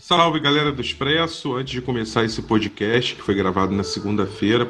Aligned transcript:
Salve 0.00 0.40
galera 0.40 0.72
do 0.72 0.80
Expresso! 0.80 1.54
Antes 1.54 1.74
de 1.74 1.82
começar 1.82 2.24
esse 2.24 2.40
podcast, 2.40 3.14
que 3.14 3.20
foi 3.20 3.34
gravado 3.34 3.70
na 3.74 3.84
segunda-feira, 3.84 4.66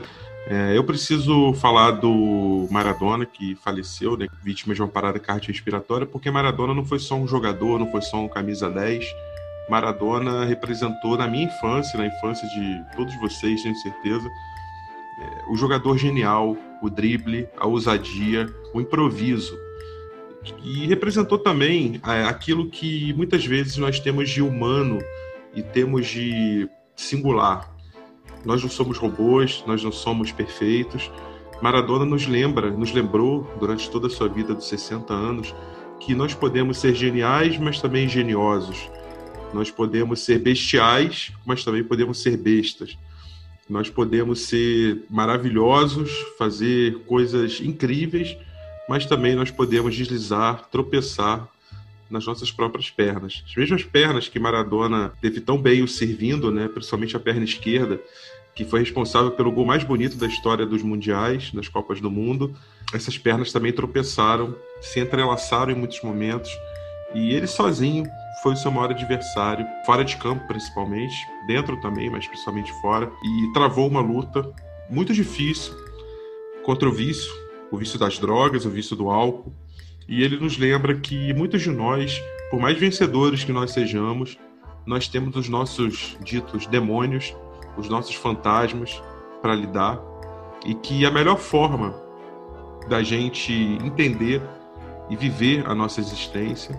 é, 0.49 0.77
eu 0.77 0.83
preciso 0.83 1.55
falar 1.55 1.93
do 1.93 2.67
Maradona, 2.69 3.25
que 3.25 3.55
faleceu, 3.55 4.17
né, 4.17 4.27
vítima 4.43 4.75
de 4.75 4.83
uma 4.83 4.89
parada 4.89 5.21
cardiorrespiratória, 5.21 6.05
porque 6.05 6.33
Maradona 6.33 6.75
não 6.75 6.85
foi 6.85 6.99
só 6.99 7.15
um 7.15 7.29
jogador, 7.29 7.79
não 7.79 7.89
foi 7.93 8.03
só 8.03 8.17
um 8.17 8.29
camisa 8.29 8.69
10. 8.69 9.07
Maradona 9.71 10.45
representou 10.45 11.17
na 11.17 11.29
minha 11.29 11.45
infância, 11.45 11.97
na 11.97 12.07
infância 12.07 12.47
de 12.49 12.97
todos 12.97 13.15
vocês, 13.21 13.63
tenho 13.63 13.77
certeza, 13.77 14.27
é, 14.27 15.53
o 15.53 15.57
jogador 15.57 15.97
genial, 15.97 16.57
o 16.83 16.91
drible, 16.91 17.49
a 17.57 17.69
ousadia, 17.69 18.53
o 18.75 18.81
improviso. 18.81 19.57
E 20.65 20.87
representou 20.87 21.39
também 21.39 22.01
é, 22.05 22.25
aquilo 22.25 22.69
que 22.69 23.13
muitas 23.13 23.45
vezes 23.47 23.77
nós 23.77 24.01
temos 24.01 24.29
de 24.29 24.43
humano 24.43 24.99
e 25.55 25.63
temos 25.63 26.07
de 26.07 26.69
singular. 26.95 27.75
Nós 28.45 28.63
não 28.63 28.71
somos 28.71 28.99
robôs, 28.99 29.63
nós 29.67 29.83
não 29.83 29.93
somos 29.93 30.33
perfeitos. 30.33 31.11
Maradona 31.61 32.05
nos 32.05 32.27
lembra, 32.27 32.71
nos 32.71 32.93
lembrou 32.93 33.47
durante 33.59 33.91
toda 33.91 34.07
a 34.07 34.11
sua 34.11 34.29
vida 34.29 34.55
dos 34.55 34.69
60 34.69 35.13
anos 35.13 35.55
que 35.99 36.15
nós 36.15 36.33
podemos 36.33 36.79
ser 36.79 36.95
geniais, 36.95 37.59
mas 37.59 37.81
também 37.81 38.09
geniosos. 38.09 38.91
Nós 39.53 39.71
podemos 39.71 40.21
ser 40.21 40.39
bestiais, 40.39 41.33
mas 41.45 41.63
também 41.63 41.85
podemos 41.85 42.23
ser 42.23 42.37
bestas. 42.37 42.97
Nós 43.69 43.91
podemos 43.91 44.41
ser 44.41 45.05
maravilhosos, 45.11 46.11
fazer 46.39 47.01
coisas 47.01 47.61
incríveis, 47.61 48.37
mas 48.89 49.07
também 49.07 49.35
nós 49.37 49.51
podemos 49.51 49.95
deslizar, 49.95 50.69
tropeçar 50.71 51.49
nas 52.11 52.27
nossas 52.27 52.51
próprias 52.51 52.91
pernas. 52.91 53.43
As 53.47 53.55
mesmas 53.55 53.85
pernas 53.85 54.29
que 54.29 54.39
Maradona 54.39 55.13
teve 55.21 55.41
tão 55.41 55.57
bem 55.57 55.83
o 55.83 55.89
servindo, 55.89 56.51
né, 56.51 56.69
principalmente 56.69 57.17
a 57.17 57.21
perna 57.21 57.45
esquerda, 57.45 58.01
que 58.55 58.65
foi 58.65 58.81
responsável 58.81 59.31
pelo 59.31 59.53
gol 59.53 59.65
mais 59.65 59.85
bonito 59.85 60.17
da 60.17 60.27
história 60.27 60.67
dos 60.67 60.83
mundiais, 60.83 61.51
das 61.53 61.69
Copas 61.69 62.01
do 62.01 62.11
Mundo. 62.11 62.55
Essas 62.93 63.17
pernas 63.17 63.53
também 63.53 63.73
tropeçaram, 63.73 64.57
se 64.81 64.99
entrelaçaram 65.01 65.73
em 65.73 65.77
muitos 65.77 66.03
momentos, 66.03 66.51
e 67.15 67.33
ele 67.33 67.47
sozinho 67.47 68.05
foi 68.43 68.55
o 68.55 68.57
seu 68.57 68.71
maior 68.71 68.91
adversário, 68.91 69.67
fora 69.85 70.05
de 70.05 70.17
campo 70.17 70.47
principalmente, 70.49 71.15
dentro 71.47 71.81
também, 71.81 72.11
mas 72.11 72.27
principalmente 72.27 72.73
fora, 72.81 73.11
e 73.23 73.53
travou 73.53 73.87
uma 73.87 74.01
luta 74.01 74.53
muito 74.89 75.13
difícil 75.13 75.73
contra 76.63 76.89
o 76.89 76.93
vício, 76.93 77.33
o 77.71 77.77
vício 77.77 77.99
das 77.99 78.19
drogas, 78.19 78.65
o 78.65 78.71
vício 78.71 78.97
do 78.97 79.11
álcool, 79.11 79.55
e 80.11 80.25
ele 80.25 80.37
nos 80.37 80.59
lembra 80.59 80.97
que 80.97 81.33
muitos 81.33 81.63
de 81.63 81.71
nós, 81.71 82.21
por 82.51 82.59
mais 82.59 82.77
vencedores 82.77 83.45
que 83.45 83.53
nós 83.53 83.71
sejamos, 83.71 84.37
nós 84.85 85.07
temos 85.07 85.37
os 85.37 85.49
nossos 85.49 86.19
ditos 86.21 86.67
demônios, 86.67 87.33
os 87.77 87.89
nossos 87.89 88.17
fantasmas 88.17 89.01
para 89.41 89.55
lidar 89.55 90.03
e 90.67 90.75
que 90.75 91.07
a 91.07 91.13
melhor 91.13 91.39
forma 91.39 91.95
da 92.89 93.05
gente 93.05 93.53
entender 93.53 94.43
e 95.09 95.15
viver 95.15 95.65
a 95.65 95.77
nossa 95.77 96.01
existência 96.01 96.77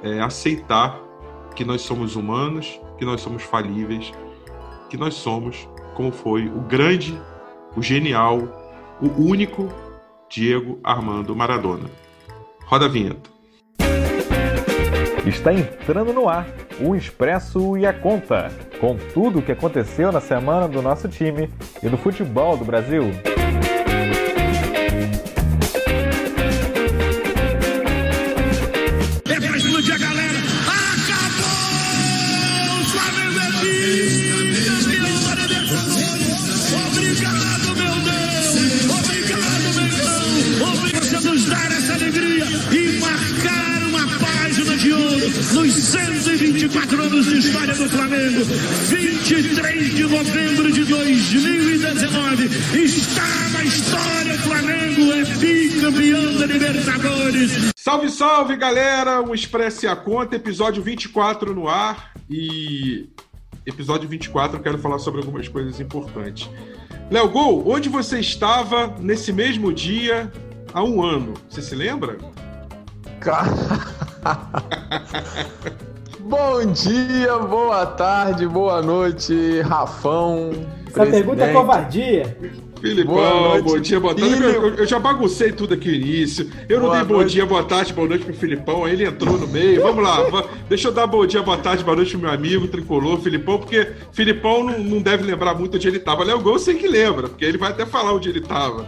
é 0.00 0.20
aceitar 0.20 1.00
que 1.56 1.64
nós 1.64 1.82
somos 1.82 2.14
humanos, 2.14 2.80
que 2.96 3.04
nós 3.04 3.20
somos 3.20 3.42
falíveis, 3.42 4.12
que 4.88 4.96
nós 4.96 5.14
somos 5.14 5.68
como 5.96 6.12
foi 6.12 6.46
o 6.46 6.60
grande, 6.60 7.20
o 7.76 7.82
genial, 7.82 8.38
o 9.00 9.08
único 9.20 9.68
Diego 10.28 10.78
Armando 10.84 11.34
Maradona. 11.34 12.01
Roda 12.72 12.86
a 12.86 12.88
vinheta. 12.88 13.30
Está 15.26 15.52
entrando 15.52 16.10
no 16.14 16.26
ar 16.26 16.46
o 16.80 16.96
Expresso 16.96 17.76
e 17.76 17.84
a 17.84 17.92
Conta, 17.92 18.50
com 18.80 18.96
tudo 19.12 19.40
o 19.40 19.42
que 19.42 19.52
aconteceu 19.52 20.10
na 20.10 20.22
semana 20.22 20.66
do 20.66 20.80
nosso 20.80 21.06
time 21.06 21.50
e 21.82 21.88
do 21.90 21.98
futebol 21.98 22.56
do 22.56 22.64
Brasil. 22.64 23.02
23 49.82 49.94
de 49.94 50.02
novembro 50.04 50.72
de 50.72 50.84
2019. 50.84 52.44
Está 52.84 53.48
na 53.52 53.64
história 53.64 54.34
o 54.34 54.38
Flamengo, 54.38 55.12
é 55.12 55.24
bicampeão 55.24 56.38
da 56.38 56.46
Libertadores. 56.46 57.72
Salve, 57.76 58.08
salve, 58.08 58.56
galera! 58.56 59.20
O 59.20 59.34
Expresse 59.34 59.88
a 59.88 59.96
Conta, 59.96 60.36
episódio 60.36 60.80
24 60.82 61.52
no 61.52 61.68
ar. 61.68 62.12
E 62.30 63.10
episódio 63.66 64.08
24 64.08 64.58
eu 64.58 64.62
quero 64.62 64.78
falar 64.78 65.00
sobre 65.00 65.20
algumas 65.20 65.48
coisas 65.48 65.80
importantes. 65.80 66.48
Léo 67.10 67.28
Gol, 67.28 67.68
onde 67.68 67.88
você 67.88 68.20
estava 68.20 68.94
nesse 69.00 69.32
mesmo 69.32 69.72
dia 69.72 70.30
há 70.72 70.84
um 70.84 71.02
ano? 71.02 71.34
Você 71.50 71.60
se 71.60 71.74
lembra? 71.74 72.18
Cara. 73.18 73.50
Bom 76.24 76.64
dia, 76.66 77.36
boa 77.38 77.84
tarde, 77.84 78.46
boa 78.46 78.80
noite, 78.80 79.60
Rafão. 79.62 80.50
Essa 80.86 80.92
presidente. 80.92 81.10
pergunta 81.10 81.44
é 81.44 81.52
covardia. 81.52 82.36
Filipão, 82.82 83.62
bom 83.62 83.78
dia, 83.78 84.00
boa 84.00 84.12
tarde. 84.12 84.42
Eu, 84.42 84.74
eu, 84.74 84.86
já 84.86 84.98
baguncei 84.98 85.52
tudo 85.52 85.74
aqui 85.74 85.88
no 85.88 85.94
início. 85.94 86.50
Eu 86.68 86.80
não 86.80 86.86
boa 86.86 86.96
dei 86.96 87.06
bom 87.06 87.14
noite. 87.14 87.30
dia, 87.30 87.46
boa 87.46 87.62
tarde, 87.62 87.92
boa 87.92 88.08
noite 88.08 88.24
pro 88.24 88.34
Filipão, 88.34 88.84
aí 88.84 88.94
ele 88.94 89.04
entrou 89.04 89.38
no 89.38 89.46
meio. 89.46 89.80
Vamos 89.82 90.02
lá, 90.02 90.18
deixa 90.68 90.88
eu 90.88 90.92
dar 90.92 91.06
bom 91.06 91.24
dia, 91.24 91.40
boa 91.42 91.56
tarde, 91.56 91.84
boa 91.84 91.94
noite 91.94 92.10
pro 92.10 92.20
meu 92.20 92.30
amigo 92.30 92.66
tricolor, 92.66 93.20
Filipão, 93.20 93.58
porque 93.58 93.86
Filipão 94.10 94.64
não, 94.64 94.78
não 94.80 95.00
deve 95.00 95.22
lembrar 95.22 95.54
muito 95.54 95.76
onde 95.76 95.86
ele 95.86 96.00
tava. 96.00 96.24
Léo 96.24 96.40
Gol 96.40 96.58
sei 96.58 96.74
que 96.74 96.88
lembra, 96.88 97.28
porque 97.28 97.44
ele 97.44 97.56
vai 97.56 97.70
até 97.70 97.86
falar 97.86 98.12
onde 98.14 98.28
ele 98.28 98.40
tava. 98.40 98.84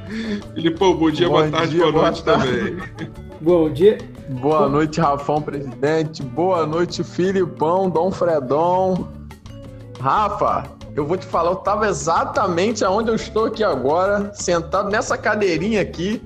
Filipão, 0.55 0.97
bom 0.97 1.11
dia, 1.11 1.29
bom 1.29 1.35
boa 1.35 1.49
tarde, 1.49 1.71
dia, 1.71 1.81
boa, 1.83 1.93
boa 1.93 2.05
noite 2.05 2.25
tarde. 2.25 2.47
também. 2.47 3.15
Bom 3.41 3.69
dia. 3.69 3.99
Boa 4.41 4.71
noite, 4.71 4.99
Rafão, 5.01 5.43
presidente. 5.43 6.23
Boa 6.23 6.65
noite, 6.65 7.05
Filipão, 7.05 7.91
Dom 7.91 8.11
Fredon. 8.11 9.07
Rafa, 10.01 10.65
eu 10.97 11.07
vou 11.07 11.17
te 11.17 11.27
falar, 11.27 11.51
eu 11.51 11.59
estava 11.59 11.89
exatamente 11.89 12.85
aonde 12.85 13.11
eu 13.11 13.15
estou 13.15 13.47
aqui 13.47 13.65
agora, 13.65 14.33
sentado 14.35 14.91
nessa 14.91 15.19
cadeirinha 15.19 15.81
aqui, 15.81 16.23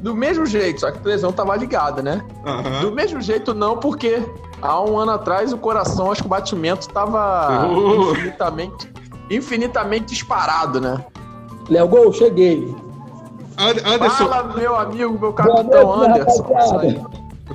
do 0.00 0.14
mesmo 0.14 0.46
jeito, 0.46 0.80
só 0.80 0.90
que 0.90 0.98
a 0.98 1.00
televisão 1.00 1.30
estava 1.30 1.56
ligada, 1.56 2.00
né? 2.00 2.24
Uhum. 2.46 2.80
Do 2.80 2.92
mesmo 2.92 3.20
jeito 3.20 3.52
não, 3.52 3.76
porque 3.76 4.22
há 4.62 4.80
um 4.80 4.96
ano 4.98 5.12
atrás 5.12 5.52
o 5.52 5.58
coração, 5.58 6.10
acho 6.10 6.22
que 6.22 6.26
o 6.26 6.30
batimento 6.30 6.88
estava 6.88 7.66
uh. 7.66 8.12
infinitamente, 8.12 8.92
infinitamente 9.30 10.06
disparado, 10.06 10.80
né? 10.80 11.04
Léo 11.68 11.88
Gol, 11.88 12.12
cheguei. 12.12 12.74
Anderson. 13.58 14.28
Fala, 14.28 14.54
meu 14.54 14.76
amigo, 14.76 15.18
meu 15.18 15.32
capitão 15.32 16.02
Anderson. 16.02 16.46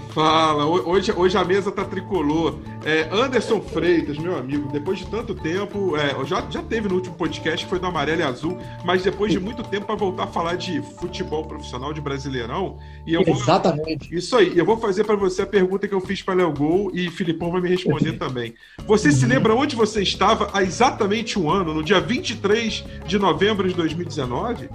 Fala, 0.09 0.65
hoje, 0.65 1.11
hoje 1.11 1.37
a 1.37 1.43
mesa 1.43 1.71
tá 1.71 1.83
tricolor. 1.83 2.59
É, 2.83 3.07
Anderson 3.11 3.61
Freitas, 3.61 4.17
meu 4.17 4.35
amigo, 4.37 4.69
depois 4.71 4.99
de 4.99 5.05
tanto 5.05 5.35
tempo, 5.35 5.95
é, 5.95 6.25
já, 6.25 6.45
já 6.49 6.61
teve 6.61 6.87
no 6.87 6.95
último 6.95 7.15
podcast 7.15 7.63
que 7.63 7.69
foi 7.69 7.79
do 7.79 7.85
Amarelo 7.85 8.21
e 8.21 8.23
Azul, 8.23 8.57
mas 8.83 9.03
depois 9.03 9.31
de 9.31 9.39
muito 9.39 9.63
tempo 9.63 9.85
para 9.85 9.95
voltar 9.95 10.23
a 10.23 10.27
falar 10.27 10.55
de 10.55 10.81
futebol 10.99 11.45
profissional 11.45 11.93
de 11.93 12.01
Brasileirão. 12.01 12.79
E 13.05 13.13
eu 13.13 13.23
vou, 13.23 13.35
Exatamente. 13.35 14.13
Isso 14.13 14.35
aí, 14.35 14.57
eu 14.57 14.65
vou 14.65 14.77
fazer 14.77 15.03
para 15.03 15.15
você 15.15 15.43
a 15.43 15.47
pergunta 15.47 15.87
que 15.87 15.93
eu 15.93 16.01
fiz 16.01 16.21
para 16.21 16.33
Léo 16.33 16.53
Gol 16.53 16.91
e 16.93 17.09
Filipão 17.09 17.51
vai 17.51 17.61
me 17.61 17.69
responder 17.69 18.13
também. 18.13 18.55
Você 18.85 19.09
uhum. 19.09 19.15
se 19.15 19.25
lembra 19.25 19.53
onde 19.53 19.75
você 19.75 20.01
estava 20.01 20.49
há 20.53 20.63
exatamente 20.63 21.37
um 21.37 21.49
ano, 21.49 21.73
no 21.73 21.83
dia 21.83 21.99
23 21.99 22.83
de 23.05 23.19
novembro 23.19 23.67
de 23.67 23.75
2019? 23.75 24.69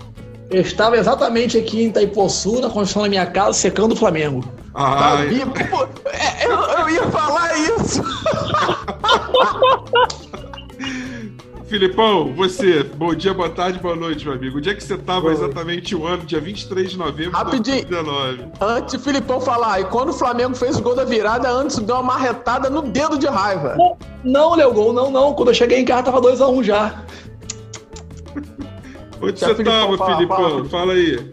Eu 0.50 0.62
estava 0.62 0.96
exatamente 0.96 1.58
aqui 1.58 1.82
em 1.82 1.88
Itaipoçu, 1.88 2.60
na 2.60 2.70
construção 2.70 3.02
da 3.02 3.08
minha 3.08 3.26
casa, 3.26 3.52
secando 3.52 3.92
o 3.92 3.96
Flamengo. 3.96 4.42
Ah, 4.74 5.18
é, 5.24 6.46
eu, 6.46 6.58
eu 6.58 6.88
ia 6.88 7.06
falar 7.10 7.54
isso. 7.58 8.02
Filipão, 11.68 12.32
você, 12.34 12.82
bom 12.82 13.14
dia, 13.14 13.34
boa 13.34 13.50
tarde, 13.50 13.78
boa 13.78 13.94
noite, 13.94 14.24
meu 14.24 14.32
amigo. 14.32 14.56
O 14.56 14.60
dia 14.60 14.74
que 14.74 14.82
você 14.82 14.94
estava 14.94 15.30
exatamente 15.30 15.94
o 15.94 16.06
ano, 16.06 16.24
dia 16.24 16.40
23 16.40 16.92
de 16.92 16.96
novembro 16.96 17.36
Rapidinho, 17.36 17.84
de 17.84 17.90
2019. 17.90 18.52
Antes 18.58 18.94
o 18.94 18.98
Filipão 18.98 19.38
falar, 19.38 19.80
e 19.80 19.84
quando 19.84 20.08
o 20.08 20.12
Flamengo 20.14 20.54
fez 20.54 20.78
o 20.78 20.82
gol 20.82 20.96
da 20.96 21.04
virada, 21.04 21.50
antes 21.50 21.78
deu 21.78 21.96
uma 21.96 22.04
marretada 22.04 22.70
no 22.70 22.80
dedo 22.80 23.18
de 23.18 23.26
raiva. 23.26 23.76
Não, 23.76 23.98
não 24.24 24.54
Léo 24.54 24.72
Gol, 24.72 24.94
não, 24.94 25.10
não. 25.10 25.34
Quando 25.34 25.48
eu 25.48 25.54
cheguei 25.54 25.80
em 25.80 25.84
casa, 25.84 26.04
tava 26.04 26.22
2x1 26.22 26.48
um 26.48 26.62
já. 26.62 27.04
Onde 29.20 29.38
você 29.40 29.50
estava, 29.52 30.14
Filipão? 30.14 30.36
Fala, 30.36 30.64
fala 30.66 30.92
aí. 30.94 31.32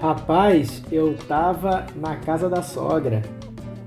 Rapaz, 0.00 0.82
eu 0.92 1.14
tava 1.26 1.86
na 1.96 2.16
casa 2.16 2.48
da 2.48 2.62
sogra. 2.62 3.22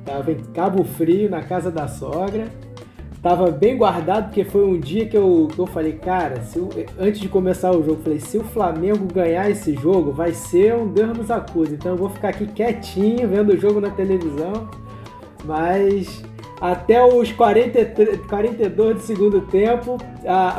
Tava 0.06 0.32
em 0.32 0.38
Cabo 0.54 0.84
Frio, 0.84 1.30
na 1.30 1.42
casa 1.44 1.70
da 1.72 1.88
sogra. 1.88 2.48
tava 3.22 3.52
bem 3.52 3.76
guardado, 3.78 4.28
porque 4.28 4.46
foi 4.46 4.64
um 4.64 4.80
dia 4.80 5.06
que 5.06 5.18
eu, 5.18 5.50
que 5.54 5.60
eu 5.60 5.68
falei, 5.68 5.92
cara, 5.92 6.42
se 6.42 6.58
o- 6.58 6.70
antes 6.98 7.20
de 7.20 7.28
começar 7.28 7.70
o 7.72 7.84
jogo, 7.84 7.92
eu 8.00 8.04
falei, 8.04 8.20
se 8.22 8.38
o 8.38 8.44
Flamengo 8.46 9.06
ganhar 9.14 9.50
esse 9.50 9.74
jogo, 9.76 10.14
vai 10.14 10.32
ser 10.32 10.74
um 10.76 10.88
Deus 10.88 11.18
nos 11.18 11.30
acusa. 11.30 11.74
Então 11.74 11.92
eu 11.92 11.98
vou 11.98 12.10
ficar 12.10 12.30
aqui 12.30 12.48
quietinho, 12.48 13.28
vendo 13.28 13.50
o 13.54 13.58
jogo 13.58 13.82
na 13.82 13.90
televisão. 13.90 14.70
Mas 15.44 16.24
até 16.62 17.04
os 17.06 17.32
43, 17.32 18.26
42 18.28 18.96
do 18.98 19.02
segundo 19.02 19.42
tempo, 19.42 19.98
a, 20.28 20.58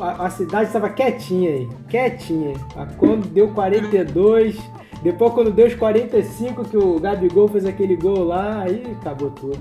a, 0.00 0.26
a 0.26 0.30
cidade 0.30 0.66
estava 0.66 0.88
quietinha 0.88 1.50
aí. 1.50 1.68
Quietinha. 1.88 2.54
Quando 2.98 3.28
deu 3.28 3.48
42, 3.48 4.58
depois 5.02 5.32
quando 5.32 5.50
deu 5.50 5.66
os 5.66 5.74
45 5.74 6.64
que 6.64 6.76
o 6.76 6.98
Gabigol 6.98 7.48
fez 7.48 7.64
aquele 7.64 7.96
gol 7.96 8.24
lá, 8.24 8.62
aí 8.62 8.96
acabou 9.00 9.30
tudo. 9.30 9.58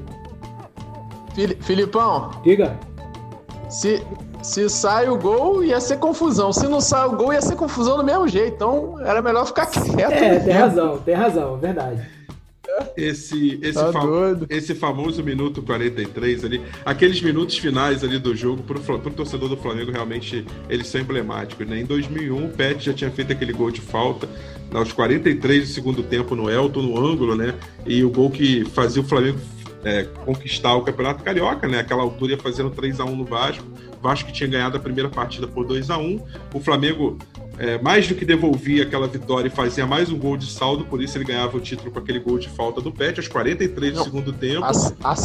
Fili- 1.34 1.58
Filipão, 1.62 2.30
Diga. 2.44 2.78
se, 3.70 4.04
se 4.42 4.70
sai 4.70 5.08
o 5.10 5.18
gol, 5.18 5.64
ia 5.64 5.80
ser 5.80 5.98
confusão. 5.98 6.52
Se 6.52 6.68
não 6.68 6.82
sai 6.82 7.08
o 7.08 7.16
gol, 7.16 7.32
ia 7.32 7.42
ser 7.42 7.56
confusão 7.56 7.98
do 7.98 8.04
mesmo 8.04 8.28
jeito. 8.28 8.54
Então 8.56 8.96
era 9.00 9.22
melhor 9.22 9.46
ficar 9.46 9.66
quieto. 9.68 10.12
É, 10.12 10.40
tem 10.40 10.54
razão, 10.54 10.98
tem 10.98 11.16
razão, 11.16 11.56
verdade. 11.58 12.02
Esse, 12.96 13.60
esse, 13.62 13.74
Tá 13.74 13.92
esse 14.50 14.76
famoso 14.76 15.24
minuto 15.24 15.62
43 15.62 16.46
ali, 16.46 16.62
aqueles 16.86 17.22
minutos 17.22 17.58
finais 17.58 18.04
ali 18.04 18.20
do 18.20 18.36
jogo, 18.36 18.64
pro, 18.64 18.80
pro 18.80 19.12
torcedor 19.12 19.50
do 19.50 19.58
Flamengo, 19.58 19.92
realmente 19.92 20.46
eles 20.70 20.88
são 20.88 21.02
emblemáticos, 21.02 21.68
né? 21.68 21.80
Em 21.80 21.86
2001, 21.86 22.46
o 22.46 22.50
Pet 22.50 22.86
já 22.86 22.94
tinha 22.94 23.12
feito 23.12 23.32
aquele 23.32 23.54
gol 23.54 23.72
de 23.72 23.82
falta, 23.82 24.28
aos 24.74 24.92
43 24.94 25.68
do 25.68 25.74
segundo 25.74 26.04
tempo 26.04 26.36
no 26.36 26.50
Elton, 26.50 26.82
no 26.82 27.06
ângulo, 27.06 27.36
né? 27.36 27.56
E 27.86 28.04
o 28.04 28.10
gol 28.10 28.30
que 28.30 28.66
fazia 28.66 29.02
o 29.02 29.06
Flamengo 29.06 29.40
é, 29.84 30.04
conquistar 30.26 30.76
o 30.76 30.84
Campeonato 30.84 31.24
Carioca, 31.24 31.68
né? 31.68 31.80
Aquela 31.80 32.04
altura 32.04 32.34
ia 32.34 32.38
fazendo 32.38 32.70
3 32.70 33.00
a 33.00 33.06
1 33.06 33.16
no 33.16 33.26
Vasco. 33.26 33.66
Vasco 34.02 34.28
que 34.28 34.34
tinha 34.34 34.50
ganhado 34.50 34.78
a 34.78 34.80
primeira 34.80 35.10
partida 35.10 35.48
por 35.48 35.66
2 35.66 35.92
a 35.92 35.98
1 35.98 36.26
O 36.56 36.60
Flamengo 36.60 37.20
é, 37.62 37.80
mais 37.80 38.08
do 38.08 38.16
que 38.16 38.26
devolvia 38.26 38.82
aquela 38.82 39.08
vitória 39.08 39.48
e 39.48 39.52
fazia 39.52 39.86
mais 39.86 40.10
um 40.10 40.18
gol 40.18 40.36
de 40.36 40.52
saldo, 40.52 40.84
por 40.86 41.00
isso 41.00 41.16
ele 41.16 41.26
ganhava 41.26 41.56
o 41.56 41.60
título 41.60 41.92
com 41.92 42.00
aquele 42.00 42.20
gol 42.20 42.40
de 42.40 42.50
falta 42.50 42.82
do 42.82 42.92
Pet 42.92 43.20
aos 43.20 43.28
43 43.28 43.94
do 43.94 44.04
segundo 44.04 44.34
tempo. 44.34 44.66
A, 44.66 44.72
a, 45.04 45.16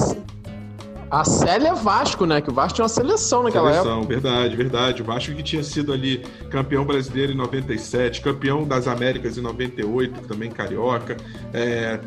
a 1.10 1.24
Célia 1.24 1.74
Vasco, 1.74 2.26
né? 2.26 2.42
Que 2.42 2.50
o 2.50 2.52
Vasco 2.52 2.74
tinha 2.74 2.82
uma 2.82 2.90
seleção 2.90 3.42
naquela 3.42 3.70
época. 3.70 3.84
Seleção, 3.84 4.06
verdade, 4.06 4.54
verdade. 4.54 5.00
O 5.00 5.04
Vasco 5.06 5.34
que 5.34 5.42
tinha 5.42 5.62
sido 5.62 5.94
ali 5.94 6.22
campeão 6.50 6.84
brasileiro 6.84 7.32
em 7.32 7.36
97, 7.36 8.20
campeão 8.20 8.64
das 8.64 8.86
Américas 8.86 9.38
em 9.38 9.40
98, 9.40 10.28
também 10.28 10.50
carioca. 10.50 11.16
É, 11.54 11.98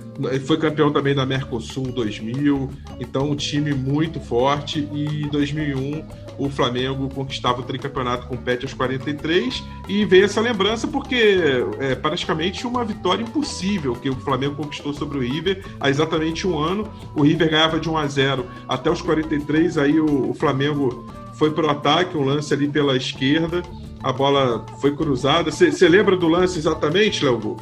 foi 0.46 0.58
campeão 0.58 0.92
também 0.92 1.16
da 1.16 1.26
Mercosul 1.26 1.92
2000. 1.92 2.70
Então, 3.00 3.31
um 3.31 3.36
time 3.36 3.74
muito 3.74 4.20
forte. 4.20 4.88
E 4.92 5.24
em 5.24 5.28
2001, 5.28 6.06
o 6.39 6.50
Flamengo 6.50 7.09
conquistava 7.13 7.59
o 7.59 7.63
tricampeonato 7.63 8.27
com 8.27 8.36
o 8.36 8.38
Pet 8.38 8.63
aos 8.63 8.74
43. 8.74 9.63
E 9.88 10.06
veio 10.06 10.25
essa 10.25 10.39
lembrança 10.39 10.88
porque 10.88 11.63
é 11.80 11.95
praticamente 11.95 12.65
uma 12.65 12.86
vitória 12.86 13.21
impossível 13.21 13.94
que 13.94 14.09
o 14.09 14.15
Flamengo 14.15 14.56
conquistou 14.56 14.94
sobre 14.94 15.18
o 15.18 15.21
River 15.21 15.65
há 15.80 15.89
exatamente 15.89 16.47
um 16.47 16.57
ano. 16.57 16.88
O 17.15 17.24
River 17.24 17.50
ganhava 17.50 17.80
de 17.80 17.89
1 17.89 17.97
a 17.97 18.07
0 18.07 18.45
até 18.68 18.89
os 18.89 19.01
43, 19.01 19.77
aí 19.77 20.00
o, 20.00 20.31
o 20.31 20.33
Flamengo 20.33 21.06
foi 21.33 21.51
pro 21.51 21.69
ataque, 21.69 22.18
um 22.18 22.25
lance 22.25 22.53
ali 22.53 22.68
pela 22.68 22.97
esquerda, 22.97 23.63
a 24.03 24.12
bola 24.12 24.65
foi 24.80 24.95
cruzada. 24.95 25.51
Você 25.51 25.88
lembra 25.88 26.15
do 26.15 26.27
lance 26.27 26.57
exatamente, 26.57 27.24
Léo? 27.24 27.57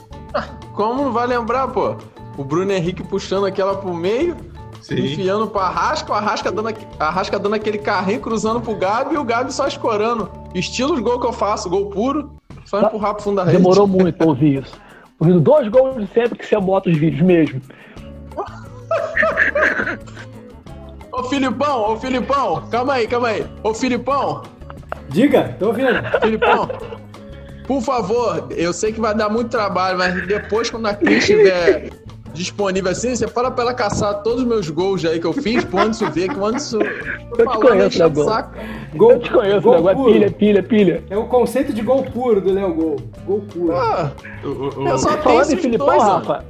Como 0.73 1.11
vai 1.11 1.27
lembrar, 1.27 1.67
pô? 1.69 1.95
O 2.37 2.43
Bruno 2.43 2.71
Henrique 2.71 3.03
puxando 3.03 3.45
aquela 3.45 3.75
pro 3.75 3.93
meio, 3.93 4.37
Sim. 4.87 5.05
enfiando 5.13 5.47
pro 5.47 5.59
Arrasca, 5.59 6.11
o 6.11 6.15
Arrasca 6.15 6.51
dando, 6.51 6.69
Arrasca 6.99 7.37
dando 7.37 7.55
aquele 7.55 7.77
carrinho, 7.77 8.19
cruzando 8.21 8.61
pro 8.61 8.75
Gabi 8.75 9.15
e 9.15 9.17
o 9.17 9.23
Gabi 9.23 9.53
só 9.53 9.67
escorando. 9.67 10.29
Estilo 10.55 10.93
os 10.93 10.99
gols 10.99 11.19
que 11.21 11.27
eu 11.27 11.33
faço, 11.33 11.69
gol 11.69 11.87
puro, 11.89 12.31
só 12.65 12.79
Tá. 12.81 12.87
empurrar 12.87 13.13
pro 13.15 13.23
fundo 13.23 13.35
da 13.37 13.43
rede. 13.43 13.57
Demorou 13.57 13.87
muito 13.87 14.15
pra 14.17 14.27
ouvir 14.27 14.63
isso. 14.63 14.73
Ouvindo 15.19 15.39
dois 15.41 15.67
gols 15.67 15.95
de 15.97 16.13
sempre 16.13 16.37
que 16.37 16.45
você 16.45 16.59
bota 16.59 16.89
os 16.89 16.97
vídeos 16.97 17.21
mesmo. 17.21 17.59
Ô 21.11 21.23
Filipão, 21.23 21.93
ô 21.93 21.97
Filipão, 21.97 22.67
calma 22.69 22.93
aí, 22.93 23.07
calma 23.07 23.29
aí. 23.29 23.45
Ô 23.63 23.73
Filipão, 23.73 24.43
Diga, 25.09 25.55
tô 25.57 25.67
ouvindo. 25.67 25.87
Filipão, 26.21 26.69
por 27.65 27.81
favor, 27.81 28.47
eu 28.51 28.71
sei 28.73 28.91
que 28.93 28.99
vai 29.01 29.15
dar 29.15 29.29
muito 29.29 29.49
trabalho, 29.49 29.97
mas 29.97 30.27
depois, 30.27 30.69
quando 30.69 30.85
a 30.85 30.93
Cris 30.93 31.19
estiver 31.19 31.89
disponível 32.37 32.91
assim, 32.91 33.15
você 33.15 33.27
fala 33.27 33.49
pra 33.51 33.63
ela 33.63 33.73
caçar 33.73 34.21
todos 34.23 34.41
os 34.41 34.47
meus 34.47 34.69
gols 34.69 35.03
aí 35.05 35.19
que 35.19 35.25
eu 35.27 35.33
fiz 35.33 35.63
pro 35.65 35.79
Anderson 35.79 36.09
ver, 36.11 36.29
que 36.29 36.39
o 36.39 36.45
Anderson. 36.45 36.79
Eu 37.37 37.47
te 37.47 37.57
conheço, 37.57 37.99
né, 37.99 38.09
Gol? 38.09 38.25
Gol, 38.95 39.11
Eu 39.11 39.19
te 39.19 39.31
conheço, 39.31 39.61
gol 39.61 39.75
negócio 39.75 40.09
é 40.09 40.13
pilha, 40.13 40.31
pilha, 40.31 40.63
pilha. 40.63 41.03
É 41.09 41.17
o 41.17 41.25
conceito 41.25 41.73
de 41.73 41.81
gol 41.81 42.03
puro 42.03 42.39
do 42.41 42.53
Léo 42.53 42.73
Gol. 42.73 42.95
Gol 43.25 43.41
puro. 43.51 43.73
Ah, 43.75 44.11
o- 44.43 44.47
o- 44.47 44.87
eu 44.87 44.97
só 44.97 45.09
tenho 45.09 45.21
Falando 45.23 45.37
em 45.39 45.41
esses 45.41 45.59
Filipão. 45.61 45.99
Rafa. 45.99 46.45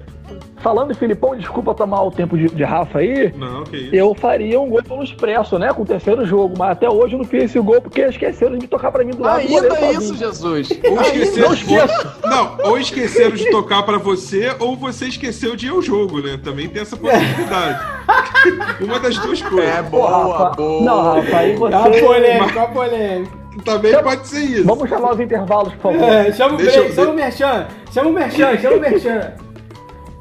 Falando 0.67 0.91
em 0.91 0.95
Filipão, 0.95 1.33
desculpa 1.33 1.73
tomar 1.73 2.03
o 2.03 2.11
tempo 2.11 2.37
de, 2.37 2.47
de 2.49 2.61
Rafa 2.65 2.99
aí. 2.99 3.33
Não, 3.37 3.63
que 3.63 3.77
isso. 3.77 3.95
Eu 3.95 4.13
faria 4.13 4.59
um 4.59 4.67
gol 4.69 4.83
pelo 4.83 5.01
Expresso, 5.01 5.57
né? 5.57 5.71
Com 5.71 5.83
o 5.83 5.85
terceiro 5.85 6.25
jogo. 6.25 6.55
Mas 6.57 6.71
até 6.71 6.89
hoje 6.89 7.13
eu 7.13 7.19
não 7.19 7.25
fiz 7.25 7.45
esse 7.45 7.59
gol 7.61 7.81
porque 7.81 8.01
esqueceram 8.01 8.57
de 8.57 8.67
tocar 8.67 8.91
pra 8.91 9.01
mim 9.05 9.11
do 9.11 9.23
lado 9.23 9.47
do 9.47 9.55
Ainda 9.55 9.77
é 9.77 9.91
isso. 9.93 10.13
Jesus. 10.17 10.69
Ou 10.83 10.99
esqueceram, 11.01 11.87
Não 12.25 12.27
não, 12.29 12.57
ou 12.65 12.77
esqueceram 12.77 13.31
de 13.31 13.49
tocar 13.49 13.83
pra 13.83 13.97
você, 13.97 14.53
ou 14.59 14.75
você 14.75 15.05
esqueceu 15.05 15.55
de 15.55 15.67
ir 15.67 15.69
ao 15.69 15.81
jogo, 15.81 16.19
né? 16.21 16.37
Também 16.43 16.67
tem 16.67 16.81
essa 16.81 16.97
possibilidade. 16.97 17.79
Uma 18.83 18.99
das 18.99 19.17
duas 19.19 19.41
coisas. 19.41 19.69
É 19.73 19.81
Pô, 19.83 19.89
boa, 20.01 20.37
Rafa. 20.37 20.55
boa. 20.57 20.81
Não, 20.83 21.01
Rafa, 21.13 21.37
aí 21.37 21.57
Tá 21.57 21.79
você. 21.89 22.01
polêmico, 22.01 22.53
tá 22.53 22.67
polêmico. 22.67 23.37
Também 23.65 24.03
pode 24.03 24.27
ser 24.27 24.39
isso. 24.41 24.65
Vamos 24.65 24.87
chamar 24.89 25.13
os 25.13 25.19
intervalos, 25.19 25.73
por 25.75 25.93
favor. 25.93 26.07
É, 26.07 26.31
chama 26.33 26.57
o 26.57 26.61
eu- 26.61 26.65
break, 26.71 26.93
chama 26.93 27.11
o 27.11 27.15
Merchan. 27.15 27.67
Chama 27.91 28.09
o 28.09 28.13
Merchan, 28.13 28.57
chama 28.59 28.75
o 28.75 28.79
Merchan. 28.79 29.33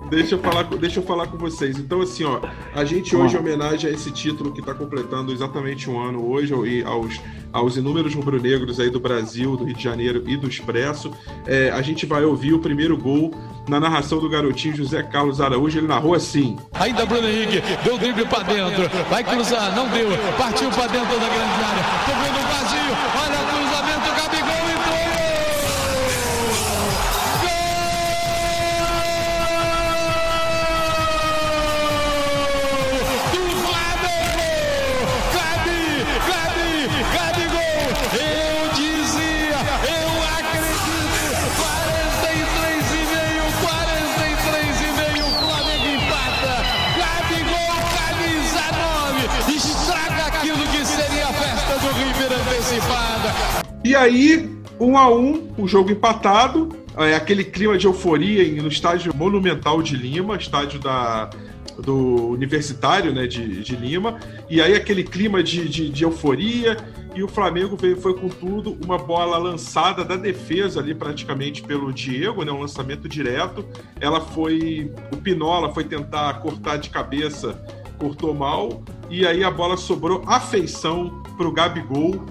Deixa 0.08 0.34
eu, 0.36 0.38
falar, 0.38 0.64
com- 0.64 0.76
deixa 0.76 1.00
eu 1.00 1.02
falar 1.04 1.26
com 1.26 1.36
vocês. 1.36 1.78
Então, 1.78 2.00
assim, 2.00 2.24
ó, 2.24 2.40
a 2.74 2.84
gente 2.84 3.14
hoje, 3.16 3.34
em 3.36 3.38
homenagem 3.38 3.90
a 3.90 3.92
esse 3.92 4.10
título 4.10 4.52
que 4.52 4.60
está 4.60 4.72
completando 4.72 5.32
exatamente 5.32 5.90
um 5.90 5.98
ano 6.00 6.24
hoje, 6.30 6.54
e 6.64 6.84
aos, 6.84 7.20
aos 7.52 7.76
inúmeros 7.76 8.14
rubro-negros 8.14 8.78
aí 8.78 8.88
do 8.88 9.00
Brasil, 9.00 9.56
do 9.56 9.64
Rio 9.64 9.74
de 9.74 9.82
Janeiro 9.82 10.22
e 10.26 10.36
do 10.36 10.48
Expresso, 10.48 11.10
é, 11.46 11.70
a 11.70 11.82
gente 11.82 12.06
vai 12.06 12.24
ouvir 12.24 12.52
o 12.52 12.58
primeiro 12.60 12.96
gol 12.96 13.32
na 13.68 13.80
narração 13.80 14.20
do 14.20 14.28
garotinho 14.28 14.76
José 14.76 15.02
Carlos 15.02 15.40
Araújo. 15.40 15.78
Ele 15.78 15.88
narrou 15.88 16.14
assim. 16.14 16.56
Ainda 16.74 17.04
Bruno 17.04 17.28
Henrique, 17.28 17.60
deu 17.82 17.98
drible 17.98 18.24
pra 18.26 18.44
dentro, 18.44 18.88
vai 19.10 19.24
cruzar, 19.24 19.74
não 19.74 19.88
deu, 19.88 20.08
partiu 20.38 20.70
pra 20.70 20.86
dentro 20.86 21.18
da 21.18 21.28
grande 21.28 21.64
área, 21.64 21.84
tocou 22.06 22.32
no 22.32 22.48
vazio, 22.48 22.75
E 53.86 53.94
aí, 53.94 54.50
um 54.80 54.98
a 54.98 55.08
um, 55.08 55.48
o 55.56 55.68
jogo 55.68 55.92
empatado, 55.92 56.70
é, 56.96 57.14
aquele 57.14 57.44
clima 57.44 57.78
de 57.78 57.86
euforia 57.86 58.60
no 58.60 58.66
estádio 58.66 59.14
Monumental 59.14 59.80
de 59.80 59.94
Lima, 59.94 60.34
estádio 60.34 60.80
da, 60.80 61.30
do 61.78 62.30
Universitário 62.30 63.14
né, 63.14 63.28
de, 63.28 63.62
de 63.62 63.76
Lima, 63.76 64.18
e 64.50 64.60
aí 64.60 64.74
aquele 64.74 65.04
clima 65.04 65.40
de, 65.40 65.68
de, 65.68 65.88
de 65.88 66.02
euforia, 66.02 66.76
e 67.14 67.22
o 67.22 67.28
Flamengo 67.28 67.76
veio, 67.76 67.96
foi 67.96 68.14
com 68.14 68.28
tudo, 68.28 68.76
uma 68.84 68.98
bola 68.98 69.38
lançada 69.38 70.04
da 70.04 70.16
defesa 70.16 70.80
ali 70.80 70.92
praticamente 70.92 71.62
pelo 71.62 71.92
Diego, 71.92 72.42
né, 72.42 72.50
um 72.50 72.62
lançamento 72.62 73.08
direto, 73.08 73.64
ela 74.00 74.20
foi, 74.20 74.92
o 75.12 75.16
Pinola 75.16 75.72
foi 75.72 75.84
tentar 75.84 76.40
cortar 76.40 76.76
de 76.78 76.90
cabeça, 76.90 77.64
cortou 78.00 78.34
mal, 78.34 78.82
e 79.08 79.24
aí 79.24 79.44
a 79.44 79.50
bola 79.50 79.76
sobrou 79.76 80.24
a 80.26 80.40
feição 80.40 81.22
pro 81.36 81.52
Gabigol, 81.52 82.26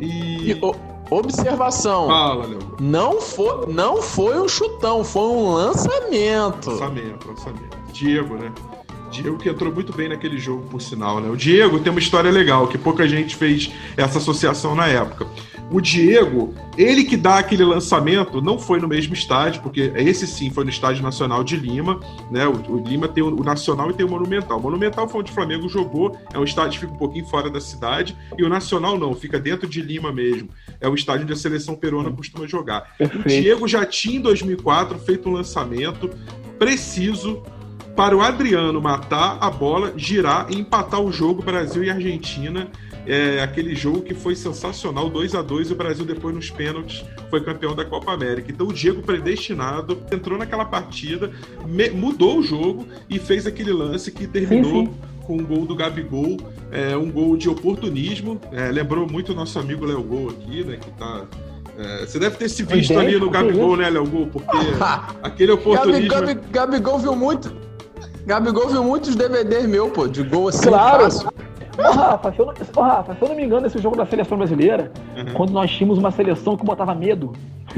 e... 0.00 0.50
E, 0.52 0.58
o- 0.62 0.74
observação. 1.10 2.06
Fala, 2.06 2.46
Léo. 2.46 2.58
Não 2.80 3.20
foi, 3.20 3.66
não 3.72 4.00
foi 4.02 4.40
um 4.40 4.48
chutão, 4.48 5.04
foi 5.04 5.22
um 5.28 5.52
lançamento. 5.54 6.70
Lançamento, 6.70 7.28
lançamento. 7.28 7.76
Diego, 7.92 8.34
né? 8.36 8.50
Diego 9.10 9.36
que 9.38 9.48
entrou 9.48 9.72
muito 9.72 9.92
bem 9.92 10.08
naquele 10.08 10.38
jogo, 10.38 10.62
por 10.68 10.80
sinal, 10.82 11.20
né? 11.20 11.30
O 11.30 11.36
Diego 11.36 11.78
tem 11.78 11.90
uma 11.92 12.00
história 12.00 12.30
legal, 12.30 12.66
que 12.66 12.76
pouca 12.76 13.06
gente 13.06 13.36
fez 13.36 13.70
essa 13.96 14.18
associação 14.18 14.74
na 14.74 14.88
época. 14.88 15.26
O 15.70 15.80
Diego, 15.80 16.54
ele 16.76 17.04
que 17.04 17.16
dá 17.16 17.38
aquele 17.38 17.64
lançamento, 17.64 18.40
não 18.40 18.58
foi 18.58 18.78
no 18.78 18.86
mesmo 18.86 19.14
estádio, 19.14 19.62
porque 19.62 19.92
esse 19.96 20.26
sim 20.26 20.50
foi 20.50 20.64
no 20.64 20.70
Estádio 20.70 21.02
Nacional 21.02 21.42
de 21.42 21.56
Lima, 21.56 22.00
né? 22.30 22.46
O, 22.46 22.72
o 22.72 22.84
Lima 22.86 23.08
tem 23.08 23.22
o, 23.22 23.28
o, 23.28 23.42
Nacional 23.42 23.90
e 23.90 23.94
tem 23.94 24.04
o 24.04 24.08
Monumental. 24.08 24.58
O 24.58 24.62
Monumental 24.62 25.08
foi 25.08 25.20
onde 25.20 25.30
o 25.30 25.34
Flamengo 25.34 25.68
jogou, 25.68 26.16
é 26.32 26.38
um 26.38 26.44
estádio 26.44 26.72
que 26.72 26.80
fica 26.80 26.92
um 26.92 26.98
pouquinho 26.98 27.26
fora 27.26 27.50
da 27.50 27.60
cidade, 27.60 28.16
e 28.38 28.44
o 28.44 28.48
Nacional 28.48 28.98
não, 28.98 29.14
fica 29.14 29.38
dentro 29.38 29.66
de 29.66 29.80
Lima 29.80 30.12
mesmo. 30.12 30.50
É 30.80 30.88
o 30.88 30.94
estádio 30.94 31.24
onde 31.24 31.32
a 31.32 31.36
seleção 31.36 31.74
peruana 31.74 32.10
costuma 32.10 32.46
jogar. 32.46 32.94
Perfeito. 32.96 33.26
O 33.26 33.28
Diego 33.28 33.68
já 33.68 33.84
tinha 33.86 34.18
em 34.18 34.20
2004 34.20 34.98
feito 34.98 35.28
um 35.28 35.32
lançamento 35.32 36.10
preciso 36.58 37.42
para 37.96 38.16
o 38.16 38.20
Adriano 38.20 38.80
matar 38.80 39.38
a 39.40 39.50
bola, 39.50 39.92
girar 39.96 40.46
e 40.50 40.58
empatar 40.58 41.00
o 41.00 41.12
jogo 41.12 41.42
Brasil 41.42 41.84
e 41.84 41.90
Argentina. 41.90 42.68
É, 43.06 43.42
aquele 43.42 43.74
jogo 43.74 44.02
que 44.02 44.14
foi 44.14 44.34
sensacional, 44.34 45.10
2 45.10 45.34
a 45.34 45.42
2 45.42 45.70
e 45.70 45.72
o 45.72 45.76
Brasil 45.76 46.04
depois 46.04 46.34
nos 46.34 46.50
pênaltis 46.50 47.04
foi 47.28 47.42
campeão 47.42 47.74
da 47.74 47.84
Copa 47.84 48.12
América. 48.12 48.50
Então 48.50 48.68
o 48.68 48.72
Diego 48.72 49.02
predestinado 49.02 49.98
entrou 50.10 50.38
naquela 50.38 50.64
partida, 50.64 51.30
me, 51.66 51.90
mudou 51.90 52.38
o 52.38 52.42
jogo 52.42 52.86
e 53.08 53.18
fez 53.18 53.46
aquele 53.46 53.72
lance 53.72 54.10
que 54.10 54.26
terminou 54.26 54.86
sim, 54.86 54.92
sim. 54.92 54.94
com 55.26 55.36
um 55.36 55.44
gol 55.44 55.66
do 55.66 55.74
Gabigol, 55.74 56.38
é, 56.70 56.96
um 56.96 57.10
gol 57.10 57.36
de 57.36 57.48
oportunismo. 57.48 58.40
É, 58.52 58.70
lembrou 58.70 59.06
muito 59.06 59.32
o 59.32 59.34
nosso 59.34 59.58
amigo 59.58 59.84
Léo 59.84 60.02
Gol 60.02 60.30
aqui, 60.30 60.64
né? 60.64 60.76
Que 60.76 60.90
tá 60.92 61.26
é, 61.76 62.06
você 62.06 62.18
deve 62.18 62.36
ter 62.36 62.48
se 62.48 62.62
visto 62.62 62.96
ali 62.96 63.18
no 63.18 63.28
Gabigol, 63.28 63.76
né, 63.76 63.90
Léo 63.90 64.06
Gol? 64.06 64.28
Porque 64.28 64.56
aquele 65.22 65.52
oportunismo. 65.52 66.08
Gabi, 66.08 66.34
Gabi, 66.34 66.48
Gabigol 66.50 66.98
viu 66.98 67.16
muito. 67.16 67.52
Gabigol 68.26 68.68
viu 68.68 68.82
muitos 68.82 69.14
DVDs 69.14 69.66
meu, 69.66 69.90
pô, 69.90 70.06
de 70.06 70.22
gol 70.22 70.48
assim. 70.48 70.68
Claro! 70.68 71.04
Fácil. 71.04 71.28
Ô, 71.78 71.82
Rafa, 71.92 72.32
se 72.32 72.38
eu, 72.38 72.46
não, 72.46 72.54
ô, 72.76 72.80
Rafa, 72.80 73.14
se 73.14 73.22
eu 73.22 73.28
não 73.28 73.36
me 73.36 73.44
engano, 73.44 73.66
esse 73.66 73.78
jogo 73.78 73.96
da 73.96 74.06
seleção 74.06 74.38
brasileira, 74.38 74.92
uhum. 75.16 75.34
quando 75.34 75.50
nós 75.50 75.70
tínhamos 75.70 75.98
uma 75.98 76.10
seleção 76.10 76.56
que 76.56 76.64
botava 76.64 76.94
medo, 76.94 77.32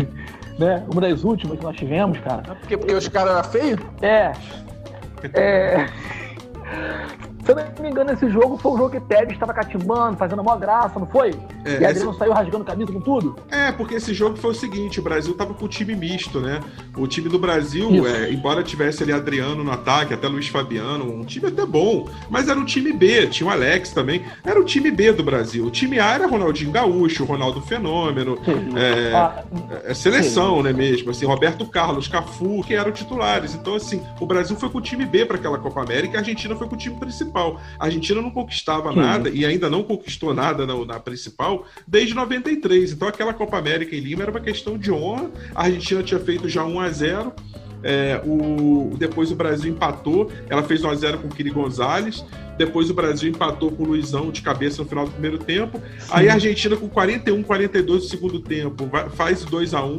né? 0.58 0.84
Uma 0.90 1.00
das 1.00 1.24
últimas 1.24 1.58
que 1.58 1.64
nós 1.64 1.76
tivemos, 1.76 2.18
cara. 2.20 2.42
Porque, 2.42 2.76
porque 2.76 2.94
os 2.94 3.08
caras 3.08 3.32
eram 3.32 3.44
feios? 3.44 3.80
É. 4.02 4.32
É. 5.32 5.86
Se 7.46 7.52
eu 7.52 7.56
não 7.56 7.82
me 7.84 7.90
engano, 7.90 8.10
esse 8.10 8.28
jogo 8.28 8.58
foi 8.58 8.72
o 8.72 8.76
jogo 8.76 8.90
que 8.90 8.98
Tevez 8.98 9.34
estava 9.34 9.54
catimbando, 9.54 10.16
fazendo 10.16 10.42
uma 10.42 10.56
graça, 10.56 10.98
não 10.98 11.06
foi? 11.06 11.30
É, 11.64 11.80
e 11.80 11.86
Adriano 11.86 12.10
esse... 12.10 12.18
saiu 12.18 12.32
rasgando 12.32 12.64
camisa 12.64 12.92
com 12.92 13.00
tudo? 13.00 13.36
É, 13.48 13.70
porque 13.70 13.94
esse 13.94 14.12
jogo 14.12 14.36
foi 14.36 14.50
o 14.50 14.54
seguinte: 14.54 14.98
o 14.98 15.02
Brasil 15.02 15.32
tava 15.32 15.54
com 15.54 15.64
o 15.64 15.68
time 15.68 15.94
misto, 15.94 16.40
né? 16.40 16.58
O 16.96 17.06
time 17.06 17.28
do 17.28 17.38
Brasil, 17.38 18.04
é, 18.04 18.32
embora 18.32 18.64
tivesse 18.64 19.04
ali 19.04 19.12
Adriano 19.12 19.62
no 19.62 19.70
ataque, 19.70 20.12
até 20.12 20.26
Luiz 20.26 20.48
Fabiano, 20.48 21.04
um 21.04 21.24
time 21.24 21.46
até 21.46 21.64
bom, 21.64 22.08
mas 22.28 22.48
era 22.48 22.58
um 22.58 22.64
time 22.64 22.92
B, 22.92 23.28
tinha 23.28 23.48
o 23.48 23.52
Alex 23.52 23.92
também. 23.92 24.24
Era 24.44 24.60
o 24.60 24.64
time 24.64 24.90
B 24.90 25.12
do 25.12 25.22
Brasil. 25.22 25.64
O 25.66 25.70
time 25.70 26.00
A 26.00 26.14
era 26.14 26.26
Ronaldinho 26.26 26.72
Gaúcho, 26.72 27.24
Ronaldo 27.24 27.60
Fenômeno, 27.60 28.36
é, 28.74 29.14
ah, 29.14 29.44
é, 29.84 29.94
seleção, 29.94 30.56
sim. 30.56 30.62
né, 30.64 30.72
mesmo? 30.72 31.12
Assim, 31.12 31.24
Roberto 31.24 31.64
Carlos, 31.66 32.08
Cafu, 32.08 32.64
que 32.64 32.74
eram 32.74 32.90
titulares. 32.90 33.54
Então, 33.54 33.76
assim, 33.76 34.02
o 34.18 34.26
Brasil 34.26 34.56
foi 34.56 34.68
com 34.68 34.78
o 34.78 34.82
time 34.82 35.06
B 35.06 35.24
para 35.24 35.36
aquela 35.36 35.58
Copa 35.58 35.80
América 35.80 36.14
e 36.14 36.16
a 36.16 36.20
Argentina 36.20 36.56
foi 36.56 36.66
com 36.66 36.74
o 36.74 36.78
time 36.78 36.96
principal 36.96 37.36
principal. 37.37 37.61
A 37.78 37.85
Argentina 37.85 38.23
não 38.23 38.31
conquistava 38.31 38.93
Sim. 38.93 38.99
nada 38.99 39.28
e 39.28 39.45
ainda 39.45 39.69
não 39.69 39.83
conquistou 39.83 40.35
nada 40.35 40.66
na, 40.66 40.85
na, 40.85 40.99
principal 40.99 41.66
desde 41.87 42.14
93. 42.14 42.93
Então 42.93 43.07
aquela 43.07 43.35
Copa 43.35 43.59
América 43.59 43.95
em 43.95 44.00
Lima 44.00 44.23
era 44.23 44.31
uma 44.31 44.40
questão 44.40 44.78
de 44.78 44.90
honra. 44.90 45.31
A 45.55 45.64
Argentina 45.64 46.02
tinha 46.02 46.21
feito 46.21 46.49
já 46.49 46.64
1 46.64 46.81
a 46.81 46.90
0 46.90 47.33
é, 47.83 48.21
o, 48.25 48.97
depois 48.97 49.31
o 49.31 49.37
Brasil 49.37 49.71
empatou, 49.71 50.33
ela 50.49 50.62
fez 50.62 50.83
1x0 50.83 51.19
com 51.19 51.28
o 51.28 51.31
Kiri 51.31 51.50
Gonzalez. 51.50 52.25
Depois 52.59 52.88
o 52.88 52.95
Brasil 52.95 53.31
empatou 53.31 53.71
com 53.71 53.83
o 53.83 53.87
Luizão 53.87 54.31
de 54.31 54.40
cabeça 54.40 54.83
no 54.83 54.88
final 54.88 55.05
do 55.05 55.11
primeiro 55.11 55.38
tempo. 55.38 55.78
Sim. 55.99 56.09
Aí 56.11 56.28
a 56.28 56.35
Argentina, 56.35 56.75
com 56.75 56.88
41, 56.88 57.43
42 57.43 58.02
do 58.02 58.09
segundo 58.09 58.40
tempo, 58.40 58.87
vai, 58.87 59.11
faz 59.11 59.45
2 59.45 59.75
a 59.75 59.85
1 59.85 59.99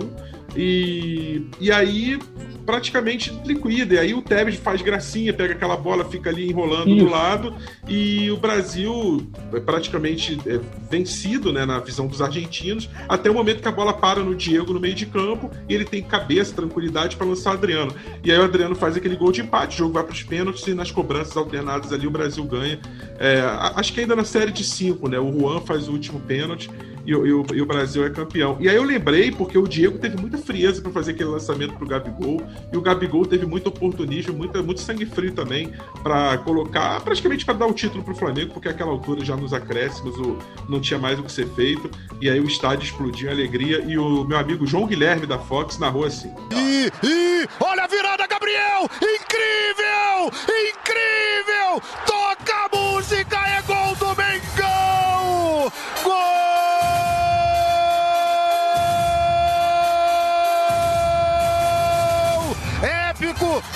e, 0.57 1.43
e 1.59 1.71
aí 1.71 2.19
praticamente 2.67 3.31
liquida. 3.45 3.95
E 3.95 3.97
aí 3.97 4.13
o 4.13 4.21
Tevez 4.21 4.57
faz 4.57 4.81
gracinha, 4.81 5.33
pega 5.33 5.53
aquela 5.53 5.77
bola, 5.77 6.03
fica 6.03 6.29
ali 6.29 6.49
enrolando 6.49 6.89
Isso. 6.89 7.05
do 7.05 7.09
lado. 7.09 7.55
E 7.87 8.29
o 8.29 8.35
Brasil 8.35 9.25
é 9.53 9.59
praticamente 9.61 10.37
é, 10.45 10.59
vencido 10.91 11.53
né, 11.53 11.65
na 11.65 11.79
visão 11.79 12.07
dos 12.07 12.21
argentinos, 12.21 12.89
até 13.07 13.31
o 13.31 13.33
momento 13.33 13.61
que 13.61 13.67
a 13.69 13.71
bola 13.71 13.93
para 13.93 14.21
no 14.21 14.35
Diego 14.35 14.73
no 14.73 14.81
meio 14.81 14.93
de 14.93 15.05
campo 15.05 15.49
e 15.69 15.73
ele 15.73 15.85
tem 15.85 16.03
cabeça, 16.03 16.53
tranquilidade 16.53 17.15
para 17.15 17.25
lançar 17.25 17.51
o 17.51 17.53
Adriano. 17.53 17.93
E 18.21 18.29
aí 18.29 18.37
o 18.37 18.43
Adriano 18.43 18.75
faz 18.75 18.97
aquele 18.97 19.15
gol 19.15 19.31
de 19.31 19.41
empate, 19.41 19.75
o 19.75 19.77
jogo 19.77 19.93
vai 19.93 20.03
para 20.03 20.13
os 20.13 20.23
pênaltis 20.23 20.67
e 20.67 20.73
nas 20.73 20.91
cobranças 20.91 21.37
alternadas 21.37 21.93
ali 21.93 22.05
o 22.05 22.11
Brasil 22.11 22.43
ganha. 22.43 22.79
É, 23.17 23.39
acho 23.75 23.93
que 23.93 24.01
ainda 24.01 24.15
na 24.15 24.25
série 24.25 24.51
de 24.51 24.65
cinco, 24.65 25.07
né? 25.07 25.17
O 25.17 25.31
Juan 25.31 25.61
faz 25.61 25.87
o 25.87 25.93
último 25.93 26.19
pênalti 26.19 26.69
e, 27.07 27.15
o, 27.15 27.45
e, 27.53 27.61
o, 27.61 27.65
Brasil 27.65 28.05
é 28.05 28.09
campeão. 28.09 28.57
E 28.59 28.67
aí 28.67 28.75
eu 28.75 28.83
lembrei, 28.83 29.31
porque 29.31 29.57
o 29.57 29.65
Diego 29.65 29.97
teve 29.97 30.19
muita 30.19 30.37
frieza 30.37 30.81
para 30.81 30.91
fazer 30.91 31.13
aquele 31.13 31.29
lançamento 31.29 31.73
pro 31.75 31.87
Gabigol, 31.87 32.41
e 32.71 32.75
o 32.75 32.81
Gabigol 32.81 33.25
teve 33.25 33.45
muito 33.45 33.67
oportunismo, 33.67 34.33
muito, 34.33 34.61
muito 34.61 34.81
sangue 34.81 35.05
frio 35.05 35.33
também 35.33 35.71
para 36.03 36.37
colocar, 36.39 36.99
praticamente 36.99 37.45
para 37.45 37.53
dar 37.53 37.65
o 37.65 37.73
título 37.73 38.03
pro 38.03 38.13
Flamengo, 38.13 38.53
porque 38.53 38.67
aquela 38.67 38.91
altura 38.91 39.23
já 39.23 39.37
nos 39.37 39.53
acréscimos 39.53 40.17
o, 40.17 40.37
não 40.67 40.81
tinha 40.81 40.99
mais 40.99 41.17
o 41.17 41.23
que 41.23 41.31
ser 41.31 41.47
feito, 41.47 41.89
e 42.19 42.29
aí 42.29 42.41
o 42.41 42.45
estádio 42.45 42.83
explodiu 42.83 43.29
em 43.29 43.31
alegria, 43.31 43.81
e 43.87 43.97
o 43.97 44.25
meu 44.25 44.37
amigo 44.37 44.67
João 44.67 44.85
Guilherme 44.85 45.25
da 45.25 45.39
Fox 45.39 45.79
narrou 45.79 46.03
assim. 46.03 46.33
E, 46.53 46.91
e 47.03 47.47
olha 47.61 47.85
a 47.85 47.87
virada, 47.87 48.27
Gabriel! 48.27 48.83
Incrível! 48.95 50.29
Incrível! 50.69 51.81
Toca 52.05 52.53
a 52.53 52.77
música, 52.77 53.37
é 53.47 53.61
gol 53.61 53.95
do 53.95 54.07
Mengão! 54.07 55.71
Gol! 56.03 56.36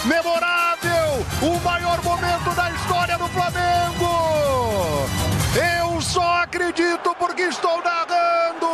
Memorável, 0.06 1.26
o 1.42 1.60
maior 1.64 2.02
momento 2.04 2.56
da 2.56 2.72
história 2.72 3.18
do 3.18 3.28
Flamengo. 3.28 4.12
Eu 5.56 6.02
só 6.02 6.44
acredito 6.44 7.16
porque 7.20 7.44
estou 7.44 7.82
narrando. 7.84 8.68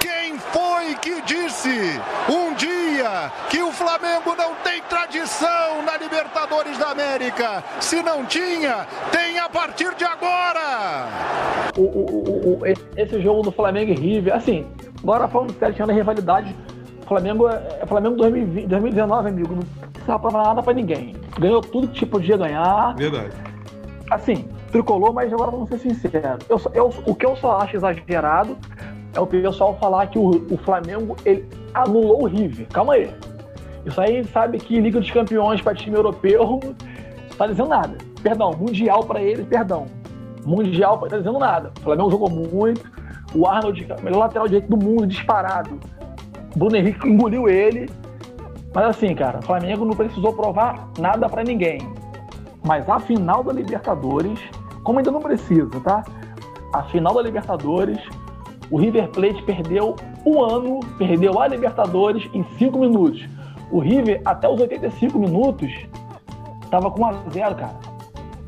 Quem 0.00 0.38
foi 0.38 0.94
que 0.96 1.20
disse 1.22 2.00
um 2.28 2.54
dia 2.54 3.30
que 3.50 3.62
o 3.62 3.72
Flamengo 3.72 4.34
não 4.36 4.54
tem 4.56 4.82
tradição 4.82 5.82
na 5.84 5.96
Libertadores 5.96 6.78
da 6.78 6.90
América? 6.90 7.62
Se 7.80 8.02
não 8.02 8.24
tinha, 8.24 8.86
tem 9.12 9.38
a 9.38 9.48
partir 9.48 9.94
de 9.94 10.04
agora. 10.04 11.08
O, 11.76 11.82
o, 11.82 12.58
o, 12.60 12.66
esse 12.66 13.20
jogo 13.20 13.42
do 13.42 13.52
Flamengo 13.52 13.92
e 13.92 13.94
River, 13.94 14.34
assim, 14.34 14.66
agora 15.02 15.28
falando 15.28 15.56
sério, 15.58 15.74
tinha 15.74 15.86
rivalidade 15.86 16.54
Flamengo 17.06 17.48
é, 17.48 17.78
é 17.80 17.86
Flamengo 17.86 18.16
2020, 18.16 18.66
2019, 18.66 19.28
amigo. 19.28 19.54
Não 19.54 19.62
precisava 19.92 20.18
provar 20.18 20.44
nada 20.44 20.62
pra 20.62 20.72
ninguém. 20.72 21.14
Ganhou 21.38 21.60
tudo 21.60 21.88
que 21.88 22.04
podia 22.04 22.36
ganhar. 22.36 22.94
Verdade. 22.96 23.34
Assim, 24.10 24.48
tricolou, 24.70 25.12
mas 25.12 25.32
agora 25.32 25.50
vamos 25.50 25.68
ser 25.68 25.78
sinceros. 25.78 26.44
Eu, 26.48 26.60
eu, 26.74 26.90
o 27.06 27.14
que 27.14 27.26
eu 27.26 27.36
só 27.36 27.58
acho 27.58 27.76
exagerado 27.76 28.56
é 29.14 29.20
o 29.20 29.26
pessoal 29.26 29.76
falar 29.80 30.06
que 30.08 30.18
o, 30.18 30.46
o 30.50 30.56
Flamengo 30.58 31.16
ele 31.24 31.48
anulou 31.74 32.22
o 32.22 32.26
River. 32.26 32.66
Calma 32.68 32.94
aí. 32.94 33.10
Isso 33.84 34.00
aí 34.00 34.24
sabe 34.24 34.58
que 34.58 34.80
Liga 34.80 35.00
dos 35.00 35.10
Campeões 35.10 35.62
para 35.62 35.74
time 35.74 35.96
europeu 35.96 36.60
tá 37.38 37.46
dizendo 37.46 37.68
nada. 37.68 37.96
Perdão, 38.22 38.52
Mundial 38.52 39.04
para 39.04 39.22
ele, 39.22 39.44
perdão. 39.44 39.86
Mundial 40.44 40.98
tá 40.98 41.18
dizendo 41.18 41.38
nada. 41.38 41.72
O 41.78 41.82
Flamengo 41.82 42.10
jogou 42.10 42.30
muito. 42.30 42.96
O 43.34 43.46
Arnold, 43.46 43.86
melhor 44.02 44.18
lateral 44.18 44.46
direito 44.46 44.68
do 44.68 44.76
mundo, 44.76 45.06
disparado. 45.06 45.78
Bruno 46.56 46.74
Henrique 46.74 47.06
engoliu 47.06 47.48
ele. 47.48 47.88
Mas 48.74 48.86
assim, 48.86 49.14
cara, 49.14 49.38
o 49.38 49.42
Flamengo 49.42 49.84
não 49.84 49.94
precisou 49.94 50.32
provar 50.32 50.88
nada 50.98 51.28
para 51.28 51.44
ninguém. 51.44 51.78
Mas 52.64 52.88
a 52.88 52.98
final 52.98 53.44
da 53.44 53.52
Libertadores, 53.52 54.40
como 54.82 54.98
ainda 54.98 55.10
não 55.10 55.20
precisa, 55.20 55.78
tá? 55.80 56.02
A 56.72 56.82
final 56.84 57.14
da 57.14 57.22
Libertadores, 57.22 57.98
o 58.70 58.78
River 58.78 59.08
Plate 59.10 59.42
perdeu 59.42 59.96
um 60.24 60.42
ano, 60.42 60.80
perdeu 60.98 61.38
a 61.40 61.46
Libertadores 61.46 62.28
em 62.32 62.42
cinco 62.58 62.78
minutos. 62.78 63.22
O 63.70 63.78
River, 63.78 64.22
até 64.24 64.48
os 64.48 64.58
85 64.58 65.18
minutos, 65.18 65.70
tava 66.70 66.90
com 66.90 67.02
1 67.02 67.06
a 67.06 67.12
0 67.32 67.54
cara. 67.54 67.76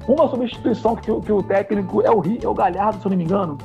Uma 0.06 0.28
substituição 0.28 0.96
que, 0.96 1.12
que 1.20 1.32
o 1.32 1.42
técnico 1.42 2.00
é 2.02 2.10
o, 2.10 2.22
é 2.42 2.48
o 2.48 2.54
Galhardo, 2.54 3.00
se 3.00 3.06
eu 3.06 3.10
não 3.10 3.18
me 3.18 3.24
engano 3.24 3.58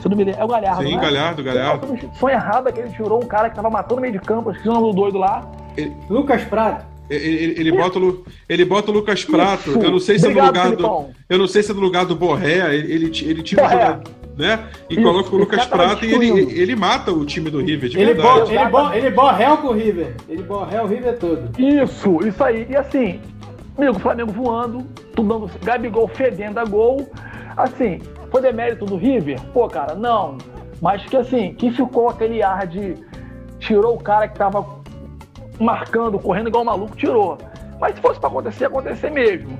se 0.00 0.08
não 0.08 0.16
me 0.16 0.24
lembro, 0.24 0.40
é 0.40 0.44
o 0.44 0.48
Galhardo. 0.48 0.82
Sim, 0.82 0.96
né? 0.96 1.02
Galhardo, 1.02 1.42
Galhardo. 1.42 1.98
Foi 2.14 2.32
errada 2.32 2.72
que 2.72 2.80
ele 2.80 2.90
tirou 2.90 3.22
um 3.22 3.26
cara 3.26 3.50
que 3.50 3.56
tava 3.56 3.68
matando 3.68 3.96
no 3.96 4.00
meio 4.00 4.14
de 4.14 4.20
campo, 4.20 4.50
esqueci 4.50 4.68
o 4.68 4.72
nome 4.72 4.88
do 4.88 4.94
doido 4.94 5.18
lá. 5.18 5.46
Ele... 5.76 5.94
Lucas 6.08 6.42
Prato. 6.44 6.86
Ele, 7.10 7.26
ele, 7.26 7.60
ele, 7.60 7.72
bota 7.72 7.98
o, 7.98 8.24
ele 8.48 8.64
bota 8.64 8.90
o 8.90 8.94
Lucas 8.94 9.24
Prato. 9.24 9.70
Eu 9.70 9.90
não 9.90 9.98
sei 9.98 10.18
se 10.18 10.26
Obrigado, 10.26 10.56
é 10.56 10.62
no 10.62 10.70
lugar 10.70 10.76
do. 10.76 11.10
Eu 11.28 11.38
não 11.38 11.48
sei 11.48 11.62
se 11.62 11.72
é 11.72 11.74
no 11.74 11.80
lugar 11.80 12.06
do 12.06 12.14
Borré. 12.14 12.74
Ele, 12.74 12.92
ele, 12.92 13.04
ele 13.04 13.42
tira 13.42 13.62
Borré. 13.62 13.74
o 13.74 13.80
jogador, 13.80 14.10
né? 14.38 14.60
E 14.88 14.94
Isso, 14.94 15.02
coloca 15.02 15.34
o 15.34 15.38
Lucas 15.38 15.66
Prato 15.66 16.04
e 16.04 16.14
ele, 16.14 16.28
ele 16.52 16.76
mata 16.76 17.12
o 17.12 17.24
time 17.26 17.50
do 17.50 17.60
River. 17.60 17.90
ele, 17.94 18.14
bo, 18.14 18.44
ele, 18.48 18.68
bo, 18.68 18.92
ele 18.94 19.10
borré 19.10 19.56
com 19.56 19.66
o 19.66 19.72
River. 19.72 20.14
Ele 20.28 20.42
borré 20.44 20.80
o 20.80 20.86
River 20.86 21.18
todo. 21.18 21.50
Isso, 21.60 22.26
isso 22.26 22.44
aí. 22.44 22.66
E 22.70 22.76
assim, 22.76 23.20
amigo, 23.76 23.98
Flamengo 23.98 24.32
voando, 24.32 24.86
tudo 25.14 25.28
dando. 25.28 25.50
Gabigol 25.64 26.06
fedendo 26.06 26.60
a 26.60 26.64
gol. 26.64 27.10
Assim, 27.56 28.00
foi 28.30 28.40
demérito 28.40 28.84
do 28.84 28.96
River? 28.96 29.40
Pô, 29.52 29.68
cara, 29.68 29.94
não. 29.94 30.38
Mas 30.80 31.04
que 31.04 31.16
assim, 31.16 31.54
que 31.54 31.70
ficou 31.70 32.08
aquele 32.08 32.42
ar 32.42 32.66
de 32.66 32.94
tirou 33.58 33.94
o 33.94 34.02
cara 34.02 34.26
que 34.28 34.38
tava 34.38 34.64
marcando, 35.58 36.18
correndo 36.18 36.48
igual 36.48 36.62
um 36.62 36.66
maluco, 36.66 36.96
tirou. 36.96 37.36
Mas 37.78 37.94
se 37.94 38.00
fosse 38.00 38.18
para 38.18 38.28
acontecer, 38.28 38.64
acontecer 38.66 39.10
mesmo. 39.10 39.56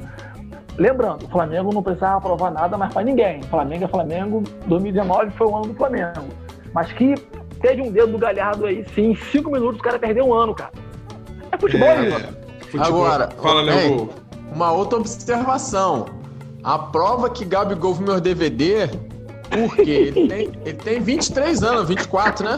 Lembrando, 0.78 1.24
o 1.26 1.28
Flamengo 1.28 1.72
não 1.74 1.82
precisava 1.82 2.20
provar 2.20 2.50
nada 2.50 2.78
mais 2.78 2.92
para 2.92 3.02
ninguém. 3.02 3.42
Flamengo 3.42 3.84
é 3.84 3.88
Flamengo, 3.88 4.42
2019 4.66 5.30
foi 5.32 5.46
o 5.46 5.56
ano 5.56 5.66
do 5.66 5.74
Flamengo. 5.74 6.28
Mas 6.72 6.90
que 6.92 7.14
teve 7.60 7.82
um 7.82 7.90
dedo 7.90 8.12
do 8.12 8.18
Galhardo 8.18 8.64
aí, 8.64 8.86
sim, 8.94 9.10
em 9.10 9.14
cinco 9.14 9.50
minutos 9.50 9.78
o 9.78 9.82
cara 9.82 9.98
perdeu 9.98 10.26
um 10.26 10.32
ano, 10.32 10.54
cara. 10.54 10.72
É 11.52 11.58
futebol 11.58 11.88
É, 11.88 12.08
isso. 12.08 12.36
futebol. 12.60 12.86
Agora, 12.86 13.28
Fala, 13.42 13.62
Léo. 13.62 14.08
Uma 14.54 14.72
outra 14.72 14.98
observação. 14.98 16.06
A 16.62 16.78
prova 16.78 17.30
que 17.30 17.44
Gabigol 17.44 17.94
viu 17.94 18.06
meu 18.06 18.20
DVD, 18.20 18.88
porque 19.50 19.90
ele 19.90 20.28
tem, 20.28 20.50
ele 20.64 20.74
tem 20.78 21.00
23 21.00 21.62
anos, 21.62 21.88
24, 21.88 22.44
né? 22.44 22.56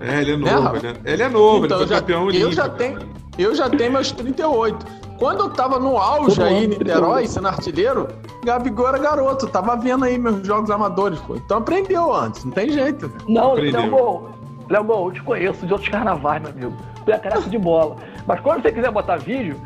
É, 0.00 0.20
ele 0.20 0.32
é 0.32 0.36
Né, 0.36 0.52
novo, 0.52 0.82
né? 0.82 0.94
Ele 1.04 1.22
é 1.22 1.28
novo, 1.28 1.64
Então, 1.66 1.78
ele 1.78 1.84
eu 1.84 1.88
foi 1.88 1.96
já, 1.96 2.00
campeão 2.00 2.20
eu, 2.20 2.26
olímpico. 2.26 2.52
já 2.52 2.68
tenho, 2.68 2.98
eu 3.38 3.54
já 3.54 3.70
tenho 3.70 3.92
meus 3.92 4.12
38. 4.12 4.86
Quando 5.18 5.40
eu 5.44 5.50
tava 5.50 5.78
no 5.78 5.96
auge 5.96 6.42
aí, 6.42 6.64
ano, 6.66 6.68
Niterói, 6.68 7.22
38. 7.24 7.28
sendo 7.30 7.48
artilheiro, 7.48 8.08
Gabigol 8.44 8.88
era 8.88 8.98
garoto. 8.98 9.46
Tava 9.46 9.74
vendo 9.76 10.04
aí 10.04 10.18
meus 10.18 10.46
jogos 10.46 10.70
amadores, 10.70 11.18
pô. 11.20 11.36
Então 11.36 11.56
aprendeu 11.58 12.12
antes, 12.14 12.44
não 12.44 12.52
tem 12.52 12.70
jeito. 12.70 13.10
Não, 13.26 13.52
Aprendeu. 13.52 13.80
Léo 13.80 13.90
Gol, 13.90 14.28
Léo 14.68 14.84
Gol, 14.84 15.06
eu 15.08 15.12
te 15.14 15.22
conheço 15.22 15.66
de 15.66 15.72
outros 15.72 15.90
carnavais, 15.90 16.42
meu 16.42 16.50
amigo. 16.50 16.72
Tu 17.06 17.12
é 17.12 17.18
caraca 17.18 17.48
de 17.48 17.56
bola. 17.56 17.96
Mas 18.26 18.40
quando 18.40 18.60
você 18.62 18.70
quiser 18.72 18.90
botar 18.90 19.16
vídeo, 19.16 19.56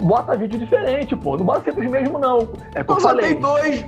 bota 0.00 0.36
vídeo 0.36 0.58
diferente, 0.58 1.14
pô. 1.16 1.36
Não 1.36 1.44
bota 1.44 1.64
sempre 1.64 1.86
os 1.86 1.90
mesmos, 1.92 2.20
não. 2.20 2.48
É 2.74 2.82
que 2.82 2.90
eu 2.90 2.94
Eu 2.96 3.00
só 3.00 3.08
falei. 3.08 3.34
dois. 3.34 3.84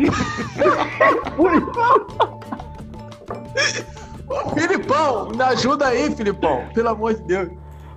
Ô, 4.28 4.50
Filipão, 4.58 5.28
me 5.30 5.42
ajuda 5.42 5.86
aí, 5.88 6.10
Filipão. 6.14 6.62
Pelo 6.74 6.88
amor 6.90 7.14
de 7.14 7.22
Deus. 7.22 7.48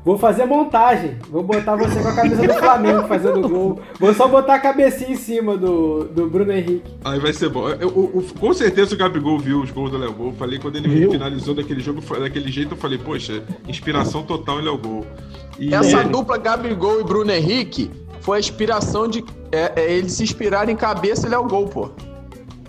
Vou 0.03 0.19
fazer 0.19 0.45
montagem. 0.45 1.17
Vou 1.31 1.41
botar 1.41 1.75
você 1.75 2.00
com 2.00 2.07
a 2.07 2.13
camisa 2.15 2.45
do 2.45 2.53
Flamengo 2.53 3.07
fazendo 3.07 3.50
gol. 3.50 3.79
Vou 4.00 4.13
só 4.13 4.27
botar 4.27 4.53
a 4.55 4.60
cabecinha 4.60 5.10
em 5.10 5.15
cima 5.15 5.57
do, 5.57 6.03
do 6.03 6.29
Bruno 6.29 6.51
Henrique. 6.51 6.93
Aí 7.03 7.19
vai 7.19 7.34
ser 7.34 7.50
bom. 7.50 7.67
Eu- 7.69 7.88
o- 7.89 8.19
o- 8.19 8.25
com 8.39 8.53
certeza 8.53 8.93
o 8.93 8.98
Gabigol 9.00 9.39
viu 9.39 9.62
os 9.62 9.72
gols 9.72 9.89
do 9.89 9.98
Léo 9.98 10.13
Gol. 10.13 10.31
Falei, 10.34 10.60
quando 10.60 10.75
ele 10.75 10.88
Viu? 10.89 11.10
finalizou 11.10 11.55
daquele 11.55 11.79
jogo, 11.79 12.03
foi- 12.03 12.19
daquele 12.19 12.51
jeito, 12.51 12.74
eu 12.74 12.77
falei, 12.77 13.00
poxa, 13.00 13.41
inspiração 13.67 14.22
total 14.22 14.60
em 14.62 14.65
Léo 14.65 14.77
Gol. 14.77 15.05
E 15.57 15.74
Essa 15.74 16.03
dupla 16.03 16.38
Gabigol 16.38 17.01
e 17.01 17.03
Bruno 17.03 17.31
Henrique 17.31 17.89
foi 18.25 18.38
a 18.38 18.39
inspiração 18.39 19.08
de 19.08 19.24
é, 19.51 19.72
é, 19.75 19.94
eles 19.94 20.13
se 20.13 20.24
inspirarem 20.24 20.74
em 20.74 20.77
cabeça 20.77 21.27
e 21.27 21.29
Léo 21.29 21.44
Gol, 21.48 21.67
pô. 21.67 21.91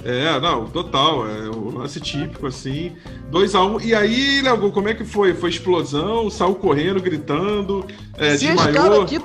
É, 0.05 0.39
não, 0.39 0.67
total. 0.67 1.27
É 1.27 1.49
o 1.49 1.71
lance 1.79 1.99
típico, 1.99 2.47
assim. 2.47 2.93
2x1. 3.33 3.83
E 3.83 3.95
aí, 3.95 4.43
Léo 4.43 4.59
Gol, 4.59 4.71
como 4.71 4.89
é 4.91 4.95
que 4.95 5.05
foi? 5.05 5.33
Foi 5.33 5.49
explosão? 5.49 6.29
Saiu 6.31 6.55
correndo, 6.55 7.01
gritando, 7.01 7.85
é, 8.19 8.37
Se 8.37 8.47
desmaiou? 8.47 9.03
aqui 9.03 9.19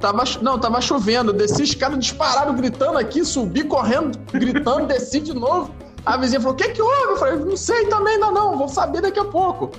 tava, 0.00 0.24
não, 0.42 0.58
tava 0.58 0.80
chovendo, 0.80 1.32
desci, 1.32 1.62
os 1.62 1.74
caras 1.74 1.98
dispararam 2.00 2.54
gritando 2.54 2.98
aqui, 2.98 3.24
subi 3.24 3.62
correndo, 3.64 4.18
gritando, 4.32 4.86
desci 4.88 5.20
de 5.20 5.32
novo. 5.32 5.72
A 6.04 6.16
vizinha 6.16 6.40
falou: 6.40 6.54
"O 6.54 6.56
que 6.56 6.68
que 6.68 6.82
houve?" 6.82 7.12
Eu 7.12 7.16
falei: 7.16 7.36
"Não 7.36 7.56
sei 7.56 7.86
também 7.86 8.14
ainda 8.14 8.30
não, 8.32 8.58
vou 8.58 8.68
saber 8.68 9.00
daqui 9.00 9.20
a 9.20 9.24
pouco". 9.24 9.70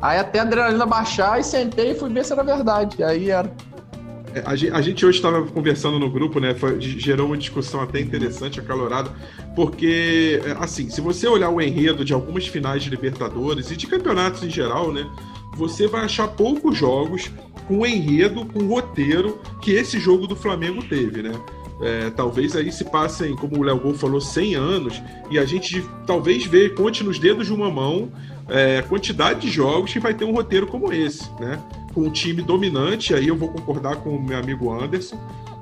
Aí 0.00 0.18
até 0.18 0.40
a 0.40 0.42
adrenalina 0.42 0.84
baixar 0.84 1.40
e 1.40 1.42
sentei 1.42 1.92
e 1.92 1.94
fui 1.94 2.10
ver 2.10 2.24
se 2.24 2.32
era 2.34 2.44
verdade. 2.44 3.02
Aí 3.02 3.30
era 3.30 3.48
É, 3.48 3.73
A 4.44 4.56
gen- 4.56 4.70
a 4.72 4.80
gente 4.80 5.04
hoje 5.06 5.18
estava 5.18 5.42
conversando 5.46 5.98
no 5.98 6.10
grupo, 6.10 6.40
né? 6.40 6.54
foi- 6.54 6.80
gerou 6.80 7.26
uma 7.26 7.36
discussão 7.36 7.80
até 7.80 8.00
interessante, 8.00 8.58
acalorada, 8.58 9.10
porque, 9.54 10.40
é, 10.44 10.52
assim, 10.58 10.90
se 10.90 11.00
você 11.00 11.26
olhar 11.28 11.50
o 11.50 11.60
enredo 11.60 12.04
de 12.04 12.12
algumas 12.12 12.46
finais 12.46 12.82
de 12.82 12.90
Libertadores 12.90 13.70
e 13.70 13.76
de 13.76 13.86
campeonatos 13.86 14.42
em 14.42 14.50
geral, 14.50 14.92
né? 14.92 15.06
Você 15.56 15.86
vai 15.86 16.04
achar 16.04 16.26
poucos 16.28 16.76
jogos 16.76 17.30
com 17.68 17.86
enredo, 17.86 18.44
com 18.46 18.66
roteiro 18.66 19.38
que 19.62 19.70
esse 19.72 19.98
jogo 20.00 20.26
do 20.26 20.34
Flamengo 20.34 20.82
teve, 20.82 21.22
né? 21.22 21.32
É, 21.80 22.10
talvez 22.10 22.54
aí 22.56 22.70
se 22.72 22.84
passem, 22.84 23.34
como 23.36 23.58
o 23.58 23.62
Léo 23.62 23.78
Gol 23.78 23.94
falou, 23.94 24.20
100 24.20 24.54
anos 24.54 25.02
e 25.30 25.38
a 25.38 25.44
gente 25.44 25.84
talvez 26.06 26.44
vê, 26.44 26.68
conte 26.70 27.02
nos 27.04 27.18
dedos 27.18 27.46
de 27.46 27.52
uma 27.52 27.70
mão 27.70 28.10
é, 28.48 28.82
quantidade 28.82 29.40
de 29.40 29.50
jogos 29.50 29.92
que 29.92 29.98
vai 29.98 30.14
ter 30.14 30.24
um 30.24 30.32
roteiro 30.32 30.66
como 30.66 30.92
esse, 30.92 31.28
né? 31.40 31.58
Com 31.94 32.02
um 32.02 32.10
time 32.10 32.42
dominante, 32.42 33.14
aí 33.14 33.28
eu 33.28 33.36
vou 33.36 33.48
concordar 33.48 33.96
com 33.96 34.16
o 34.16 34.22
meu 34.22 34.36
amigo 34.36 34.72
Anderson. 34.72 35.16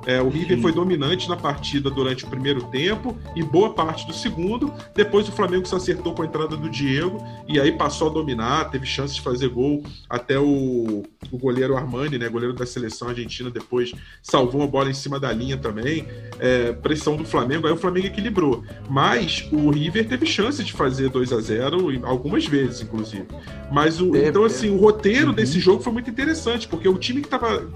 É, 0.05 0.21
o 0.21 0.29
River 0.29 0.59
foi 0.61 0.71
dominante 0.71 1.29
na 1.29 1.35
partida 1.37 1.89
durante 1.89 2.25
o 2.25 2.27
primeiro 2.27 2.63
tempo 2.65 3.17
e 3.35 3.43
boa 3.43 3.73
parte 3.73 4.05
do 4.05 4.13
segundo. 4.13 4.73
Depois 4.95 5.27
o 5.27 5.31
Flamengo 5.31 5.65
se 5.65 5.75
acertou 5.75 6.13
com 6.13 6.21
a 6.21 6.25
entrada 6.25 6.57
do 6.57 6.69
Diego 6.69 7.23
e 7.47 7.59
aí 7.59 7.71
passou 7.71 8.09
a 8.09 8.13
dominar, 8.13 8.69
teve 8.69 8.85
chance 8.85 9.13
de 9.15 9.21
fazer 9.21 9.49
gol. 9.49 9.83
Até 10.09 10.37
o, 10.39 11.03
o 11.31 11.37
goleiro 11.37 11.75
Armani, 11.75 12.17
né, 12.17 12.27
goleiro 12.29 12.53
da 12.53 12.65
seleção 12.65 13.09
argentina, 13.09 13.49
depois 13.49 13.93
salvou 14.21 14.61
uma 14.61 14.67
bola 14.67 14.89
em 14.89 14.93
cima 14.93 15.19
da 15.19 15.31
linha 15.31 15.57
também. 15.57 16.05
É, 16.39 16.73
pressão 16.73 17.15
do 17.15 17.25
Flamengo, 17.25 17.67
aí 17.67 17.73
o 17.73 17.77
Flamengo 17.77 18.07
equilibrou. 18.07 18.63
Mas 18.89 19.47
o 19.51 19.69
River 19.69 20.07
teve 20.07 20.25
chance 20.25 20.63
de 20.63 20.73
fazer 20.73 21.09
2 21.09 21.31
a 21.31 21.39
0 21.39 21.91
em- 21.91 22.03
algumas 22.03 22.45
vezes, 22.45 22.81
inclusive. 22.81 23.25
Mas 23.71 23.99
o, 24.01 24.15
então, 24.15 24.43
teve. 24.43 24.45
assim, 24.45 24.69
o 24.69 24.77
roteiro 24.77 25.31
desse 25.31 25.59
jogo 25.59 25.81
foi 25.81 25.93
muito 25.93 26.09
interessante, 26.09 26.67
porque 26.67 26.87
o 26.87 26.97
time 26.97 27.21
que 27.21 27.27
estava 27.27 27.67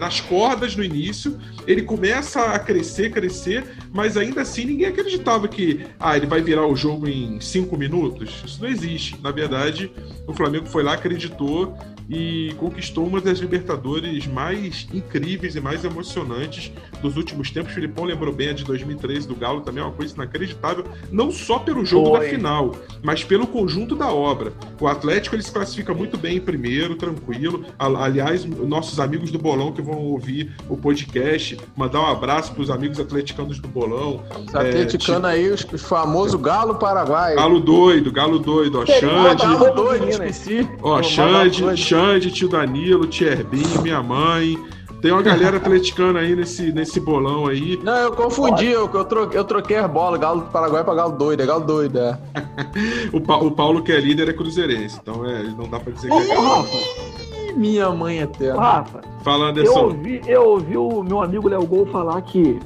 nas 0.00 0.20
cordas 0.20 0.74
no 0.76 0.82
início, 0.82 1.38
ele 1.68 1.82
começa 1.82 2.40
a 2.46 2.58
crescer, 2.58 3.10
crescer, 3.10 3.62
mas 3.92 4.16
ainda 4.16 4.40
assim 4.40 4.64
ninguém 4.64 4.86
acreditava 4.86 5.46
que 5.46 5.84
ah, 6.00 6.16
ele 6.16 6.26
vai 6.26 6.40
virar 6.40 6.66
o 6.66 6.74
jogo 6.74 7.06
em 7.06 7.38
cinco 7.42 7.76
minutos. 7.76 8.42
Isso 8.42 8.62
não 8.62 8.70
existe. 8.70 9.20
Na 9.20 9.30
verdade, 9.30 9.92
o 10.26 10.32
Flamengo 10.32 10.64
foi 10.64 10.82
lá, 10.82 10.94
acreditou 10.94 11.76
e 12.08 12.54
conquistou 12.56 13.06
uma 13.06 13.20
das 13.20 13.38
Libertadores 13.38 14.26
mais 14.26 14.86
incríveis 14.92 15.54
e 15.56 15.60
mais 15.60 15.84
emocionantes 15.84 16.72
dos 17.02 17.16
últimos 17.16 17.50
tempos. 17.50 17.72
O 17.72 17.74
Filipão 17.74 18.04
lembrou 18.04 18.32
bem 18.32 18.48
a 18.50 18.52
de 18.52 18.64
2013 18.64 19.28
do 19.28 19.36
Galo, 19.36 19.60
também 19.60 19.82
é 19.82 19.86
uma 19.86 19.92
coisa 19.92 20.14
inacreditável, 20.14 20.84
não 21.10 21.30
só 21.30 21.58
pelo 21.58 21.84
jogo 21.84 22.10
Foi. 22.10 22.20
da 22.20 22.26
final, 22.26 22.74
mas 23.02 23.22
pelo 23.22 23.46
conjunto 23.46 23.94
da 23.94 24.10
obra. 24.10 24.52
O 24.80 24.86
Atlético 24.86 25.34
ele 25.36 25.42
se 25.42 25.52
classifica 25.52 25.92
muito 25.92 26.16
bem 26.16 26.38
em 26.38 26.40
primeiro, 26.40 26.96
tranquilo. 26.96 27.64
Aliás, 27.78 28.44
nossos 28.44 28.98
amigos 28.98 29.30
do 29.30 29.38
Bolão 29.38 29.72
que 29.72 29.82
vão 29.82 29.98
ouvir 29.98 30.52
o 30.68 30.76
podcast, 30.76 31.58
mandar 31.76 32.00
um 32.00 32.06
abraço 32.06 32.52
para 32.52 32.62
os 32.62 32.70
amigos 32.70 32.98
atleticanos 32.98 33.58
do 33.58 33.68
Bolão. 33.68 34.22
os 34.46 34.54
atleticanos 34.54 35.24
aí, 35.24 35.50
os, 35.50 35.66
os 35.72 35.82
famosos 35.82 36.40
Galo 36.40 36.76
Paraguai. 36.76 37.34
Galo 37.34 37.60
doido, 37.60 38.10
Galo 38.10 38.38
doido, 38.38 38.80
ó, 38.80 38.86
Xande, 38.86 39.42
Galo 39.42 39.74
doido, 39.74 40.06
Minas. 40.06 40.20
esqueci. 40.38 40.68
ó, 40.82 41.02
Xande, 41.02 41.60
doido. 41.60 41.76
Xande, 41.98 42.30
tio 42.30 42.48
Danilo, 42.48 43.06
tia 43.08 43.32
Herbinho, 43.32 43.82
minha 43.82 44.00
mãe. 44.00 44.56
Tem 45.02 45.10
uma 45.10 45.20
galera 45.22 45.56
atleticana 45.58 46.20
aí 46.20 46.36
nesse, 46.36 46.72
nesse 46.72 47.00
bolão 47.00 47.46
aí. 47.48 47.76
Não, 47.82 47.96
eu 47.96 48.12
confundi, 48.12 48.66
eu, 48.66 48.88
eu, 48.92 49.04
troquei, 49.04 49.38
eu 49.40 49.44
troquei 49.44 49.76
as 49.78 49.90
bolas, 49.90 50.20
Galo 50.20 50.42
do 50.42 50.46
Paraguai 50.50 50.84
pra 50.84 50.94
Galo 50.94 51.16
doido, 51.18 51.42
é 51.42 51.46
Galo 51.46 51.64
doido, 51.64 51.98
é. 51.98 52.18
O, 53.12 53.20
Pa- 53.20 53.38
o 53.38 53.50
Paulo, 53.50 53.82
que 53.82 53.90
é 53.90 53.98
líder, 53.98 54.28
é 54.28 54.32
cruzeirense. 54.32 55.00
Então 55.02 55.24
é, 55.26 55.42
não 55.42 55.68
dá 55.68 55.80
pra 55.80 55.92
dizer 55.92 56.08
que 56.08 56.14
é. 56.16 57.48
Ih, 57.50 57.52
Minha 57.54 57.90
mãe 57.90 58.18
eterna. 58.20 58.60
Rafa, 58.60 59.00
Fala, 59.24 59.46
eu 59.46 59.48
Anderson. 59.50 59.80
ouvi, 59.86 60.20
eu 60.26 60.44
ouvi 60.50 60.76
o 60.76 61.02
meu 61.02 61.20
amigo 61.20 61.48
Léo 61.48 61.66
Gol 61.66 61.86
falar 61.86 62.20
que 62.22 62.60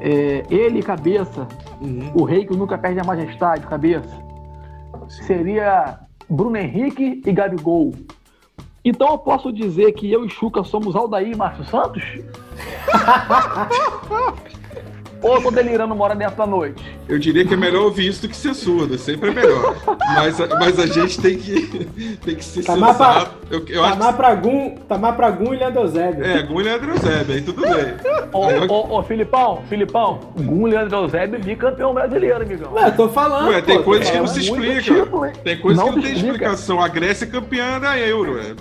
é, 0.00 0.42
ele, 0.48 0.82
cabeça, 0.82 1.46
Uhum. 1.82 2.10
o 2.14 2.24
rei 2.24 2.44
que 2.46 2.56
nunca 2.56 2.76
perde 2.78 2.98
a 2.98 3.04
majestade, 3.04 3.66
cabeça, 3.66 4.08
seria 5.26 5.98
Bruno 6.30 6.56
Henrique 6.56 7.22
e 7.24 7.30
Gabigol. 7.32 7.92
Então 8.84 9.08
eu 9.08 9.18
posso 9.18 9.52
dizer 9.52 9.92
que 9.92 10.10
eu 10.10 10.24
e 10.24 10.30
Chuca 10.30 10.64
somos 10.64 10.96
Aldair 10.96 11.32
e 11.32 11.36
Márcio 11.36 11.64
Santos? 11.64 12.02
Ou 15.20 15.34
eu 15.36 15.42
tô 15.42 15.50
delirando 15.50 15.94
uma 15.94 16.04
hora 16.04 16.14
dessa 16.14 16.36
da 16.36 16.46
noite? 16.46 16.84
Eu 17.08 17.18
diria 17.18 17.44
que 17.44 17.52
é 17.54 17.56
melhor 17.56 17.82
ouvir 17.82 18.06
isso 18.08 18.22
do 18.22 18.28
que 18.28 18.36
ser 18.36 18.54
surdo, 18.54 18.96
sempre 18.98 19.30
é 19.30 19.34
melhor. 19.34 19.74
Mas, 20.14 20.40
a- 20.40 20.46
mas 20.58 20.78
a 20.78 20.86
gente 20.86 21.20
tem 21.20 21.36
que, 21.36 22.16
tem 22.24 22.34
que 22.36 22.44
ser 22.44 22.62
Tamar 22.64 22.90
sensato. 22.92 23.30
Eu, 23.50 23.64
eu 23.68 23.84
acho 23.84 23.94
Tamar 23.96 24.12
que. 24.12 24.16
pra 24.18 24.34
Gum, 24.34 24.76
Tamar 24.88 25.16
pra 25.16 25.30
Gum 25.30 25.52
e 25.54 25.56
Leandro 25.56 25.80
Eusébio. 25.82 26.24
É, 26.24 26.42
Gunha 26.42 26.70
e 26.70 26.74
Androzébio, 26.74 27.34
aí 27.34 27.40
tudo 27.40 27.62
bem. 27.62 27.72
Ô, 28.32 28.50
eu- 28.50 28.70
ô, 28.70 28.98
ô, 28.98 29.02
Filipão, 29.02 29.62
Filipão, 29.68 30.20
Gum 30.36 30.66
Leandro 30.66 30.96
Eusébio 30.98 31.40
bicampeão 31.40 31.92
brasileiro, 31.92 32.42
amigão. 32.42 32.72
Ué, 32.74 32.86
eu 32.86 32.96
tô 32.96 33.08
falando. 33.08 33.48
Ué, 33.48 33.60
tem 33.62 33.78
pô, 33.78 33.84
coisas 33.84 34.06
tô 34.06 34.12
que 34.12 34.18
não 34.20 34.26
se 34.28 34.50
muito 34.50 34.64
explica. 34.70 35.04
título, 35.04 35.26
hein? 35.26 35.32
Tem 35.42 35.58
coisas 35.58 35.82
Não 35.82 35.90
que 35.90 35.96
não 35.96 36.02
se 36.02 36.08
tem 36.08 36.16
explica. 36.16 36.34
explicação. 36.44 36.80
A 36.80 36.88
Grécia 36.88 37.24
é 37.24 37.28
campeã 37.28 37.80
da 37.80 37.98
Euro. 37.98 38.38
é. 38.38 38.54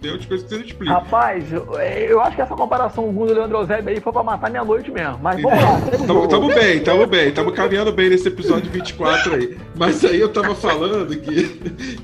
Tem 0.00 0.10
outras 0.10 0.26
coisas 0.26 0.42
que 0.42 0.48
você 0.50 0.56
não 0.56 0.64
explica. 0.66 0.92
Rapaz, 0.92 1.50
eu, 1.52 1.72
eu 1.80 2.20
acho 2.20 2.36
que 2.36 2.42
essa 2.42 2.54
comparação 2.54 3.04
Gum 3.12 3.26
e 3.26 3.32
Leandro 3.32 3.58
Eusébio 3.58 3.88
aí 3.94 4.00
foi 4.00 4.12
pra 4.12 4.22
matar 4.22 4.50
minha 4.50 4.64
noite 4.64 4.90
mesmo. 4.90 5.18
Mas 5.22 5.40
vamos 5.40 5.58
lá, 5.62 5.80
Tamo, 6.06 6.26
tamo 6.26 6.48
bem, 6.48 6.80
tamo 6.80 7.06
bem, 7.06 7.30
tamo 7.30 7.52
caminhando 7.52 7.92
bem 7.92 8.10
nesse 8.10 8.26
episódio 8.26 8.68
24 8.70 9.34
aí. 9.34 9.56
Mas 9.76 10.04
aí 10.04 10.18
eu 10.18 10.28
tava 10.28 10.54
falando 10.54 11.16
que, 11.16 11.44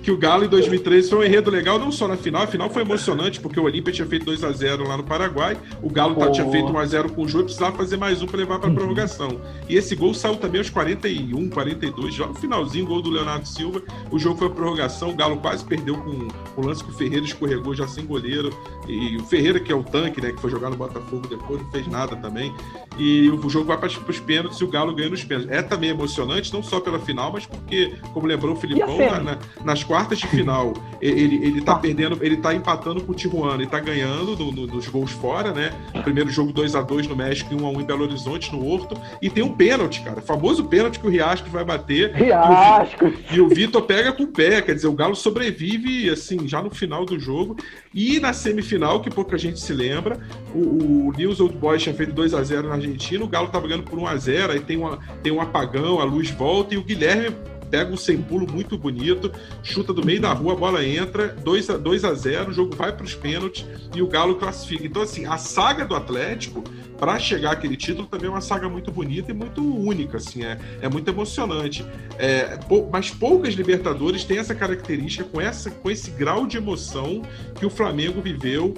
que 0.02 0.11
o 0.11 0.16
Galo 0.16 0.44
em 0.44 0.48
2013 0.48 1.11
foi 1.11 1.18
um 1.18 1.24
enredo 1.24 1.50
legal, 1.50 1.78
não 1.78 1.90
só 1.90 2.06
na 2.06 2.16
final, 2.16 2.42
a 2.42 2.46
final 2.46 2.70
foi 2.70 2.82
emocionante, 2.82 3.40
porque 3.40 3.58
o 3.58 3.64
Olímpia 3.64 3.92
tinha 3.92 4.06
feito 4.06 4.30
2x0 4.30 4.87
lá 4.87 4.96
no 4.96 5.02
Paraguai, 5.02 5.56
o 5.82 5.90
Galo 5.90 6.14
Pô. 6.14 6.30
tinha 6.30 6.48
feito 6.48 6.68
1x0 6.68 7.11
com 7.11 7.22
o 7.22 7.28
Jô 7.28 7.40
e 7.40 7.44
precisava 7.44 7.76
fazer 7.76 7.96
mais 7.96 8.22
um 8.22 8.26
pra 8.26 8.38
levar 8.38 8.61
pra 8.61 8.70
prorrogação. 8.70 9.40
E 9.68 9.76
esse 9.76 9.96
gol 9.96 10.14
saiu 10.14 10.37
também 10.37 10.61
aos 10.61 10.70
41, 10.70 11.50
42, 11.50 12.14
já 12.14 12.26
no 12.26 12.34
finalzinho, 12.34 12.87
gol 12.87 13.02
do 13.02 13.11
Leonardo 13.11 13.48
Silva, 13.48 13.82
o 14.11 14.18
jogo 14.18 14.38
foi 14.38 14.46
a 14.46 14.50
prorrogação, 14.50 15.11
o 15.11 15.14
Galo 15.16 15.38
quase 15.38 15.64
perdeu 15.64 15.96
com 15.98 16.28
o 16.56 16.66
lance 16.66 16.84
que 16.84 16.90
o 16.90 16.94
Ferreira 16.94 17.24
escorregou 17.24 17.74
já 17.74 17.88
sem 17.88 18.06
goleiro, 18.06 18.50
e 18.87 19.16
o 19.16 19.24
Ferreira, 19.24 19.58
que 19.58 19.72
é 19.72 19.74
o 19.74 19.82
tanque, 19.82 20.20
né, 20.20 20.32
que 20.32 20.40
foi 20.40 20.50
jogar 20.50 20.70
no 20.70 20.76
Botafogo 20.76 21.26
depois, 21.26 21.61
não 21.61 21.70
fez 21.70 21.87
nada 21.88 22.14
também. 22.16 22.54
E 22.96 23.28
o 23.30 23.48
jogo 23.48 23.66
vai 23.66 23.76
para 23.96 24.11
os 24.11 24.20
pênaltis 24.20 24.59
e 24.61 24.64
o 24.64 24.68
Galo 24.68 24.94
ganha 24.94 25.09
nos 25.11 25.24
pênaltis. 25.24 25.51
É 25.53 25.62
também 25.62 25.90
emocionante, 25.90 26.53
não 26.53 26.62
só 26.62 26.81
pela 26.81 26.98
final, 26.98 27.33
mas 27.33 27.46
porque, 27.46 27.94
como 28.12 28.27
lembrou 28.27 28.55
o 28.55 28.57
Filipão, 28.57 28.98
na- 28.98 29.20
na- 29.20 29.38
nas 29.64 29.83
quartas 29.85 30.18
de 30.18 30.27
final, 30.27 30.74
ele, 31.01 31.37
ele 31.44 31.61
tá 31.62 31.72
Ah. 31.72 31.79
perdendo, 31.79 32.18
ele 32.20 32.37
tá 32.37 32.55
empatando 32.55 33.01
com 33.03 33.12
o 33.12 33.14
Tijuana 33.14 33.62
e 33.62 33.66
tá 33.66 33.79
ganhando 33.81 34.37
no- 34.37 34.53
no- 34.53 34.66
nos 34.66 34.87
gols 34.88 35.11
fora, 35.12 35.53
né? 35.53 35.72
Primeiro 36.05 36.31
jogo 36.31 36.53
2 36.53 36.74
a 36.74 36.83
2 36.83 37.07
no 37.07 37.16
México 37.16 37.53
e 37.53 37.57
1 37.61 37.66
a 37.66 37.70
1 37.70 37.81
em 37.81 37.85
Belo 37.85 38.05
Horizonte, 38.05 38.53
no 38.53 38.66
Horto. 38.66 38.96
E 39.22 39.31
tem 39.31 39.42
um 39.44 39.53
pênalti, 39.55 40.01
cara. 40.03 40.20
Famoso 40.20 40.64
pênalti 40.64 40.98
que 40.98 41.07
o 41.07 41.11
Riasco 41.11 41.48
vai 41.51 41.64
bater. 41.64 42.12
Riasco. 42.14 43.12
E 43.33 43.40
o 43.40 43.48
Vitor 43.48 43.83
pega 43.83 44.12
com 44.12 44.24
o 44.24 44.29
pé, 44.29 44.61
quer 44.62 44.74
dizer, 44.74 44.88
o 44.88 44.92
Galo 44.92 45.14
sobrevive, 45.14 46.11
assim, 46.11 46.46
já 46.48 46.62
no 46.62 46.70
final 46.70 47.05
do 47.05 47.18
jogo. 47.18 47.57
E 47.94 48.20
na 48.20 48.33
semifinal, 48.33 49.01
que 49.01 49.11
pouca 49.11 49.38
gente 49.38 49.59
se 49.61 49.72
lembra, 49.72 50.18
o, 50.55 51.09
o 51.09 51.12
News 51.16 51.40
Old 51.40 51.57
Boys 51.57 51.83
tinha 51.83 51.94
feito 51.94 52.12
2 52.12 52.35
a 52.35 52.42
0 52.42 52.68
na 52.68 52.74
Argentina, 52.74 53.24
o 53.24 53.29
Galo 53.29 53.48
tava 53.48 53.66
ganhando 53.66 53.78
por 53.83 53.99
1 53.99 54.07
a 54.07 54.17
0 54.17 54.53
aí 54.53 54.61
tem, 54.61 54.77
uma, 54.77 54.99
tem 55.23 55.33
um 55.33 55.41
apagão, 55.41 56.01
a 56.01 56.05
luz 56.05 56.31
volta, 56.31 56.75
e 56.75 56.79
o 56.79 56.85
Guilherme 56.85 57.35
pega 57.71 57.93
um 57.93 57.99
sem 57.99 58.17
pulo 58.23 58.51
muito 58.51 58.79
bonito, 58.79 59.31
chuta 59.62 59.93
do 59.93 60.03
meio 60.03 60.21
da 60.21 60.33
rua, 60.33 60.55
a 60.55 60.57
bola 60.57 60.83
entra, 60.83 61.29
2 61.45 61.69
a, 61.69 61.77
2 61.77 62.03
a 62.03 62.14
0 62.14 62.51
o 62.51 62.53
jogo 62.55 62.75
vai 62.75 62.91
para 62.97 63.05
os 63.05 63.14
pênaltis 63.14 63.67
e 63.95 64.01
o 64.01 64.07
Galo 64.07 64.37
classifica. 64.37 64.87
Então, 64.87 65.03
assim, 65.03 65.27
a 65.27 65.37
saga 65.37 65.85
do 65.85 65.95
Atlético, 65.95 66.64
para 66.99 67.19
chegar 67.19 67.53
àquele 67.53 67.77
título, 67.77 68.09
também 68.09 68.27
é 68.27 68.31
uma 68.31 68.41
saga 68.41 68.71
muito 68.71 68.91
bonita 68.91 69.31
e 69.31 69.35
muito 69.35 69.62
única, 69.62 70.17
assim, 70.17 70.45
é, 70.45 70.59
é 70.81 70.88
muito 70.88 71.09
emocionante. 71.09 71.85
É, 72.19 72.57
pou- 72.69 72.88
mas 72.91 73.11
poucas 73.11 73.53
Libertadores 73.53 74.25
têm 74.25 74.38
essa 74.38 74.55
característica 74.55 75.25
com, 75.25 75.38
essa, 75.38 75.71
com 75.71 75.91
esse 75.91 76.11
grau 76.11 76.47
de 76.47 76.57
emoção 76.57 77.21
que 77.59 77.67
o 77.67 77.71
Flamengo 77.71 78.21
viveu. 78.23 78.75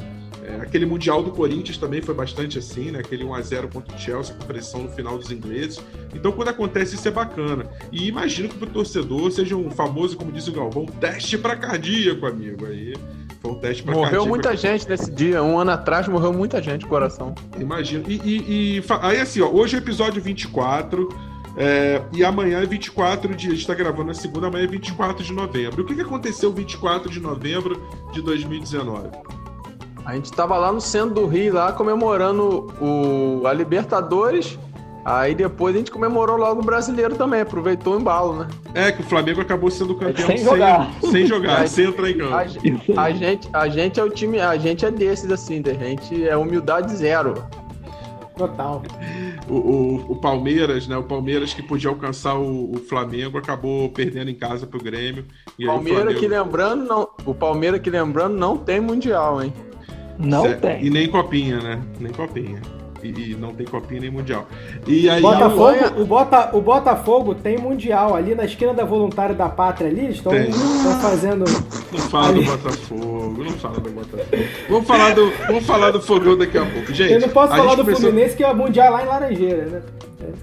É, 0.59 0.63
aquele 0.63 0.87
Mundial 0.87 1.23
do 1.23 1.31
Corinthians 1.31 1.77
também 1.79 2.01
foi 2.03 2.15
bastante 2.15 2.59
assim, 2.59 2.91
né? 2.91 3.01
Aquele 3.01 3.25
1x0 3.25 3.73
contra 3.73 3.95
o 3.95 3.99
Chelsea 3.99 4.35
com 4.35 4.45
pressão 4.47 4.83
no 4.85 4.91
final 4.91 5.17
dos 5.19 5.31
ingleses. 5.31 5.81
Então, 6.15 6.33
quando 6.33 6.49
acontece 6.49 6.95
isso 6.97 7.07
é 7.07 7.11
bacana. 7.11 7.67
E 7.93 8.09
imagino 8.09 8.49
que 8.49 8.57
pro 8.57 8.67
torcedor 8.69 9.31
seja 9.31 9.57
um 9.57 9.71
famoso, 9.71 10.17
como 10.17 10.33
disse 10.33 10.51
o 10.51 10.53
Galvão, 10.53 10.87
teste 10.87 11.37
para 11.39 11.57
cardíaco, 11.57 12.27
amigo. 12.27 12.67
Aí 12.67 12.95
foi 13.41 13.51
um 13.53 13.55
teste 13.57 13.83
para 13.83 13.93
Morreu 13.93 14.05
cardíaco. 14.11 14.29
muita 14.29 14.57
gente 14.57 14.89
nesse 14.89 15.11
dia. 15.11 15.43
Um 15.43 15.59
ano 15.59 15.71
atrás 15.71 16.09
morreu 16.09 16.33
muita 16.33 16.61
gente, 16.63 16.87
coração. 16.87 17.35
Imagino. 17.59 18.05
E, 18.09 18.15
e- 18.25 18.79
e 18.79 18.85
aí, 19.03 19.21
assim, 19.21 19.41
ó, 19.41 19.49
hoje 19.49 19.77
é 19.77 19.79
o 19.79 19.83
episódio 19.83 20.21
24. 20.23 21.09
é, 21.57 22.01
e 22.13 22.25
amanhã 22.25 22.61
é 22.63 22.67
24 22.67 23.35
de. 23.35 23.49
A 23.49 23.51
gente 23.51 23.67
tá 23.67 23.75
gravando 23.75 24.05
na 24.05 24.15
segunda, 24.15 24.47
amanhã 24.47 24.65
é 24.65 24.69
24 24.69 25.23
de 25.25 25.33
novembro. 25.33 25.83
O 25.83 25.87
que, 25.87 25.95
que 25.95 26.01
aconteceu 26.01 26.53
24 26.53 27.11
de 27.11 27.19
novembro 27.21 27.83
de 28.13 28.23
2019? 28.23 29.09
A 30.05 30.15
gente 30.15 30.33
tava 30.33 30.57
lá 30.57 30.73
no 30.73 30.81
centro 30.81 31.15
do 31.15 31.27
Rio, 31.27 31.55
lá 31.55 31.73
comemorando 31.73 32.73
o, 32.81 33.47
a 33.47 33.53
Libertadores. 33.53 34.59
Aí 35.05 35.35
depois 35.35 35.75
a 35.75 35.79
gente 35.79 35.91
comemorou 35.91 36.37
logo 36.37 36.61
o 36.61 36.65
brasileiro 36.65 37.15
também, 37.15 37.41
aproveitou 37.41 37.97
o 37.97 38.01
embalo, 38.01 38.35
né? 38.41 38.49
É 38.75 38.93
que 38.93 39.01
o 39.01 39.05
Flamengo 39.05 39.41
acabou 39.41 39.71
sendo 39.71 39.95
campeão 39.95 40.27
Sem 40.27 40.39
jogar. 40.39 40.91
sem, 41.01 41.27
jogar, 41.27 41.61
Aí- 41.63 41.69
sem 41.69 41.87
entrar 41.87 42.11
em 42.11 42.19
campo. 42.19 42.35
A, 42.35 43.03
a 43.05 43.11
gente, 43.11 43.49
a 43.53 43.69
gente 43.69 43.99
é 43.99 44.05
o 44.05 44.11
time, 44.11 44.39
a 44.41 44.57
gente 44.59 44.85
é 44.85 44.91
desses 44.91 45.31
assim, 45.31 45.63
a 45.65 45.73
gente 45.73 46.29
é 46.29 46.37
humildade 46.37 46.95
zero. 46.95 47.35
Total. 48.37 48.83
O, 49.49 49.55
o- 49.55 50.13
o 50.13 50.17
Palmeiras, 50.17 50.87
né? 50.87 50.97
O 50.99 51.03
Palmeiras 51.05 51.55
que 51.55 51.63
podia 51.63 51.89
alcançar 51.91 52.35
o, 52.37 52.73
o 52.73 52.79
Flamengo 52.79 53.39
acabou 53.39 53.89
perdendo 53.91 54.31
em 54.31 54.35
casa 54.35 54.67
pro 54.67 54.83
Grêmio. 54.83 55.25
E 55.59 55.63
aí 55.63 55.69
o 55.69 55.73
Palmeiras 55.73 56.03
Flamengo- 56.03 56.21
que 56.21 56.29
lembrando, 56.29 56.85
não, 56.85 57.09
o 57.25 57.35
Palmeiras 57.35 57.81
que 57.81 57.89
lembrando 57.91 58.37
não 58.37 58.57
tem 58.57 58.81
mundial, 58.81 59.43
hein? 59.43 59.53
Não 60.21 60.43
Certo. 60.43 60.61
tem. 60.61 60.85
E 60.85 60.91
nem 60.91 61.09
copinha, 61.09 61.59
né? 61.61 61.81
Nem 61.99 62.13
copinha. 62.13 62.61
E, 63.03 63.33
e 63.33 63.35
não 63.35 63.55
tem 63.55 63.67
copinha 63.67 63.99
nem 64.03 64.11
mundial. 64.11 64.47
E 64.87 65.09
aí. 65.09 65.23
Botafogo, 65.23 66.03
o, 66.03 66.05
Bota, 66.05 66.51
o 66.55 66.61
Botafogo 66.61 67.35
tem 67.35 67.57
mundial 67.57 68.15
ali 68.15 68.35
na 68.35 68.45
esquina 68.45 68.75
da 68.75 68.85
Voluntária 68.85 69.35
da 69.35 69.49
Pátria 69.49 69.89
ali, 69.89 70.01
eles 70.05 70.17
estão 70.17 70.35
estão 70.35 71.01
fazendo. 71.01 71.45
Não 71.91 71.99
fala 71.99 72.33
do 72.35 72.43
Botafogo, 72.43 73.43
não 73.45 73.53
fala 73.53 73.81
do 73.81 73.91
Botafogo. 73.91 74.43
Vamos 74.69 74.87
falar 74.87 75.15
do, 75.15 75.33
vamos 75.47 75.65
falar 75.65 75.91
do 75.93 76.03
Fogão 76.03 76.37
daqui 76.37 76.59
a 76.59 76.67
pouco. 76.67 76.93
Gente, 76.93 77.15
Eu 77.15 77.21
não 77.21 77.29
posso 77.31 77.57
falar 77.57 77.75
do 77.75 77.85
começou- 77.85 78.03
Fluminense 78.03 78.37
que 78.37 78.45
é 78.45 78.53
mundial 78.53 78.93
lá 78.93 79.03
em 79.03 79.07
Laranjeira, 79.07 79.65
né? 79.65 79.83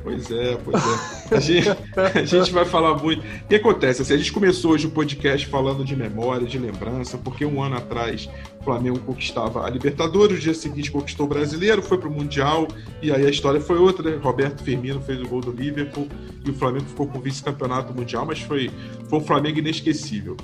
Pois 0.04 0.32
é, 0.32 0.58
pois 0.64 0.84
é. 0.84 1.36
A 1.36 1.40
gente, 1.40 1.70
a 1.70 2.26
gente 2.26 2.52
vai 2.52 2.66
falar 2.66 2.96
muito. 2.96 3.22
O 3.22 3.48
que 3.48 3.56
acontece? 3.56 4.02
Assim, 4.02 4.14
a 4.14 4.18
gente 4.18 4.32
começou 4.32 4.72
hoje 4.72 4.88
o 4.88 4.92
podcast 4.92 5.46
falando 5.48 5.84
de 5.84 5.96
memória, 5.96 6.48
de 6.48 6.58
lembrança, 6.58 7.18
porque 7.18 7.46
um 7.46 7.62
ano 7.62 7.78
atrás 7.78 8.30
o 8.60 8.64
Flamengo 8.64 9.00
conquistava 9.00 9.66
a 9.66 9.70
Libertadores, 9.70 10.38
o 10.38 10.42
dia 10.42 10.54
seguinte 10.54 10.92
conquistou 10.92 11.26
o 11.26 11.30
Brasileiro, 11.30 11.82
foi 11.82 11.98
pro 11.98 12.10
Mundial, 12.10 12.68
e 13.02 13.12
aí 13.12 13.26
a 13.26 13.30
história 13.30 13.62
foi 13.62 13.78
outra. 13.78 14.10
né? 14.10 14.18
Roberto 14.22 14.64
Firmino 14.64 15.02
fez 15.02 15.22
o 15.22 15.28
gol 15.28 15.42
do 15.42 15.52
Liverpool 15.52 16.08
e 16.46 16.50
o 16.50 16.54
Flamengo 16.54 16.86
ficou 16.86 17.08
com 17.08 17.18
o 17.18 17.22
vice-campeonato 17.22 17.94
mundial, 17.94 18.26
mas 18.26 18.40
foi, 18.40 18.72
foi 19.08 19.20
um 19.20 19.24
Flamengo 19.24 19.60
inesquecível. 19.60 20.36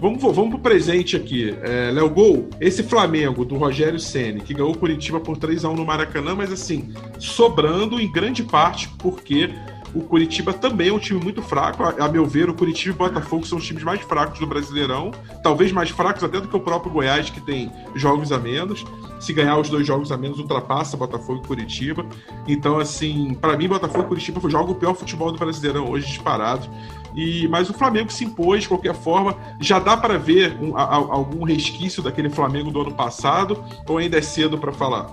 Vamos, 0.00 0.22
vamos 0.22 0.50
pro 0.50 0.58
presente 0.58 1.16
aqui. 1.16 1.56
É, 1.60 1.90
Léo 1.90 2.08
Gol, 2.08 2.48
esse 2.60 2.82
Flamengo 2.82 3.44
do 3.44 3.56
Rogério 3.56 3.98
Ceni 3.98 4.40
que 4.40 4.54
ganhou 4.54 4.74
Curitiba 4.74 5.18
por 5.18 5.36
3 5.36 5.64
a 5.64 5.70
1 5.70 5.74
no 5.74 5.84
Maracanã, 5.84 6.34
mas 6.36 6.52
assim, 6.52 6.92
sobrando 7.18 8.00
em 8.00 8.10
grande 8.10 8.44
parte 8.44 8.88
porque 8.98 9.50
o 9.94 10.00
Curitiba 10.00 10.52
também 10.52 10.88
é 10.88 10.92
um 10.92 10.98
time 10.98 11.20
muito 11.22 11.40
fraco. 11.42 11.82
A, 11.82 12.04
a 12.04 12.08
meu 12.08 12.26
ver, 12.26 12.48
o 12.50 12.54
Curitiba 12.54 12.92
e 12.92 12.94
o 12.94 13.08
Botafogo 13.08 13.46
são 13.46 13.58
os 13.58 13.64
times 13.66 13.82
mais 13.82 14.00
fracos 14.02 14.38
do 14.38 14.46
Brasileirão, 14.46 15.10
talvez 15.42 15.72
mais 15.72 15.90
fracos 15.90 16.22
até 16.22 16.40
do 16.40 16.48
que 16.48 16.56
o 16.56 16.60
próprio 16.60 16.92
Goiás, 16.92 17.30
que 17.30 17.40
tem 17.40 17.72
jogos 17.94 18.30
a 18.32 18.38
menos. 18.38 18.84
Se 19.18 19.32
ganhar 19.32 19.58
os 19.58 19.68
dois 19.68 19.86
jogos 19.86 20.12
a 20.12 20.16
menos, 20.16 20.38
ultrapassa 20.38 20.96
Botafogo 20.96 21.40
e 21.42 21.46
Curitiba. 21.46 22.06
Então, 22.46 22.78
assim, 22.78 23.34
para 23.40 23.56
mim, 23.56 23.66
Botafogo 23.68 24.04
e 24.04 24.08
Curitiba 24.08 24.40
jogam 24.48 24.72
o 24.72 24.74
pior 24.76 24.94
futebol 24.94 25.32
do 25.32 25.38
Brasileirão 25.38 25.90
hoje, 25.90 26.06
disparado. 26.06 26.68
E, 27.16 27.48
mas 27.48 27.68
o 27.68 27.74
Flamengo 27.74 28.12
se 28.12 28.24
impôs 28.24 28.62
de 28.62 28.68
qualquer 28.68 28.94
forma. 28.94 29.34
Já 29.60 29.78
dá 29.80 29.96
para 29.96 30.18
ver 30.18 30.56
um- 30.62 30.76
a- 30.76 30.82
algum 30.94 31.42
resquício 31.44 32.02
daquele 32.02 32.30
Flamengo 32.30 32.70
do 32.70 32.80
ano 32.82 32.92
passado? 32.92 33.64
Ou 33.88 33.98
ainda 33.98 34.18
é 34.18 34.22
cedo 34.22 34.56
para 34.58 34.70
falar? 34.72 35.06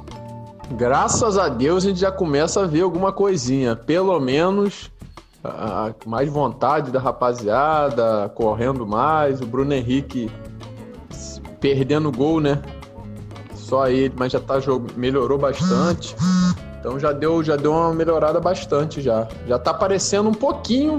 Graças 0.71 1.37
a 1.37 1.47
Deus 1.47 1.85
a 1.85 1.89
gente 1.89 1.99
já 1.99 2.11
começa 2.11 2.63
a 2.63 2.67
ver 2.67 2.81
alguma 2.81 3.11
coisinha. 3.11 3.75
Pelo 3.75 4.19
menos 4.19 4.91
a- 5.43 5.93
mais 6.05 6.29
vontade 6.29 6.91
da 6.91 6.99
rapaziada, 6.99 8.29
correndo 8.35 8.85
mais. 8.85 9.41
O 9.41 9.45
Bruno 9.45 9.73
Henrique 9.73 10.29
perdendo 11.59 12.11
gol, 12.11 12.39
né? 12.39 12.61
Só 13.53 13.87
ele, 13.87 14.13
mas 14.17 14.31
já 14.31 14.39
tá 14.39 14.55
melhorou 14.95 15.37
bastante. 15.37 16.15
Então 16.79 16.99
já 16.99 17.11
deu, 17.11 17.43
já 17.43 17.55
deu 17.55 17.71
uma 17.71 17.93
melhorada 17.93 18.39
bastante 18.39 19.01
já. 19.01 19.27
Já 19.47 19.57
tá 19.57 19.73
parecendo 19.73 20.29
um 20.29 20.33
pouquinho 20.33 20.97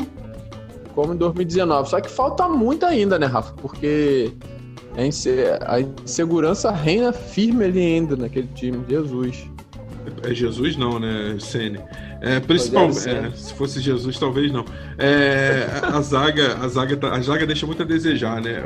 como 0.94 1.12
em 1.12 1.16
2019. 1.16 1.88
Só 1.88 2.00
que 2.00 2.08
falta 2.08 2.48
muito 2.48 2.84
ainda, 2.86 3.18
né, 3.18 3.26
Rafa? 3.26 3.52
Porque 3.54 4.32
a 5.66 5.80
insegurança 5.80 6.70
reina 6.70 7.12
firme 7.12 7.64
ali 7.66 7.80
ainda 7.80 8.16
naquele 8.16 8.48
time. 8.48 8.84
Jesus. 8.88 9.48
É 10.22 10.34
Jesus 10.34 10.76
não, 10.76 10.98
né, 10.98 11.36
Sene? 11.40 11.78
É, 12.20 12.40
principalmente, 12.40 13.08
é, 13.08 13.30
se 13.34 13.52
fosse 13.54 13.80
Jesus, 13.80 14.18
talvez 14.18 14.50
não. 14.52 14.64
É, 14.98 15.66
a, 15.82 15.98
a 15.98 16.00
zaga, 16.00 16.56
a 16.62 16.68
zaga, 16.68 16.96
tá- 16.96 17.14
a 17.14 17.20
zaga 17.20 17.46
deixa 17.46 17.66
muito 17.66 17.82
a 17.82 17.84
desejar, 17.86 18.40
né? 18.40 18.64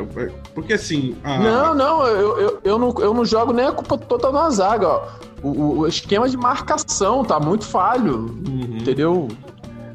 Porque 0.54 0.74
assim, 0.74 1.16
a- 1.24 1.38
Não, 1.38 1.74
não 1.74 2.06
eu, 2.06 2.38
eu, 2.38 2.60
eu 2.64 2.78
não, 2.78 2.94
eu 3.00 3.12
não 3.14 3.24
jogo 3.24 3.52
nem 3.52 3.66
a 3.66 3.72
culpa 3.72 3.98
toda 3.98 4.30
na 4.30 4.48
zaga, 4.50 4.86
ó. 4.88 5.08
O, 5.42 5.78
o- 5.80 5.86
esquema 5.88 6.28
de 6.28 6.36
marcação 6.36 7.24
tá 7.24 7.40
muito 7.40 7.64
falho, 7.64 8.14
Uhum. 8.46 8.78
entendeu? 8.80 9.28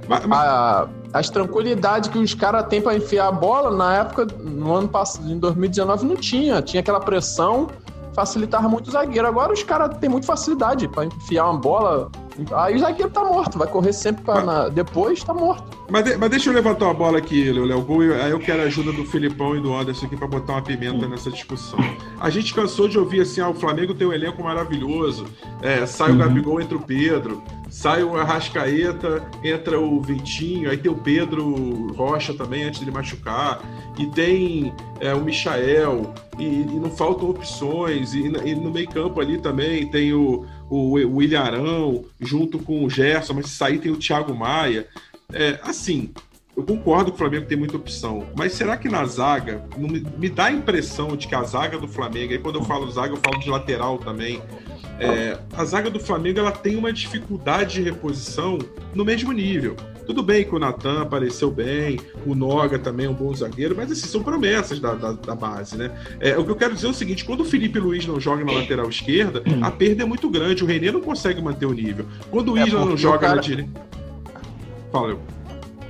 Ma- 0.07 0.21
ma- 0.27 0.43
A, 0.43 0.87
as 1.13 1.29
tranquilidades 1.29 2.09
que 2.09 2.17
os 2.19 2.33
caras 2.33 2.65
têm 2.67 2.81
pra 2.81 2.95
enfiar 2.95 3.27
a 3.27 3.31
bola, 3.31 3.75
na 3.75 3.95
época, 3.95 4.27
no 4.43 4.73
ano 4.73 4.87
passado, 4.87 5.31
em 5.31 5.37
2019, 5.39 6.05
não 6.05 6.15
tinha. 6.15 6.61
Tinha 6.61 6.81
aquela 6.81 6.99
pressão, 6.99 7.67
facilitava 8.15 8.67
muito 8.67 8.87
o 8.87 8.91
zagueiro. 8.91 9.27
Agora 9.27 9.53
os 9.53 9.61
caras 9.61 9.97
têm 9.99 10.09
muita 10.09 10.25
facilidade 10.25 10.87
pra 10.87 11.05
enfiar 11.05 11.49
uma 11.49 11.59
bola 11.59 12.09
Aí 12.53 12.75
o 12.75 12.79
zagueiro 12.79 13.11
tá 13.11 13.23
morto, 13.23 13.57
vai 13.57 13.67
correr 13.67 13.93
sempre 13.93 14.23
pra, 14.23 14.41
na, 14.43 14.67
depois, 14.69 15.23
tá 15.23 15.33
morto. 15.33 15.75
Mas, 15.89 16.03
de- 16.03 16.17
mas 16.17 16.29
deixa 16.29 16.49
eu 16.49 16.53
levantar 16.53 16.85
uma 16.85 16.93
bola 16.93 17.17
aqui, 17.19 17.51
Léo. 17.51 17.81
Gol, 17.81 18.01
aí 18.01 18.31
eu 18.31 18.39
quero 18.39 18.61
a 18.61 18.65
ajuda 18.65 18.91
do 18.91 19.05
Filipão 19.05 19.55
e 19.55 19.61
do 19.61 19.73
Anderson 19.73 20.05
aqui 20.07 20.17
pra 20.17 20.27
botar 20.27 20.53
uma 20.53 20.61
pimenta 20.61 21.07
nessa 21.07 21.29
discussão. 21.31 21.79
A 22.19 22.29
gente 22.29 22.53
cansou 22.53 22.87
de 22.87 22.97
ouvir 22.97 23.21
assim, 23.21 23.39
ah, 23.41 23.49
o 23.49 23.53
Flamengo 23.53 23.93
tem 23.93 24.07
um 24.07 24.13
elenco 24.13 24.43
maravilhoso, 24.43 25.25
é, 25.61 25.85
sai 25.85 26.11
o 26.11 26.17
Gabigol, 26.17 26.59
entra 26.59 26.75
o 26.77 26.81
Pedro, 26.81 27.43
sai 27.69 28.03
o 28.03 28.17
Arrascaeta, 28.17 29.23
entra 29.43 29.79
o 29.79 30.01
Vitinho, 30.01 30.69
aí 30.69 30.77
tem 30.77 30.91
o 30.91 30.95
Pedro 30.95 31.93
Rocha 31.93 32.33
também, 32.33 32.63
antes 32.63 32.79
de 32.79 32.85
ele 32.85 32.91
machucar, 32.91 33.61
e 33.97 34.07
tem 34.07 34.73
é, 34.99 35.13
o 35.13 35.21
Michael, 35.21 36.13
e, 36.39 36.43
e 36.61 36.79
não 36.81 36.89
faltam 36.89 37.29
opções, 37.29 38.13
e, 38.13 38.25
e 38.27 38.55
no 38.55 38.71
meio 38.71 38.89
campo 38.89 39.19
ali 39.21 39.37
também 39.37 39.87
tem 39.87 40.13
o, 40.13 40.45
o, 40.69 40.93
o 40.93 41.21
Ilharão, 41.21 42.05
junto 42.19 42.59
com 42.59 42.83
o 42.83 42.89
Gerson, 42.89 43.33
mas 43.33 43.47
se 43.47 43.55
sair 43.55 43.79
tem 43.79 43.91
o 43.91 43.97
Thiago 43.97 44.33
Maia. 44.33 44.87
É, 45.33 45.59
assim, 45.63 46.11
eu 46.55 46.63
concordo 46.63 47.11
que 47.11 47.15
o 47.15 47.17
Flamengo 47.17 47.45
tem 47.45 47.57
muita 47.57 47.75
opção, 47.75 48.27
mas 48.37 48.53
será 48.53 48.77
que 48.77 48.87
na 48.87 49.05
zaga, 49.05 49.63
não 49.77 49.89
me, 49.89 50.05
me 50.17 50.29
dá 50.29 50.45
a 50.45 50.51
impressão 50.51 51.15
de 51.17 51.27
que 51.27 51.35
a 51.35 51.43
zaga 51.43 51.77
do 51.77 51.87
Flamengo, 51.87 52.31
aí 52.31 52.39
quando 52.39 52.59
eu 52.59 52.63
falo 52.63 52.89
zaga, 52.89 53.13
eu 53.13 53.17
falo 53.17 53.39
de 53.39 53.49
lateral 53.49 53.97
também, 53.97 54.41
é, 54.99 55.37
a 55.53 55.65
zaga 55.65 55.89
do 55.89 55.99
Flamengo 55.99 56.39
ela 56.39 56.51
tem 56.51 56.77
uma 56.77 56.93
dificuldade 56.93 57.75
de 57.75 57.81
reposição 57.81 58.57
no 58.93 59.03
mesmo 59.03 59.33
nível. 59.33 59.75
Tudo 60.05 60.21
bem 60.21 60.43
que 60.43 60.55
o 60.55 60.59
Natan 60.59 61.01
apareceu 61.01 61.49
bem, 61.49 61.99
o 62.25 62.35
Noga 62.35 62.77
também 62.77 63.07
é 63.07 63.09
um 63.09 63.13
bom 63.13 63.33
zagueiro, 63.33 63.75
mas 63.75 63.91
assim, 63.91 64.07
são 64.07 64.21
promessas 64.21 64.79
da, 64.79 64.93
da, 64.93 65.11
da 65.13 65.35
base, 65.35 65.77
né? 65.77 65.91
É, 66.19 66.37
o 66.37 66.43
que 66.45 66.51
eu 66.51 66.55
quero 66.55 66.73
dizer 66.75 66.87
é 66.87 66.89
o 66.91 66.93
seguinte: 66.93 67.25
quando 67.25 67.41
o 67.41 67.45
Felipe 67.45 67.79
Luiz 67.79 68.05
não 68.05 68.19
joga 68.19 68.45
na 68.45 68.51
lateral 68.51 68.87
esquerda, 68.89 69.41
a 69.61 69.71
perda 69.71 70.03
é 70.03 70.05
muito 70.05 70.29
grande, 70.29 70.63
o 70.63 70.67
Renê 70.67 70.91
não 70.91 71.01
consegue 71.01 71.41
manter 71.41 71.65
o 71.65 71.73
nível. 71.73 72.05
Quando 72.29 72.53
o 72.53 72.57
É 72.57 72.65
Isla 72.67 72.85
não 72.85 72.95
joga 72.97 73.19
cara- 73.19 73.35
na 73.35 73.41
direita. 73.41 73.81
Fala, 74.91 75.09
eu. 75.09 75.19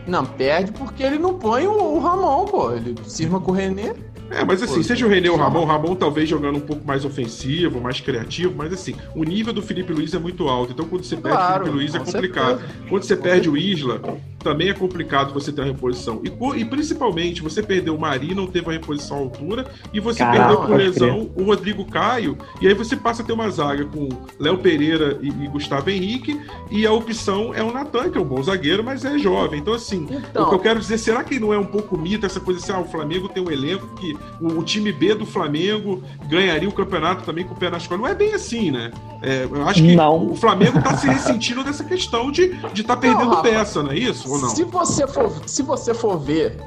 Não, 0.07 0.23
perde 0.25 0.71
porque 0.71 1.01
ele 1.03 1.17
não 1.17 1.33
põe 1.33 1.65
o, 1.67 1.71
o 1.73 1.99
Ramon, 1.99 2.45
pô. 2.45 2.71
Ele 2.71 2.95
cisma 3.05 3.39
com 3.39 3.51
o 3.51 3.53
Renê. 3.55 3.93
É, 4.31 4.43
mas 4.43 4.61
assim, 4.63 4.77
Pô, 4.77 4.83
seja 4.83 5.05
o 5.05 5.09
René 5.09 5.29
ou 5.29 5.37
o 5.37 5.39
Ramon, 5.39 5.61
o 5.61 5.65
Ramon 5.65 5.95
talvez 5.95 6.27
jogando 6.27 6.57
um 6.57 6.61
pouco 6.61 6.85
mais 6.85 7.05
ofensivo, 7.05 7.79
mais 7.79 8.01
criativo, 8.01 8.53
mas 8.55 8.73
assim, 8.73 8.95
o 9.13 9.23
nível 9.23 9.53
do 9.53 9.61
Felipe 9.61 9.93
Luiz 9.93 10.13
é 10.13 10.19
muito 10.19 10.47
alto. 10.47 10.71
Então 10.73 10.85
quando 10.87 11.03
você 11.03 11.15
perde 11.15 11.37
Claro, 11.37 11.63
o 11.63 11.65
Felipe 11.65 11.77
Luiz 11.77 11.95
é 11.95 11.99
com 11.99 12.05
complicado. 12.05 12.59
certeza. 12.59 12.73
Quando 12.89 13.03
você 13.03 13.15
perde 13.15 13.49
o 13.49 13.57
Isla, 13.57 14.01
também 14.45 14.69
é 14.69 14.73
complicado 14.73 15.33
você 15.33 15.51
ter 15.51 15.61
uma 15.61 15.67
reposição. 15.67 16.21
E, 16.23 16.59
e 16.59 16.65
principalmente, 16.65 17.41
você 17.41 17.63
perdeu 17.63 17.95
o 17.95 17.99
Mari, 17.99 18.35
não 18.35 18.45
teve 18.45 18.67
uma 18.67 18.73
reposição 18.73 19.17
à 19.17 19.19
altura, 19.21 19.65
e 19.91 19.99
você 19.99 20.19
Caramba, 20.19 20.45
perdeu 20.45 20.67
por 20.67 20.77
lesão 20.77 21.31
o 21.35 21.43
Rodrigo 21.43 21.83
Caio, 21.83 22.37
e 22.61 22.67
aí 22.67 22.75
você 22.75 22.95
passa 22.95 23.23
a 23.23 23.25
ter 23.25 23.33
uma 23.33 23.49
zaga 23.49 23.85
com 23.85 24.07
Léo 24.39 24.59
Pereira 24.59 25.17
e, 25.19 25.29
e 25.29 25.47
Gustavo 25.47 25.89
Henrique, 25.89 26.39
e 26.69 26.85
a 26.85 26.93
opção 26.93 27.55
é 27.55 27.63
o 27.63 27.73
Natan, 27.73 28.11
que 28.11 28.19
é 28.19 28.21
um 28.21 28.25
bom 28.25 28.41
zagueiro, 28.43 28.83
mas 28.83 29.03
é 29.03 29.17
jovem. 29.17 29.59
Então, 29.59 29.73
assim, 29.73 30.07
Então, 30.29 30.43
o 30.43 30.49
que 30.49 30.55
eu 30.55 30.59
quero 30.59 30.79
dizer, 30.79 30.99
será 30.99 31.23
que 31.23 31.39
não 31.39 31.51
é 31.51 31.57
um 31.57 31.65
pouco 31.65 31.97
mito 31.97 32.23
essa 32.23 32.39
coisa 32.39 32.59
assim, 32.59 32.71
ah, 32.71 32.79
o 32.79 32.85
Flamengo 32.85 33.27
tem 33.27 33.41
um 33.41 33.49
elenco 33.49 33.95
que 33.95 34.15
o, 34.39 34.59
o 34.59 34.63
time 34.63 34.91
B 34.91 35.15
do 35.15 35.25
Flamengo 35.25 36.03
ganharia 36.29 36.69
o 36.69 36.71
campeonato 36.71 37.23
também 37.23 37.45
com 37.45 37.55
o 37.55 37.57
pé 37.57 37.71
nas 37.71 37.87
costas? 37.87 37.99
Não 37.99 38.07
é 38.07 38.13
bem 38.13 38.35
assim, 38.35 38.69
né? 38.69 38.91
É, 39.23 39.47
eu 39.49 39.67
acho 39.67 39.81
que 39.81 39.95
Não. 39.95 40.29
o 40.31 40.35
Flamengo 40.35 40.79
tá 40.83 40.95
se 40.97 41.07
ressentindo 41.07 41.63
dessa 41.63 41.83
questão 41.83 42.29
de 42.31 42.43
estar 42.43 42.69
de 42.69 42.83
tá 42.83 42.95
perdendo 42.95 43.31
Rafa, 43.31 43.41
peça, 43.41 43.81
não 43.81 43.91
é 43.91 43.97
isso? 43.97 44.29
Ou 44.35 44.41
não? 44.41 44.49
Se 44.49 44.63
você 44.63 45.07
for, 45.07 45.31
se 45.45 45.61
você 45.63 45.93
for 45.93 46.17
ver 46.17 46.57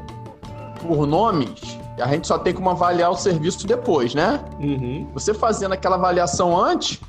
por 0.81 1.07
nomes, 1.07 1.79
a 2.01 2.07
gente 2.09 2.27
só 2.27 2.39
tem 2.39 2.53
como 2.55 2.71
avaliar 2.71 3.11
o 3.11 3.17
serviço 3.17 3.67
depois, 3.67 4.15
né? 4.15 4.41
Uhum. 4.61 5.09
Você 5.15 5.35
fazendo 5.35 5.73
aquela 5.73 5.97
avaliação 5.97 6.57
antes, 6.59 7.01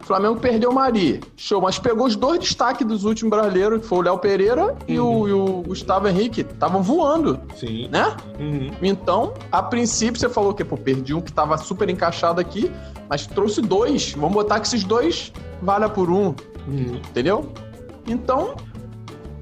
o 0.00 0.04
Flamengo 0.06 0.36
perdeu 0.38 0.70
o 0.70 0.74
Mari. 0.74 1.20
Show, 1.36 1.60
mas 1.60 1.80
pegou 1.80 2.06
os 2.06 2.14
dois 2.14 2.38
destaques 2.38 2.86
dos 2.86 3.04
últimos 3.04 3.28
brasileiros, 3.30 3.80
que 3.80 3.86
foi 3.88 3.98
o 3.98 4.02
Léo 4.02 4.18
Pereira 4.18 4.76
e, 4.86 5.00
o, 5.00 5.26
e 5.26 5.32
o 5.32 5.62
Gustavo 5.66 6.06
Henrique. 6.06 6.42
Estavam 6.42 6.80
voando, 6.80 7.40
Sim. 7.56 7.88
né? 7.88 8.16
Uhum. 8.38 8.70
Então, 8.80 9.34
a 9.50 9.60
princípio, 9.60 10.20
você 10.20 10.28
falou 10.28 10.54
que, 10.54 10.64
pô, 10.64 10.76
perdi 10.76 11.12
um 11.12 11.20
que 11.20 11.32
tava 11.32 11.58
super 11.58 11.88
encaixado 11.88 12.40
aqui, 12.40 12.70
mas 13.08 13.26
trouxe 13.26 13.60
dois. 13.60 14.12
Vamos 14.12 14.32
botar 14.34 14.60
que 14.60 14.68
esses 14.68 14.84
dois 14.84 15.32
valha 15.60 15.88
por 15.88 16.08
um, 16.08 16.34
Uhum. 16.68 17.00
entendeu? 17.08 17.50
Então, 18.06 18.54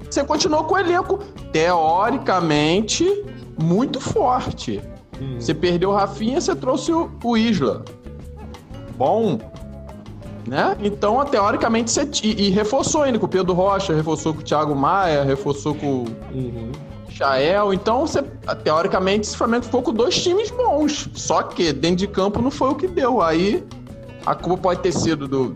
você 0.09 0.23
continuou 0.23 0.63
com 0.63 0.75
o 0.75 0.77
elenco, 0.77 1.19
teoricamente, 1.51 3.23
muito 3.61 3.99
forte. 3.99 4.81
Uhum. 5.19 5.39
Você 5.39 5.53
perdeu 5.53 5.89
o 5.89 5.93
Rafinha, 5.93 6.39
você 6.39 6.55
trouxe 6.55 6.91
o, 6.91 7.09
o 7.23 7.37
Isla. 7.37 7.83
Bom. 8.97 9.39
Né? 10.47 10.77
Então, 10.81 11.23
teoricamente, 11.25 11.89
você. 11.89 12.07
E, 12.23 12.47
e 12.47 12.49
reforçou 12.51 13.03
ainda 13.03 13.17
com 13.17 13.25
o 13.25 13.29
Pedro 13.29 13.53
Rocha, 13.53 13.93
reforçou 13.95 14.33
com 14.33 14.41
o 14.41 14.43
Thiago 14.43 14.75
Maia, 14.75 15.23
reforçou 15.23 15.73
com 15.73 15.87
o 15.87 16.05
Uhum. 16.31 16.71
Chael. 17.09 17.73
Então, 17.73 18.01
você, 18.05 18.21
teoricamente, 18.63 19.27
esse 19.27 19.37
Flamengo 19.37 19.63
ficou 19.63 19.81
com 19.81 19.93
dois 19.93 20.21
times 20.21 20.51
bons. 20.51 21.09
Só 21.13 21.41
que 21.43 21.71
dentro 21.71 21.97
de 21.97 22.07
campo 22.07 22.41
não 22.41 22.51
foi 22.51 22.69
o 22.69 22.75
que 22.75 22.87
deu. 22.87 23.21
Aí 23.21 23.63
a 24.25 24.35
culpa 24.35 24.63
pode 24.63 24.81
ter 24.81 24.91
sido 24.91 25.27
do, 25.27 25.55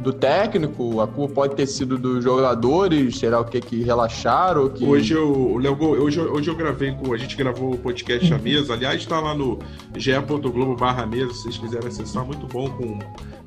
do 0.00 0.12
técnico, 0.12 1.00
a 1.00 1.06
culpa 1.06 1.34
pode 1.34 1.54
ter 1.56 1.66
sido 1.66 1.98
dos 1.98 2.24
jogadores, 2.24 3.18
será 3.18 3.38
o 3.38 3.44
que 3.44 3.60
que 3.60 3.82
relaxaram, 3.82 4.68
que 4.70 4.84
Hoje 4.84 5.12
eu, 5.14 5.58
Léo 5.58 5.76
hoje, 5.82 6.18
eu- 6.18 6.32
hoje 6.32 6.48
eu 6.48 6.56
gravei 6.56 6.92
com. 6.92 7.12
A 7.12 7.18
gente 7.18 7.36
gravou 7.36 7.74
o 7.74 7.78
podcast 7.78 8.32
à 8.32 8.38
mesa. 8.38 8.72
Aliás, 8.72 8.96
está 9.02 9.20
lá 9.20 9.34
no 9.34 9.58
ge.globo 9.96 10.74
barra 10.74 11.04
mesa, 11.06 11.32
se 11.34 11.42
vocês 11.42 11.58
quiserem 11.58 11.88
acessar, 11.88 12.24
muito 12.24 12.46
bom 12.46 12.68
com 12.70 12.98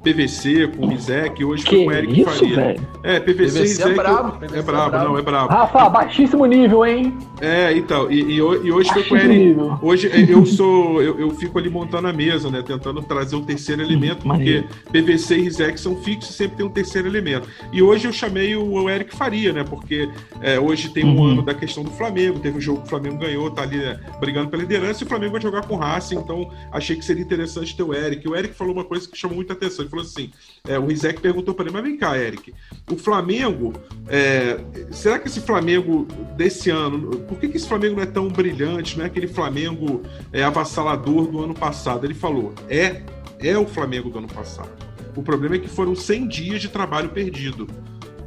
PVC, 0.03 0.67
com 0.75 0.87
Rizek. 0.87 1.43
Hoje 1.45 1.63
foi 1.63 1.71
Que 1.77 1.83
com 1.85 1.89
o 1.89 1.91
Eric 1.93 2.21
isso, 2.21 2.29
Faria. 2.29 2.55
velho? 2.55 2.87
É, 3.03 3.19
PVC, 3.19 3.33
PVC 3.33 3.57
é 3.59 3.61
Rizek. 3.61 3.93
brabo, 3.95 4.27
É 4.35 4.39
PVC 4.47 4.59
é 4.59 4.61
brabo, 4.61 4.89
brabo. 4.91 5.05
não, 5.09 5.17
é 5.17 5.21
brabo. 5.21 5.47
Rafa, 5.53 5.89
baixíssimo 5.89 6.45
nível, 6.45 6.85
hein? 6.85 7.17
É, 7.41 7.75
então, 7.75 8.11
e, 8.11 8.21
e 8.21 8.35
e 8.37 8.71
hoje 8.71 8.89
foi 8.91 9.03
com 9.03 9.15
o 9.15 9.17
Eric. 9.17 9.33
nível. 9.33 9.79
Hoje 9.81 10.07
é, 10.11 10.25
eu 10.31 10.45
sou, 10.45 11.01
eu, 11.01 11.19
eu 11.19 11.29
fico 11.31 11.57
ali 11.57 11.69
montando 11.69 12.07
a 12.07 12.13
mesa, 12.13 12.49
né? 12.49 12.61
Tentando 12.61 13.01
trazer 13.01 13.35
o 13.35 13.41
terceiro 13.41 13.81
elemento, 13.81 14.23
porque. 14.27 14.63
PVC 14.91 15.37
e 15.37 15.41
Rizek 15.43 15.79
são 15.79 15.95
fixos, 15.97 16.35
sempre 16.35 16.57
tem 16.57 16.65
um 16.65 16.69
terceiro 16.69 17.07
elemento. 17.07 17.47
E 17.71 17.81
hoje 17.81 18.07
eu 18.07 18.13
chamei 18.13 18.55
o, 18.55 18.63
o 18.73 18.89
Eric 18.89 19.15
Faria, 19.15 19.53
né? 19.53 19.63
Porque 19.63 20.09
é, 20.41 20.59
hoje 20.59 20.89
tem 20.89 21.03
um 21.05 21.13
Uhum. 21.13 21.25
ano 21.25 21.41
da 21.43 21.53
questão 21.53 21.83
do 21.83 21.91
Flamengo, 21.91 22.39
teve 22.39 22.57
um 22.57 22.61
jogo 22.61 22.79
que 22.81 22.87
o 22.87 22.89
Flamengo 22.89 23.17
ganhou, 23.19 23.49
tá 23.51 23.61
ali 23.61 23.77
né, 23.77 23.99
brigando 24.19 24.49
pela 24.49 24.63
liderança, 24.63 25.03
e 25.03 25.05
o 25.05 25.07
Flamengo 25.09 25.33
vai 25.33 25.41
jogar 25.41 25.61
com 25.67 25.75
o 25.75 25.77
Racing, 25.77 26.15
então 26.17 26.49
achei 26.71 26.95
que 26.95 27.05
seria 27.05 27.21
interessante 27.21 27.75
ter 27.77 27.83
o 27.83 27.93
Eric. 27.93 28.27
O 28.27 28.35
Eric 28.35 28.55
falou 28.55 28.73
uma 28.73 28.83
coisa 28.83 29.07
que 29.07 29.15
chamou 29.17 29.35
muita 29.35 29.53
atenção. 29.53 29.85
Falou 29.93 30.05
assim: 30.05 30.31
é, 30.67 30.79
o 30.79 30.87
Rizek 30.87 31.21
perguntou 31.21 31.53
para 31.53 31.65
ele, 31.65 31.73
mas 31.73 31.83
vem 31.83 31.97
cá, 31.97 32.17
Eric, 32.17 32.51
o 32.91 32.97
Flamengo, 32.97 33.73
é, 34.07 34.57
será 34.91 35.19
que 35.19 35.27
esse 35.27 35.39
Flamengo 35.39 36.07
desse 36.35 36.71
ano, 36.71 37.19
por 37.19 37.37
que, 37.37 37.47
que 37.47 37.57
esse 37.57 37.67
Flamengo 37.67 37.97
não 37.97 38.01
é 38.01 38.07
tão 38.07 38.27
brilhante, 38.27 38.97
não 38.97 39.05
é 39.05 39.07
aquele 39.07 39.27
Flamengo 39.27 40.01
é, 40.31 40.43
avassalador 40.43 41.27
do 41.27 41.43
ano 41.43 41.53
passado? 41.53 42.07
Ele 42.07 42.15
falou: 42.15 42.55
é, 42.67 43.03
é 43.39 43.55
o 43.55 43.67
Flamengo 43.67 44.09
do 44.09 44.17
ano 44.17 44.27
passado. 44.27 44.71
O 45.15 45.21
problema 45.21 45.57
é 45.57 45.59
que 45.59 45.69
foram 45.69 45.95
100 45.95 46.27
dias 46.27 46.61
de 46.61 46.69
trabalho 46.69 47.09
perdido, 47.09 47.67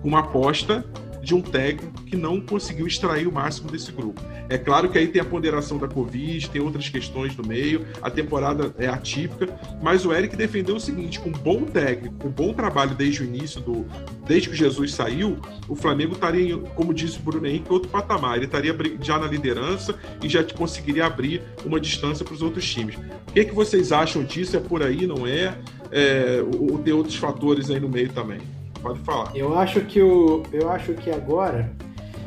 com 0.00 0.06
uma 0.06 0.20
aposta 0.20 0.84
de 1.26 1.34
um 1.34 1.42
técnico 1.42 2.04
que 2.04 2.16
não 2.16 2.40
conseguiu 2.40 2.86
extrair 2.86 3.26
o 3.26 3.32
máximo 3.32 3.68
desse 3.68 3.90
grupo. 3.90 4.22
É 4.48 4.56
claro 4.56 4.88
que 4.88 4.96
aí 4.96 5.08
tem 5.08 5.20
a 5.20 5.24
ponderação 5.24 5.76
da 5.76 5.88
Covid, 5.88 6.48
tem 6.50 6.62
outras 6.62 6.88
questões 6.88 7.36
no 7.36 7.44
meio, 7.44 7.84
a 8.00 8.08
temporada 8.08 8.72
é 8.78 8.86
atípica, 8.86 9.48
mas 9.82 10.06
o 10.06 10.12
Eric 10.14 10.36
defendeu 10.36 10.76
o 10.76 10.80
seguinte: 10.80 11.18
com 11.18 11.30
um 11.30 11.32
bom 11.32 11.64
técnico, 11.64 12.14
com 12.14 12.28
um 12.28 12.30
bom 12.30 12.52
trabalho 12.52 12.94
desde 12.94 13.22
o 13.22 13.24
início, 13.24 13.60
do, 13.60 13.84
desde 14.24 14.48
que 14.50 14.54
Jesus 14.54 14.94
saiu, 14.94 15.36
o 15.68 15.74
Flamengo 15.74 16.12
estaria, 16.14 16.56
como 16.76 16.94
disse 16.94 17.18
o 17.18 17.22
Bruno 17.22 17.44
Henrique, 17.44 17.68
em 17.68 17.72
outro 17.72 17.88
patamar. 17.88 18.36
Ele 18.36 18.46
estaria 18.46 18.72
já 19.02 19.18
na 19.18 19.26
liderança 19.26 19.96
e 20.22 20.28
já 20.28 20.44
conseguiria 20.44 21.06
abrir 21.06 21.42
uma 21.64 21.80
distância 21.80 22.24
para 22.24 22.34
os 22.34 22.42
outros 22.42 22.72
times. 22.72 22.94
O 22.94 23.32
que, 23.32 23.46
que 23.46 23.52
vocês 23.52 23.90
acham 23.90 24.22
disso? 24.22 24.56
É 24.56 24.60
por 24.60 24.80
aí, 24.80 25.08
não 25.08 25.26
é? 25.26 25.58
é 25.90 26.40
ou 26.56 26.78
tem 26.78 26.94
outros 26.94 27.16
fatores 27.16 27.68
aí 27.68 27.80
no 27.80 27.88
meio 27.88 28.10
também? 28.10 28.38
Pode 28.86 29.00
falar. 29.00 29.30
Eu 29.34 29.58
acho 29.58 29.80
que 29.80 30.00
o, 30.00 30.42
eu 30.52 30.70
acho 30.70 30.94
que 30.94 31.10
agora 31.10 31.70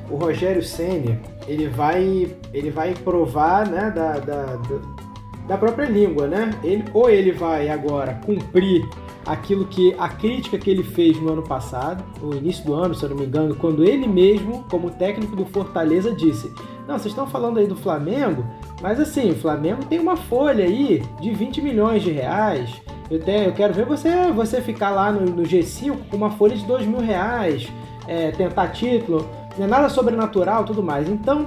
o 0.10 0.16
Rogério 0.16 0.62
Ceni 0.64 1.18
ele 1.48 1.68
vai, 1.68 2.36
ele 2.54 2.70
vai 2.70 2.94
provar, 2.94 3.68
né, 3.68 3.90
da, 3.92 4.14
da, 4.20 4.44
da- 4.56 5.00
da 5.48 5.58
própria 5.58 5.86
língua, 5.88 6.28
né? 6.28 6.52
Ele 6.64 6.84
ou 6.94 7.10
ele 7.10 7.32
vai 7.32 7.70
agora 7.70 8.20
cumprir 8.24 8.88
aquilo 9.26 9.66
que 9.66 9.96
a 9.98 10.08
crítica 10.08 10.60
que 10.60 10.70
ele 10.70 10.84
fez 10.84 11.20
no 11.20 11.32
ano 11.32 11.42
passado, 11.42 12.04
no 12.22 12.36
início 12.36 12.64
do 12.66 12.74
ano, 12.76 12.94
se 12.94 13.04
eu 13.04 13.10
não 13.10 13.18
me 13.18 13.26
engano, 13.26 13.56
quando 13.56 13.84
ele 13.84 14.08
mesmo, 14.08 14.64
como 14.70 14.92
técnico 14.92 15.36
do 15.36 15.46
Fortaleza, 15.46 16.12
disse: 16.14 16.52
"Não, 16.88 17.00
vocês 17.00 17.08
estão 17.14 17.26
falando 17.26 17.58
aí 17.58 17.66
do 17.66 17.76
Flamengo, 17.76 18.46
mas 18.82 19.00
assim, 19.00 19.32
o 19.32 19.36
Flamengo 19.36 19.84
tem 19.86 20.00
uma 20.00 20.16
folha 20.16 20.64
aí 20.66 21.04
de 21.20 21.32
20 21.32 21.62
milhões 21.62 22.02
de 22.04 22.12
reais. 22.12 22.82
Eu, 23.10 23.20
te- 23.20 23.46
eu 23.46 23.52
quero 23.54 23.74
ver 23.74 23.86
você, 23.86 24.32
você 24.32 24.62
ficar 24.62 24.92
lá 24.92 25.12
no, 25.12 25.22
no 25.22 25.44
G5 25.44 25.98
com 26.10 26.18
uma 26.18 26.32
folha 26.32 26.56
de 26.56 26.66
2 26.66 26.86
mil 26.86 27.00
reais, 27.00 27.68
é, 28.08 28.32
tentar 28.32 28.68
título, 28.70 29.28
não 29.58 29.66
é 29.66 29.68
nada 29.68 29.90
sobrenatural 29.90 30.64
tudo 30.64 30.82
mais. 30.84 31.10
Então, 31.10 31.46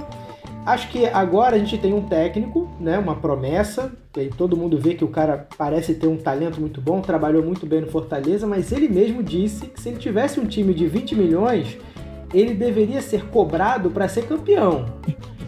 acho 0.65 0.89
que 0.89 1.05
agora 1.07 1.55
a 1.55 1.59
gente 1.59 1.77
tem 1.77 1.93
um 1.93 2.01
técnico 2.01 2.69
né, 2.79 2.99
uma 2.99 3.15
promessa. 3.15 3.91
E 4.15 4.27
todo 4.27 4.55
mundo 4.55 4.77
vê 4.77 4.93
que 4.93 5.03
o 5.03 5.07
cara 5.07 5.47
parece 5.57 5.95
ter 5.95 6.05
um 6.05 6.17
talento 6.17 6.61
muito 6.61 6.79
bom, 6.79 7.01
trabalhou 7.01 7.41
muito 7.43 7.65
bem 7.65 7.81
no 7.81 7.87
Fortaleza, 7.87 8.45
mas 8.45 8.71
ele 8.71 8.87
mesmo 8.87 9.23
disse 9.23 9.65
que 9.65 9.81
se 9.81 9.89
ele 9.89 9.97
tivesse 9.97 10.39
um 10.39 10.45
time 10.45 10.71
de 10.71 10.85
20 10.85 11.15
milhões, 11.15 11.77
ele 12.31 12.53
deveria 12.53 13.01
ser 13.01 13.25
cobrado 13.29 13.89
para 13.89 14.07
ser 14.07 14.27
campeão. 14.27 14.85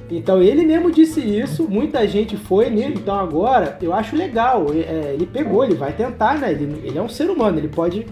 Então 0.10 0.42
ele 0.42 0.64
mesmo 0.64 0.92
disse 0.92 1.20
isso, 1.20 1.68
muita 1.68 2.08
gente 2.08 2.38
foi 2.38 2.70
nele, 2.70 2.96
então 2.96 3.18
agora 3.20 3.78
eu 3.82 3.94
acho 3.94 4.16
legal. 4.16 4.68
É, 4.72 5.14
ele 5.14 5.26
pegou, 5.26 5.64
ele 5.64 5.76
vai 5.76 5.94
tentar, 5.94 6.38
né? 6.38 6.52
Ele, 6.52 6.82
ele 6.84 6.98
é 6.98 7.02
um 7.02 7.10
ser 7.10 7.30
humano, 7.30 7.58
ele 7.58 7.68
pode. 7.68 8.06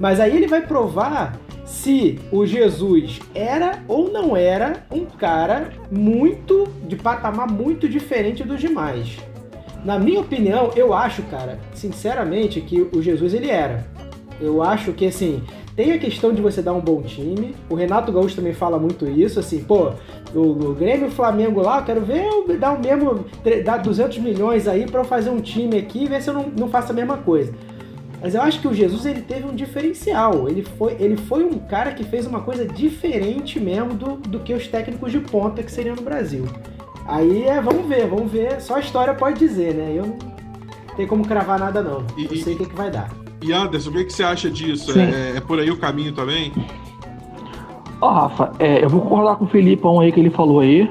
Mas 0.00 0.20
aí 0.20 0.36
ele 0.36 0.46
vai 0.46 0.66
provar 0.66 1.38
se 1.64 2.18
o 2.32 2.44
Jesus 2.44 3.20
era 3.34 3.82
ou 3.88 4.10
não 4.10 4.36
era 4.36 4.84
um 4.90 5.04
cara 5.04 5.70
muito 5.90 6.66
de 6.86 6.96
patamar 6.96 7.50
muito 7.50 7.88
diferente 7.88 8.42
dos 8.42 8.60
demais. 8.60 9.18
Na 9.84 9.98
minha 9.98 10.20
opinião, 10.20 10.70
eu 10.74 10.94
acho, 10.94 11.22
cara, 11.24 11.58
sinceramente, 11.74 12.60
que 12.60 12.80
o 12.80 13.02
Jesus 13.02 13.34
ele 13.34 13.50
era. 13.50 13.86
Eu 14.40 14.62
acho 14.62 14.92
que 14.92 15.06
assim, 15.06 15.42
tem 15.76 15.92
a 15.92 15.98
questão 15.98 16.32
de 16.32 16.40
você 16.40 16.62
dar 16.62 16.72
um 16.72 16.80
bom 16.80 17.02
time. 17.02 17.54
O 17.68 17.74
Renato 17.74 18.12
Gaúcho 18.12 18.36
também 18.36 18.54
fala 18.54 18.78
muito 18.78 19.06
isso, 19.06 19.40
assim, 19.40 19.62
pô, 19.64 19.90
o, 20.34 20.40
o 20.40 20.74
Grêmio 20.74 21.06
e 21.06 21.08
o 21.08 21.12
Flamengo 21.12 21.60
lá, 21.60 21.78
eu 21.78 21.84
quero 21.84 22.00
ver 22.00 22.24
eu 22.24 22.58
dar 22.58 22.72
o 22.72 22.80
mesmo, 22.80 23.24
dar 23.64 23.78
200 23.78 24.18
milhões 24.18 24.68
aí 24.68 24.86
para 24.86 25.00
eu 25.00 25.04
fazer 25.04 25.30
um 25.30 25.40
time 25.40 25.76
aqui 25.78 26.04
e 26.04 26.08
ver 26.08 26.22
se 26.22 26.30
eu 26.30 26.34
não, 26.34 26.46
não 26.56 26.68
faço 26.68 26.92
a 26.92 26.94
mesma 26.94 27.18
coisa. 27.18 27.52
Mas 28.20 28.34
eu 28.34 28.40
acho 28.40 28.60
que 28.60 28.68
o 28.68 28.72
Jesus 28.72 29.04
ele 29.04 29.20
teve 29.20 29.46
um 29.46 29.54
diferencial. 29.54 30.48
Ele 30.48 30.62
foi, 30.62 30.96
ele 30.98 31.16
foi 31.16 31.44
um 31.44 31.58
cara 31.58 31.92
que 31.92 32.04
fez 32.04 32.26
uma 32.26 32.40
coisa 32.40 32.64
diferente 32.64 33.60
mesmo 33.60 33.92
do, 33.92 34.16
do 34.16 34.40
que 34.40 34.54
os 34.54 34.66
técnicos 34.66 35.12
de 35.12 35.20
ponta 35.20 35.62
que 35.62 35.70
seriam 35.70 35.94
no 35.94 36.00
Brasil. 36.00 36.46
Aí 37.06 37.44
é, 37.44 37.60
vamos 37.60 37.86
ver, 37.86 38.06
vamos 38.06 38.32
ver. 38.32 38.62
Só 38.62 38.76
a 38.76 38.80
história 38.80 39.12
pode 39.12 39.38
dizer, 39.38 39.74
né? 39.74 39.92
Eu 39.94 40.06
não 40.06 40.18
tenho 40.96 41.06
como 41.06 41.26
cravar 41.26 41.58
nada, 41.58 41.82
não. 41.82 42.06
E, 42.16 42.38
sei 42.38 42.54
o 42.54 42.56
que, 42.56 42.66
que 42.66 42.74
vai 42.74 42.90
dar. 42.90 43.23
E 43.44 43.52
Anderson, 43.52 43.90
o 43.90 43.92
que, 43.92 44.04
que 44.04 44.12
você 44.12 44.24
acha 44.24 44.50
disso? 44.50 44.98
É, 44.98 45.36
é, 45.36 45.40
por 45.40 45.58
aí 45.58 45.70
o 45.70 45.76
caminho 45.76 46.14
também? 46.14 46.50
Ó, 48.00 48.08
oh, 48.08 48.14
Rafa, 48.14 48.52
é, 48.58 48.82
eu 48.82 48.88
vou 48.88 49.02
concordar 49.02 49.36
com 49.36 49.44
o 49.44 49.48
Filipão 49.48 50.00
aí 50.00 50.10
que 50.10 50.18
ele 50.18 50.30
falou 50.30 50.60
aí, 50.60 50.90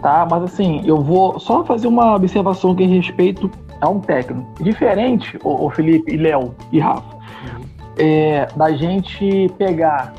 tá? 0.00 0.26
Mas 0.30 0.44
assim, 0.44 0.80
eu 0.86 1.02
vou 1.02 1.38
só 1.38 1.62
fazer 1.62 1.86
uma 1.86 2.16
observação 2.16 2.74
que 2.74 2.84
respeito 2.84 3.50
a 3.78 3.90
um 3.90 4.00
técnico. 4.00 4.46
Diferente, 4.62 5.38
o, 5.44 5.66
o 5.66 5.70
Felipe 5.70 6.14
e 6.14 6.16
Léo 6.16 6.54
e 6.72 6.78
Rafa, 6.78 7.14
uhum. 7.14 7.64
é, 7.98 8.46
da 8.56 8.72
gente 8.72 9.50
pegar 9.58 10.14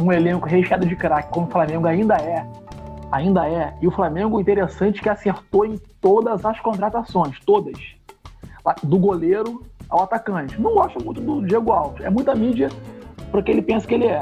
um 0.00 0.10
elenco 0.10 0.48
recheado 0.48 0.86
de 0.86 0.96
craque, 0.96 1.30
como 1.30 1.46
o 1.46 1.50
Flamengo 1.50 1.86
ainda 1.86 2.14
é, 2.16 2.46
ainda 3.12 3.46
é, 3.46 3.74
e 3.82 3.86
o 3.86 3.90
Flamengo 3.90 4.40
interessante 4.40 5.02
que 5.02 5.08
acertou 5.10 5.66
em 5.66 5.76
todas 6.00 6.46
as 6.46 6.58
contratações, 6.60 7.38
todas. 7.44 7.78
Do 8.82 8.98
goleiro 8.98 9.62
ao 9.88 10.02
atacante. 10.02 10.60
Não 10.60 10.74
gosto 10.74 11.02
muito 11.04 11.20
do 11.20 11.44
Diego 11.46 11.72
Alves. 11.72 12.04
É 12.04 12.10
muita 12.10 12.34
mídia 12.34 12.68
porque 13.30 13.50
ele 13.50 13.62
pensa 13.62 13.86
que 13.86 13.94
ele 13.94 14.06
é. 14.06 14.20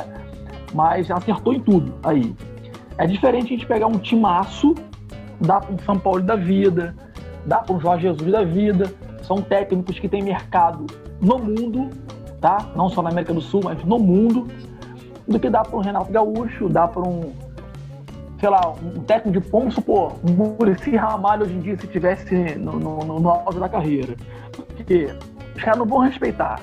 Mas 0.74 1.11
acertou 1.11 1.52
em 1.52 1.61
tudo 1.61 1.94
aí. 2.02 2.35
É 2.98 3.07
diferente 3.07 3.46
a 3.46 3.48
gente 3.48 3.66
pegar 3.66 3.87
um 3.87 3.98
timaço, 3.98 4.74
dar 5.40 5.61
para 5.61 5.74
um 5.74 5.79
São 5.79 5.98
Paulo 5.98 6.22
da 6.22 6.37
vida, 6.37 6.94
dar 7.44 7.62
para 7.62 7.74
um 7.74 7.81
Jorge 7.81 8.02
Jesus 8.02 8.31
da 8.31 8.44
vida. 8.44 8.92
São 9.22 9.42
técnicos 9.42 9.98
que 9.98 10.09
têm 10.09 10.22
mercado 10.22 10.87
no 11.20 11.38
mundo, 11.38 11.90
tá? 12.40 12.70
Não 12.74 12.88
só 12.88 13.02
na 13.02 13.11
América 13.11 13.35
do 13.35 13.40
Sul, 13.40 13.61
mas 13.64 13.83
no 13.85 13.98
mundo. 13.98 14.46
Do 15.26 15.40
que 15.40 15.50
dar 15.50 15.64
para 15.64 15.76
um 15.76 15.81
Renato 15.81 16.12
Gaúcho, 16.12 16.68
dar 16.68 16.87
para 16.87 17.02
um, 17.02 17.33
sei 18.38 18.48
lá, 18.48 18.72
um 18.81 19.00
técnico 19.02 19.40
de 19.40 19.50
vamos 19.50 19.74
supor, 19.74 20.12
um 20.22 20.33
Muricy 20.33 20.94
Ramalho 20.94 21.42
hoje 21.42 21.55
em 21.55 21.61
dia 21.61 21.76
se 21.76 21.87
tivesse 21.88 22.55
no, 22.57 22.79
no, 22.79 23.18
no 23.18 23.29
auge 23.29 23.59
da 23.59 23.68
carreira. 23.68 24.14
Porque 24.52 25.09
os 25.56 25.62
caras 25.62 25.78
não 25.78 25.86
vão 25.86 25.98
respeitar. 25.98 26.60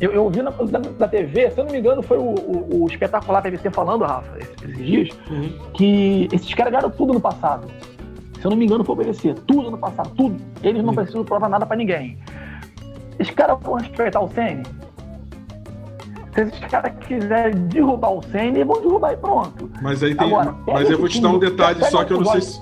Eu, 0.00 0.12
eu 0.12 0.28
vi 0.28 0.42
na, 0.42 0.50
na, 0.50 0.78
na, 0.98 1.08
TV, 1.08 1.50
se 1.50 1.60
eu 1.60 1.64
não 1.64 1.72
me 1.72 1.78
engano, 1.78 2.02
foi 2.02 2.18
o, 2.18 2.22
o, 2.22 2.82
o 2.82 2.86
espetacular 2.88 3.40
TVC 3.42 3.70
falando, 3.70 4.04
Rafa, 4.04 4.36
esses, 4.38 4.76
dias, 4.76 5.08
uhum. 5.30 5.56
que 5.72 6.28
esses 6.32 6.52
caras 6.52 6.72
ganharam 6.72 6.90
tudo 6.90 7.14
no 7.14 7.20
passado. 7.20 7.68
Se 8.40 8.44
eu 8.44 8.50
não 8.50 8.58
me 8.58 8.66
engano, 8.66 8.84
foi 8.84 8.94
obedecer. 8.94 9.34
Tudo 9.46 9.70
no 9.70 9.78
passado, 9.78 10.10
tudo. 10.16 10.36
Eles 10.62 10.82
não 10.82 10.90
uhum. 10.90 10.96
precisam 10.96 11.24
provar 11.24 11.48
nada 11.48 11.64
para 11.64 11.76
ninguém. 11.76 12.18
Esses 13.18 13.32
caras 13.32 13.58
vão 13.62 13.74
respeitar 13.74 14.20
o 14.20 14.28
Senna? 14.28 14.64
Se 16.34 16.40
esses 16.40 16.58
caras 16.66 16.92
quiserem 17.06 17.54
derrubar 17.68 18.10
o 18.10 18.22
Senna, 18.24 18.58
eles 18.58 18.66
vão 18.66 18.82
derrubar 18.82 19.12
e 19.12 19.16
pronto. 19.16 19.70
Mas 19.80 20.02
aí 20.02 20.14
tem. 20.14 20.26
Agora, 20.26 20.54
mas 20.66 20.90
eu 20.90 20.98
vou 20.98 21.08
te 21.08 21.20
dar 21.20 21.28
um 21.28 21.38
detalhe 21.38 21.84
só 21.84 22.04
que 22.04 22.12
eu 22.12 22.20
não 22.20 22.32
sei 22.32 22.40
se. 22.42 22.60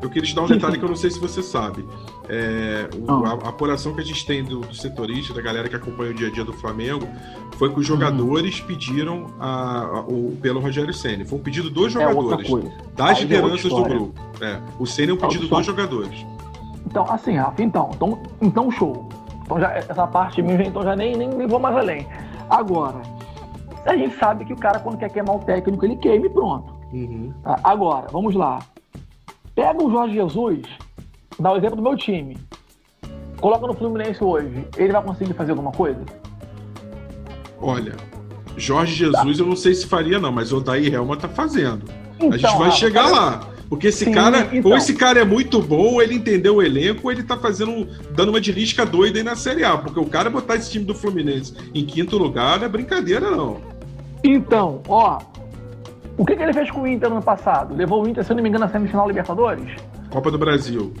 Eu 0.00 0.08
queria 0.08 0.28
te 0.28 0.34
dar 0.34 0.42
um 0.42 0.46
detalhe 0.46 0.78
que 0.78 0.84
eu 0.84 0.88
não 0.88 0.96
sei 0.96 1.10
se 1.10 1.18
você 1.18 1.42
sabe. 1.42 1.84
É, 2.28 2.88
o, 2.96 3.24
a, 3.24 3.30
a, 3.30 3.48
apuração 3.48 3.94
que 3.94 4.00
a 4.00 4.04
gente 4.04 4.26
tem 4.26 4.42
do, 4.42 4.60
do 4.60 4.74
setorista, 4.74 5.32
da 5.32 5.40
galera 5.40 5.68
que 5.68 5.76
acompanha 5.76 6.10
o 6.10 6.14
dia 6.14 6.28
a 6.28 6.30
dia 6.30 6.44
do 6.44 6.52
Flamengo, 6.52 7.06
foi 7.56 7.72
que 7.72 7.78
os 7.78 7.86
jogadores 7.86 8.60
uhum. 8.60 8.66
pediram 8.66 9.26
a, 9.38 10.04
o, 10.08 10.36
pelo 10.42 10.60
Rogério 10.60 10.92
Senna. 10.92 11.24
Foi 11.24 11.38
um 11.38 11.42
pedido 11.42 11.70
dos 11.70 11.94
é 11.94 12.00
jogadores, 12.00 12.50
é 12.50 12.92
das 12.96 13.20
lideranças 13.20 13.70
do 13.70 13.82
grupo. 13.82 14.20
É, 14.40 14.60
o 14.78 14.86
Senna 14.86 15.12
é 15.12 15.14
um 15.14 15.18
pedido 15.18 15.46
dos 15.46 15.66
jogadores. 15.66 16.26
Então, 16.86 17.04
assim, 17.08 17.36
Rafa, 17.36 17.62
então, 17.62 17.90
então, 17.94 18.22
então 18.40 18.70
show. 18.70 19.08
Então 19.42 19.60
já, 19.60 19.72
essa 19.72 20.06
parte 20.06 20.42
minha, 20.42 20.62
então 20.62 20.82
já 20.82 20.96
nem, 20.96 21.16
nem 21.16 21.46
vou 21.46 21.60
mais 21.60 21.76
além. 21.76 22.06
Agora, 22.50 23.00
a 23.84 23.96
gente 23.96 24.16
sabe 24.16 24.44
que 24.44 24.52
o 24.52 24.56
cara, 24.56 24.80
quando 24.80 24.98
quer 24.98 25.10
queimar 25.10 25.36
o 25.36 25.38
técnico, 25.40 25.84
ele 25.84 25.96
queima 25.96 26.26
e 26.26 26.30
pronto. 26.30 26.74
Uhum. 26.92 27.32
Agora, 27.62 28.06
vamos 28.10 28.34
lá. 28.34 28.58
Pega 29.54 29.82
o 29.82 29.90
Jorge 29.90 30.14
Jesus 30.14 30.62
dar 31.38 31.52
o 31.52 31.56
exemplo 31.56 31.76
do 31.76 31.82
meu 31.82 31.96
time. 31.96 32.36
Coloca 33.40 33.66
no 33.66 33.74
Fluminense 33.74 34.22
hoje, 34.22 34.66
ele 34.76 34.92
vai 34.92 35.02
conseguir 35.02 35.34
fazer 35.34 35.50
alguma 35.50 35.72
coisa? 35.72 36.00
Olha, 37.60 37.94
Jorge 38.56 38.94
Jesus 38.94 39.36
tá. 39.36 39.42
eu 39.42 39.46
não 39.46 39.56
sei 39.56 39.74
se 39.74 39.86
faria 39.86 40.18
não, 40.18 40.32
mas 40.32 40.52
o 40.52 40.60
Daí 40.60 40.92
Helma 40.92 41.16
tá 41.16 41.28
fazendo. 41.28 41.84
Então, 42.16 42.32
a 42.32 42.36
gente 42.36 42.58
vai 42.58 42.70
chegar 42.72 43.04
cara... 43.04 43.16
lá. 43.16 43.48
Porque 43.68 43.88
esse 43.88 44.04
Sim, 44.04 44.12
cara, 44.12 44.48
então. 44.52 44.70
ou 44.70 44.76
esse 44.76 44.94
cara 44.94 45.20
é 45.20 45.24
muito 45.24 45.60
bom, 45.60 45.94
ou 45.94 46.02
ele 46.02 46.14
entendeu 46.14 46.56
o 46.56 46.62
elenco, 46.62 47.00
ou 47.04 47.10
ele 47.10 47.24
tá 47.24 47.36
fazendo, 47.36 47.88
dando 48.12 48.28
uma 48.28 48.40
de 48.40 48.52
lisca 48.52 48.86
doida 48.86 49.18
aí 49.18 49.24
na 49.24 49.34
Série 49.34 49.64
A. 49.64 49.76
Porque 49.76 49.98
o 49.98 50.06
cara 50.06 50.30
botar 50.30 50.54
esse 50.54 50.70
time 50.70 50.84
do 50.84 50.94
Fluminense 50.94 51.52
em 51.74 51.84
quinto 51.84 52.16
lugar 52.16 52.58
não 52.58 52.66
é 52.66 52.68
brincadeira, 52.68 53.28
não. 53.28 53.60
Então, 54.22 54.82
ó, 54.86 55.18
o 56.16 56.24
que, 56.24 56.36
que 56.36 56.42
ele 56.42 56.52
fez 56.52 56.70
com 56.70 56.82
o 56.82 56.86
Inter 56.86 57.08
no 57.08 57.16
ano 57.16 57.24
passado? 57.24 57.74
Levou 57.74 58.04
o 58.04 58.08
Inter, 58.08 58.24
se 58.24 58.30
eu 58.30 58.36
não 58.36 58.42
me 58.42 58.48
engano, 58.48 58.64
na 58.64 58.70
semifinal 58.70 59.08
Libertadores? 59.08 59.74
Copa 60.10 60.30
do 60.30 60.38
Brasil. 60.38 60.94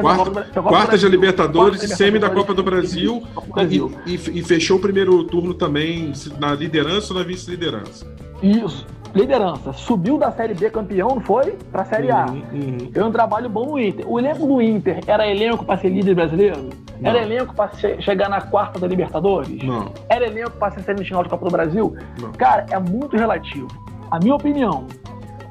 Quarta, 0.00 0.62
quarta 0.62 0.96
de 0.96 1.06
Libertadores 1.06 1.82
e 1.82 1.88
semi 1.88 2.18
da 2.18 2.30
Copa 2.30 2.54
do 2.54 2.62
Brasil, 2.62 3.22
Brasil. 3.48 3.92
E, 4.06 4.14
e, 4.14 4.38
e, 4.38 4.42
fechou 4.42 4.78
o 4.78 4.80
primeiro 4.80 5.22
turno 5.24 5.52
também 5.52 6.12
na 6.40 6.54
liderança 6.54 7.12
ou 7.12 7.18
na 7.18 7.24
vice-liderança? 7.24 8.06
Isso, 8.42 8.86
liderança. 9.14 9.72
Subiu 9.74 10.16
da 10.16 10.32
Série 10.32 10.54
B 10.54 10.70
campeão, 10.70 11.08
não 11.08 11.20
foi? 11.20 11.58
Pra 11.70 11.84
Série 11.84 12.10
A. 12.10 12.24
Uhum, 12.24 12.42
uhum. 12.52 12.90
Eu 12.94 13.06
um 13.06 13.12
trabalho 13.12 13.50
bom 13.50 13.66
no 13.66 13.78
Inter. 13.78 14.08
O 14.08 14.18
elenco 14.18 14.46
do 14.46 14.62
Inter 14.62 15.00
era 15.06 15.28
elenco 15.28 15.64
para 15.64 15.78
ser 15.78 15.90
líder 15.90 16.14
brasileiro? 16.14 16.70
Não. 16.98 17.10
Era 17.10 17.22
elenco 17.22 17.54
para 17.54 17.70
chegar 18.00 18.30
na 18.30 18.40
quarta 18.40 18.78
da 18.78 18.86
Libertadores? 18.86 19.62
Não. 19.62 19.92
Era 20.08 20.26
elenco 20.26 20.52
para 20.52 20.72
ser 20.72 20.82
semifinal 20.84 21.22
de 21.22 21.28
Copa 21.28 21.44
do 21.44 21.50
Brasil? 21.50 21.94
Não. 22.18 22.32
Cara, 22.32 22.64
é 22.70 22.78
muito 22.78 23.16
relativo. 23.16 23.68
A 24.10 24.18
minha 24.18 24.34
opinião, 24.34 24.86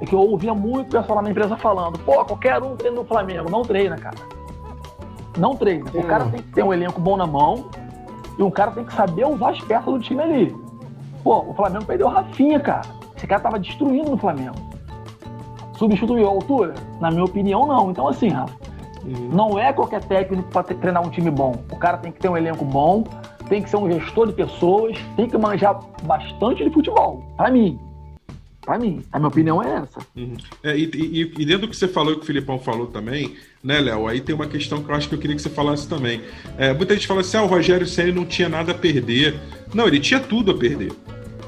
é 0.01 0.05
que 0.05 0.15
eu 0.15 0.19
ouvia 0.19 0.53
muito 0.53 0.89
pessoal 0.89 1.17
lá 1.17 1.21
na 1.21 1.29
empresa 1.29 1.55
falando, 1.55 1.99
pô, 1.99 2.25
qualquer 2.25 2.61
um 2.61 2.75
treina 2.75 2.95
no 2.95 3.05
Flamengo. 3.05 3.49
Não 3.49 3.61
treina, 3.61 3.95
cara. 3.95 4.17
Não 5.37 5.55
treina. 5.55 5.85
O 5.93 6.03
cara 6.03 6.25
tem 6.25 6.41
que 6.41 6.51
ter 6.51 6.63
um 6.63 6.73
elenco 6.73 6.99
bom 6.99 7.15
na 7.15 7.27
mão 7.27 7.65
e 8.37 8.41
o 8.41 8.49
cara 8.49 8.71
tem 8.71 8.83
que 8.83 8.93
saber 8.93 9.25
usar 9.27 9.51
as 9.51 9.61
peças 9.61 9.85
do 9.85 9.99
time 9.99 10.21
ali. 10.21 10.55
Pô, 11.23 11.45
o 11.47 11.53
Flamengo 11.53 11.85
perdeu 11.85 12.07
o 12.07 12.09
Rafinha, 12.09 12.59
cara. 12.59 12.81
Esse 13.15 13.27
cara 13.27 13.41
tava 13.41 13.59
destruindo 13.59 14.09
no 14.09 14.17
Flamengo. 14.17 14.55
Substituiu 15.77 16.27
a 16.27 16.31
altura? 16.31 16.73
Na 16.99 17.11
minha 17.11 17.23
opinião, 17.23 17.67
não. 17.67 17.91
Então, 17.91 18.07
assim, 18.07 18.29
Rafa, 18.29 18.55
uhum. 19.05 19.29
não 19.31 19.59
é 19.59 19.71
qualquer 19.71 20.03
técnico 20.03 20.49
para 20.49 20.63
treinar 20.63 21.05
um 21.05 21.09
time 21.11 21.29
bom. 21.29 21.53
O 21.71 21.75
cara 21.75 21.97
tem 21.97 22.11
que 22.11 22.19
ter 22.19 22.29
um 22.29 22.35
elenco 22.35 22.65
bom, 22.65 23.03
tem 23.47 23.61
que 23.61 23.69
ser 23.69 23.77
um 23.77 23.91
gestor 23.91 24.27
de 24.27 24.33
pessoas, 24.33 24.97
tem 25.15 25.29
que 25.29 25.37
manjar 25.37 25.79
bastante 26.03 26.63
de 26.63 26.71
futebol. 26.71 27.23
Para 27.37 27.51
mim. 27.51 27.79
Pra 28.61 28.77
mim, 28.77 29.03
a 29.11 29.17
minha 29.17 29.27
opinião 29.27 29.61
é 29.61 29.81
essa. 29.81 29.99
Uhum. 30.15 30.37
É, 30.63 30.77
e, 30.77 30.83
e, 30.93 31.21
e, 31.21 31.45
dentro 31.45 31.61
do 31.61 31.67
que 31.67 31.75
você 31.75 31.87
falou 31.87 32.13
e 32.13 32.15
que 32.17 32.21
o 32.21 32.25
Filipão 32.25 32.59
falou 32.59 32.87
também, 32.87 33.35
né, 33.63 33.79
Léo? 33.79 34.07
Aí 34.07 34.21
tem 34.21 34.35
uma 34.35 34.47
questão 34.47 34.83
que 34.83 34.89
eu 34.89 34.95
acho 34.95 35.09
que 35.09 35.15
eu 35.15 35.19
queria 35.19 35.35
que 35.35 35.41
você 35.41 35.49
falasse 35.49 35.87
também. 35.87 36.21
É, 36.57 36.71
muita 36.71 36.93
gente 36.93 37.07
fala 37.07 37.21
assim: 37.21 37.37
ah, 37.37 37.43
o 37.43 37.47
Rogério 37.47 37.87
Senna 37.87 38.13
não 38.13 38.25
tinha 38.25 38.47
nada 38.47 38.71
a 38.71 38.75
perder. 38.75 39.39
Não, 39.73 39.87
ele 39.87 39.99
tinha 39.99 40.19
tudo 40.19 40.51
a 40.51 40.57
perder. 40.57 40.91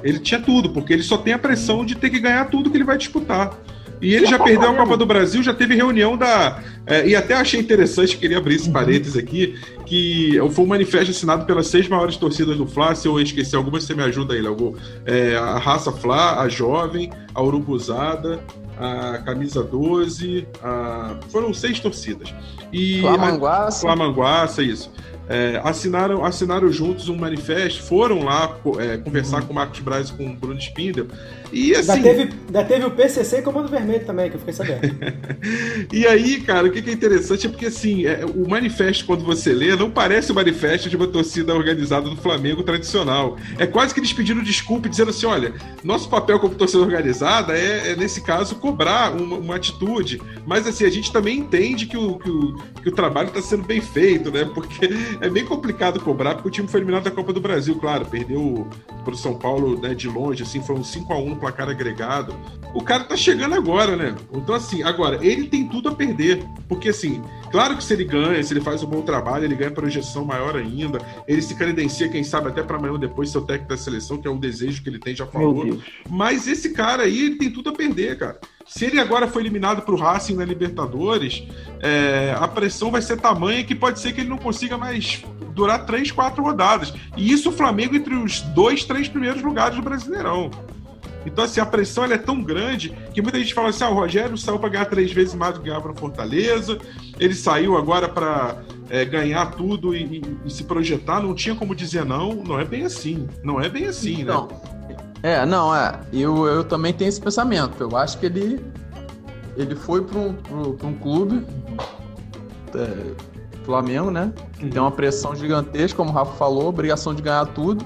Ele 0.03 0.19
tinha 0.19 0.41
tudo, 0.41 0.71
porque 0.71 0.91
ele 0.91 1.03
só 1.03 1.17
tem 1.17 1.33
a 1.33 1.39
pressão 1.39 1.85
de 1.85 1.95
ter 1.95 2.09
que 2.09 2.19
ganhar 2.19 2.49
tudo 2.49 2.69
que 2.69 2.77
ele 2.77 2.83
vai 2.83 2.97
disputar. 2.97 3.57
E 4.01 4.13
ele 4.13 4.25
já 4.25 4.37
perdeu 4.37 4.71
a 4.71 4.75
Copa 4.75 4.97
do 4.97 5.05
Brasil, 5.05 5.41
já 5.41 5.53
teve 5.53 5.75
reunião 5.75 6.17
da, 6.17 6.61
É, 6.85 7.07
e 7.07 7.15
até 7.15 7.33
achei 7.33 7.59
interessante, 7.59 8.17
queria 8.17 8.37
abrir 8.37 8.55
esse 8.55 8.69
parênteses 8.69 9.15
aqui, 9.15 9.57
que 9.85 10.37
foi 10.51 10.65
um 10.65 10.67
manifesto 10.67 11.11
assinado 11.11 11.45
pelas 11.45 11.67
seis 11.67 11.87
maiores 11.87 12.17
torcidas 12.17 12.57
do 12.57 12.67
Fla. 12.67 12.93
Se 12.93 13.07
eu 13.07 13.19
esquecer 13.19 13.55
alguma, 13.55 13.79
você 13.79 13.93
me 13.93 14.03
ajuda 14.03 14.33
aí, 14.33 14.41
Léo. 14.41 14.75
É, 15.05 15.35
a 15.35 15.57
Raça 15.57 15.91
Fla, 15.91 16.41
a 16.41 16.49
Jovem, 16.49 17.09
a 17.33 17.41
Urubuzada, 17.41 18.41
a 18.77 19.19
Camisa 19.19 19.63
12, 19.63 20.47
a... 20.61 21.15
foram 21.29 21.53
seis 21.53 21.79
torcidas. 21.79 22.33
E 22.71 23.01
Flamanguaça. 23.01 23.77
A... 23.77 23.81
Flamanguaça, 23.81 24.61
isso. 24.61 24.91
É, 25.27 25.61
assinaram, 25.63 26.25
assinaram 26.25 26.71
juntos 26.71 27.07
um 27.07 27.15
manifesto, 27.15 27.81
foram 27.83 28.23
lá 28.23 28.57
é, 28.79 28.97
conversar 28.97 29.41
uhum. 29.41 29.47
com 29.47 29.53
o 29.53 29.55
Marcos 29.55 29.79
Braz 29.79 30.09
e 30.09 30.13
com 30.13 30.27
o 30.27 30.33
Bruno 30.33 30.59
Spindel. 30.59 31.07
E 31.53 31.75
assim. 31.75 31.91
Ainda 31.91 32.09
teve, 32.09 32.33
ainda 32.47 32.63
teve 32.65 32.85
o 32.85 32.91
PCC 32.91 33.37
e 33.37 33.41
Comando 33.43 33.67
Vermelho 33.67 34.03
também, 34.03 34.29
que 34.29 34.35
eu 34.35 34.39
fiquei 34.39 34.53
sabendo. 34.53 34.81
e 35.93 36.07
aí, 36.07 36.41
cara, 36.41 36.67
o 36.67 36.71
que 36.71 36.89
é 36.89 36.93
interessante 36.93 37.45
é 37.45 37.49
porque, 37.49 37.67
assim, 37.67 38.05
é, 38.07 38.25
o 38.25 38.49
manifesto, 38.49 39.05
quando 39.05 39.23
você 39.23 39.53
lê, 39.53 39.75
não 39.75 39.91
parece 39.91 40.31
o 40.31 40.35
manifesto 40.35 40.89
de 40.89 40.95
uma 40.95 41.05
torcida 41.05 41.53
organizada 41.53 42.09
do 42.09 42.17
Flamengo 42.17 42.63
tradicional. 42.63 43.37
É 43.59 43.67
quase 43.67 43.93
que 43.93 43.99
eles 43.99 44.11
pediram 44.11 44.41
desculpa, 44.41 44.89
dizendo 44.89 45.11
assim: 45.11 45.27
olha, 45.27 45.53
nosso 45.83 46.09
papel 46.09 46.39
como 46.39 46.55
torcida 46.55 46.81
organizada 46.81 47.55
é, 47.55 47.91
é 47.91 47.95
nesse 47.95 48.21
caso, 48.21 48.55
cobrar 48.55 49.15
uma, 49.15 49.37
uma, 49.37 49.55
atitude. 49.55 50.19
Mas, 50.47 50.65
assim, 50.65 50.85
a 50.85 50.89
gente 50.89 51.13
também 51.13 51.37
entende 51.37 51.85
que 51.85 51.95
o, 51.95 52.17
que 52.17 52.29
o, 52.29 52.55
que 52.81 52.89
o 52.89 52.91
trabalho 52.91 53.27
está 53.27 53.41
sendo 53.41 53.63
bem 53.63 53.79
feito, 53.79 54.31
né? 54.31 54.43
Porque 54.43 54.89
é 55.21 55.29
bem 55.29 55.45
complicado 55.45 55.99
cobrar, 55.99 56.35
porque 56.35 56.47
o 56.47 56.51
time 56.51 56.67
foi 56.67 56.79
eliminado 56.79 57.03
da 57.03 57.11
Copa 57.11 57.33
do 57.33 57.41
Brasil, 57.41 57.75
claro, 57.75 58.05
perdeu 58.05 58.67
para 59.03 59.13
o 59.13 59.17
São 59.17 59.35
Paulo 59.35 59.79
né, 59.79 59.93
de 59.93 60.07
longe, 60.07 60.43
assim, 60.43 60.61
foi 60.61 60.75
um 60.75 60.83
5 60.83 61.13
a 61.13 61.17
1 61.17 61.35
placar 61.35 61.69
agregado. 61.69 62.35
O 62.73 62.81
cara 62.81 63.03
tá 63.03 63.15
chegando 63.15 63.53
agora, 63.53 63.95
né? 63.95 64.15
Então, 64.33 64.55
assim, 64.55 64.81
agora, 64.81 65.19
ele 65.21 65.47
tem 65.47 65.67
tudo 65.67 65.89
a 65.89 65.95
perder. 65.95 66.43
Porque, 66.67 66.89
assim, 66.89 67.21
claro 67.51 67.77
que 67.77 67.83
se 67.83 67.93
ele 67.93 68.03
ganha, 68.03 68.41
se 68.41 68.51
ele 68.51 68.61
faz 68.61 68.81
um 68.81 68.87
bom 68.87 69.01
trabalho, 69.01 69.45
ele 69.45 69.55
ganha 69.55 69.69
projeção 69.69 70.25
maior 70.25 70.55
ainda. 70.55 70.99
Ele 71.27 71.41
se 71.41 71.53
credencia, 71.53 72.09
quem 72.09 72.23
sabe, 72.23 72.47
até 72.47 72.63
para 72.63 72.77
amanhã 72.77 72.93
ou 72.93 72.97
depois 72.97 73.29
ser 73.29 73.37
o 73.37 73.41
técnico 73.41 73.69
da 73.69 73.77
seleção, 73.77 74.17
que 74.17 74.27
é 74.27 74.31
um 74.31 74.39
desejo 74.39 74.81
que 74.81 74.89
ele 74.89 74.99
tem, 74.99 75.15
já 75.15 75.27
falou. 75.27 75.79
Mas 76.09 76.47
esse 76.47 76.71
cara 76.71 77.03
aí, 77.03 77.25
ele 77.25 77.35
tem 77.35 77.51
tudo 77.51 77.69
a 77.69 77.73
perder, 77.73 78.17
cara. 78.17 78.39
Se 78.75 78.85
ele 78.85 78.99
agora 78.99 79.27
foi 79.27 79.43
eliminado 79.43 79.83
para 79.83 79.93
o 79.93 79.97
Racing 79.97 80.33
na 80.33 80.43
Libertadores, 80.43 81.43
é, 81.79 82.35
a 82.35 82.47
pressão 82.47 82.89
vai 82.89 83.03
ser 83.03 83.17
tamanha 83.17 83.63
que 83.63 83.75
pode 83.75 83.99
ser 83.99 84.13
que 84.13 84.21
ele 84.21 84.29
não 84.29 84.37
consiga 84.39 84.79
mais 84.79 85.23
durar 85.53 85.85
três, 85.85 86.11
quatro 86.11 86.41
rodadas. 86.41 86.91
E 87.15 87.31
isso 87.31 87.49
o 87.49 87.51
Flamengo 87.51 87.95
entre 87.95 88.15
os 88.15 88.41
dois, 88.41 88.83
três 88.83 89.07
primeiros 89.07 89.43
lugares 89.43 89.75
do 89.75 89.83
Brasileirão. 89.83 90.49
Então, 91.23 91.43
assim, 91.43 91.61
a 91.61 91.67
pressão 91.67 92.05
é 92.05 92.17
tão 92.17 92.41
grande 92.41 92.91
que 93.13 93.21
muita 93.21 93.37
gente 93.37 93.53
fala 93.53 93.69
assim: 93.69 93.83
ah, 93.83 93.89
o 93.91 93.93
Rogério 93.93 94.35
saiu 94.39 94.57
para 94.57 94.69
ganhar 94.69 94.85
três 94.85 95.11
vezes 95.11 95.35
mais 95.35 95.53
do 95.53 95.59
que 95.59 95.67
ganhava 95.67 95.89
no 95.89 95.95
Fortaleza, 95.95 96.79
ele 97.19 97.35
saiu 97.35 97.77
agora 97.77 98.09
para 98.09 98.57
é, 98.89 99.05
ganhar 99.05 99.51
tudo 99.51 99.95
e, 99.95 100.03
e, 100.03 100.21
e, 100.45 100.49
se 100.49 100.63
projetar. 100.63 101.21
Não 101.21 101.35
tinha 101.35 101.53
como 101.53 101.75
dizer 101.75 102.03
não, 102.05 102.33
não 102.33 102.59
é 102.59 102.65
bem 102.65 102.85
assim. 102.85 103.27
Não 103.43 103.61
é 103.61 103.69
bem 103.69 103.85
assim, 103.85 104.21
então, 104.21 104.47
né? 104.47 104.73
É, 105.23 105.45
não, 105.45 105.73
é. 105.73 105.97
Eu, 106.11 106.45
eu 106.45 106.65
também 106.65 106.93
tenho 106.93 107.07
esse 107.07 107.19
pensamento. 107.19 107.81
Eu 107.81 107.95
acho 107.95 108.17
que 108.17 108.25
ele, 108.25 108.63
ele 109.55 109.73
foi 109.73 110.03
para 110.03 110.19
um, 110.19 110.35
um 110.83 110.93
clube, 110.95 111.45
é, 112.75 113.63
Flamengo, 113.63 114.11
né? 114.11 114.33
Que 114.57 114.65
uhum. 114.65 114.69
tem 114.69 114.81
uma 114.81 114.91
pressão 114.91 115.33
gigantesca, 115.33 115.95
como 115.95 116.09
o 116.09 116.13
Rafa 116.13 116.33
falou, 116.33 116.67
obrigação 116.67 117.15
de 117.15 117.21
ganhar 117.21 117.45
tudo. 117.47 117.85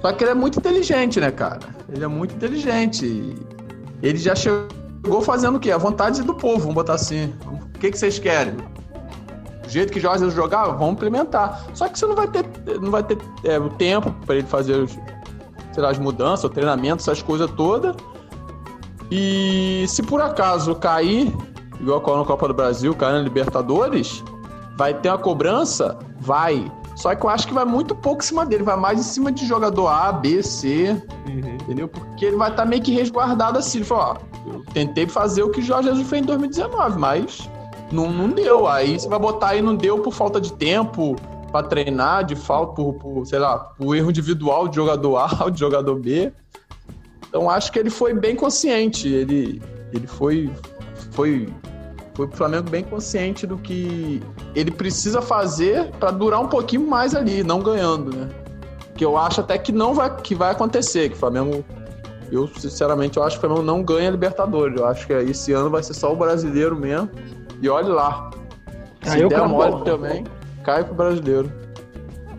Só 0.00 0.10
que 0.10 0.24
ele 0.24 0.30
é 0.30 0.34
muito 0.34 0.58
inteligente, 0.58 1.20
né, 1.20 1.30
cara? 1.30 1.60
Ele 1.92 2.02
é 2.02 2.08
muito 2.08 2.34
inteligente. 2.34 3.36
Ele 4.02 4.16
já 4.16 4.34
chegou 4.34 5.20
fazendo 5.20 5.56
o 5.56 5.60
quê? 5.60 5.70
A 5.70 5.78
vontade 5.78 6.22
do 6.22 6.34
povo, 6.34 6.60
vamos 6.60 6.74
botar 6.76 6.94
assim. 6.94 7.34
O 7.44 7.78
que, 7.78 7.90
que 7.90 7.98
vocês 7.98 8.18
querem? 8.18 8.54
Do 8.54 9.68
jeito 9.68 9.92
que 9.92 10.00
Jorge 10.00 10.30
jogava, 10.30 10.72
vamos 10.72 10.94
implementar. 10.94 11.66
Só 11.74 11.88
que 11.88 11.98
você 11.98 12.06
não 12.06 12.14
vai 12.14 12.28
ter, 12.28 12.46
não 12.80 12.90
vai 12.90 13.02
ter 13.02 13.18
é, 13.44 13.58
o 13.58 13.68
tempo 13.68 14.10
para 14.24 14.36
ele 14.36 14.46
fazer 14.46 14.76
os, 14.76 14.96
sei 15.76 15.82
lá, 15.82 15.90
as 15.90 15.98
mudanças, 15.98 16.44
o 16.44 16.48
treinamento, 16.48 17.02
essas 17.02 17.20
coisas 17.20 17.50
todas. 17.50 17.94
E 19.10 19.84
se 19.86 20.02
por 20.02 20.22
acaso 20.22 20.74
cair, 20.74 21.30
igual 21.78 21.98
a 21.98 22.24
Copa 22.24 22.48
do 22.48 22.54
Brasil, 22.54 22.94
cair 22.94 23.12
na 23.12 23.18
Libertadores, 23.20 24.24
vai 24.78 24.94
ter 24.94 25.10
uma 25.10 25.18
cobrança? 25.18 25.98
Vai. 26.18 26.72
Só 26.94 27.14
que 27.14 27.26
eu 27.26 27.28
acho 27.28 27.46
que 27.46 27.52
vai 27.52 27.66
muito 27.66 27.94
pouco 27.94 28.22
em 28.22 28.26
cima 28.26 28.46
dele, 28.46 28.62
vai 28.62 28.76
mais 28.76 28.98
em 28.98 29.02
cima 29.02 29.30
de 29.30 29.46
jogador 29.46 29.88
A, 29.88 30.12
B, 30.12 30.42
C, 30.42 30.96
uhum. 31.28 31.56
entendeu? 31.60 31.88
Porque 31.88 32.24
ele 32.24 32.36
vai 32.36 32.48
estar 32.48 32.62
tá 32.62 32.68
meio 32.68 32.80
que 32.80 32.90
resguardado 32.90 33.58
assim. 33.58 33.78
Ele 33.78 33.84
falou, 33.84 34.16
ó, 34.16 34.50
eu 34.50 34.64
tentei 34.72 35.06
fazer 35.06 35.42
o 35.42 35.50
que 35.50 35.60
o 35.60 35.62
Jorge 35.62 35.90
Jesus 35.90 36.08
fez 36.08 36.22
em 36.22 36.24
2019, 36.24 36.98
mas 36.98 37.50
não, 37.92 38.10
não 38.10 38.30
deu. 38.30 38.66
Aí 38.66 38.98
você 38.98 39.06
vai 39.10 39.18
botar 39.18 39.48
aí, 39.48 39.60
não 39.60 39.76
deu 39.76 39.98
por 39.98 40.14
falta 40.14 40.40
de 40.40 40.54
tempo 40.54 41.16
para 41.56 41.66
treinar, 41.66 42.24
de 42.24 42.36
falta, 42.36 42.74
por, 42.74 42.94
por, 42.94 43.26
sei 43.26 43.38
lá, 43.38 43.58
por 43.58 43.94
erro 43.94 44.10
individual 44.10 44.68
de 44.68 44.76
jogador 44.76 45.16
A 45.16 45.44
ou 45.44 45.50
de 45.50 45.58
jogador 45.58 45.96
B. 45.96 46.32
Então 47.28 47.48
acho 47.48 47.72
que 47.72 47.78
ele 47.78 47.90
foi 47.90 48.12
bem 48.12 48.36
consciente, 48.36 49.08
ele, 49.08 49.62
ele 49.92 50.06
foi, 50.06 50.50
foi 51.12 51.48
foi 52.14 52.26
pro 52.26 52.36
Flamengo 52.36 52.70
bem 52.70 52.82
consciente 52.82 53.46
do 53.46 53.58
que 53.58 54.22
ele 54.54 54.70
precisa 54.70 55.20
fazer 55.20 55.90
para 56.00 56.10
durar 56.10 56.40
um 56.40 56.48
pouquinho 56.48 56.88
mais 56.88 57.14
ali, 57.14 57.42
não 57.42 57.60
ganhando, 57.60 58.16
né? 58.16 58.28
Que 58.94 59.04
eu 59.04 59.18
acho 59.18 59.42
até 59.42 59.58
que 59.58 59.70
não 59.70 59.92
vai, 59.92 60.16
que 60.16 60.34
vai 60.34 60.50
acontecer, 60.50 61.10
que 61.10 61.14
o 61.14 61.18
Flamengo. 61.18 61.62
Eu, 62.32 62.48
sinceramente, 62.48 63.18
eu 63.18 63.22
acho 63.22 63.38
que 63.38 63.44
o 63.44 63.48
Flamengo 63.48 63.66
não 63.66 63.82
ganha 63.82 64.10
Libertadores. 64.10 64.80
Eu 64.80 64.86
acho 64.86 65.06
que 65.06 65.12
esse 65.12 65.52
ano 65.52 65.68
vai 65.68 65.82
ser 65.82 65.92
só 65.92 66.10
o 66.10 66.16
brasileiro 66.16 66.74
mesmo. 66.74 67.10
E 67.60 67.68
olhe 67.68 67.88
lá. 67.88 68.30
Se 69.02 69.22
ah, 69.22 69.28
der 69.28 69.46
mole 69.46 69.84
também, 69.84 70.24
cai 70.66 70.82
pro 70.82 70.94
brasileiro. 70.94 71.50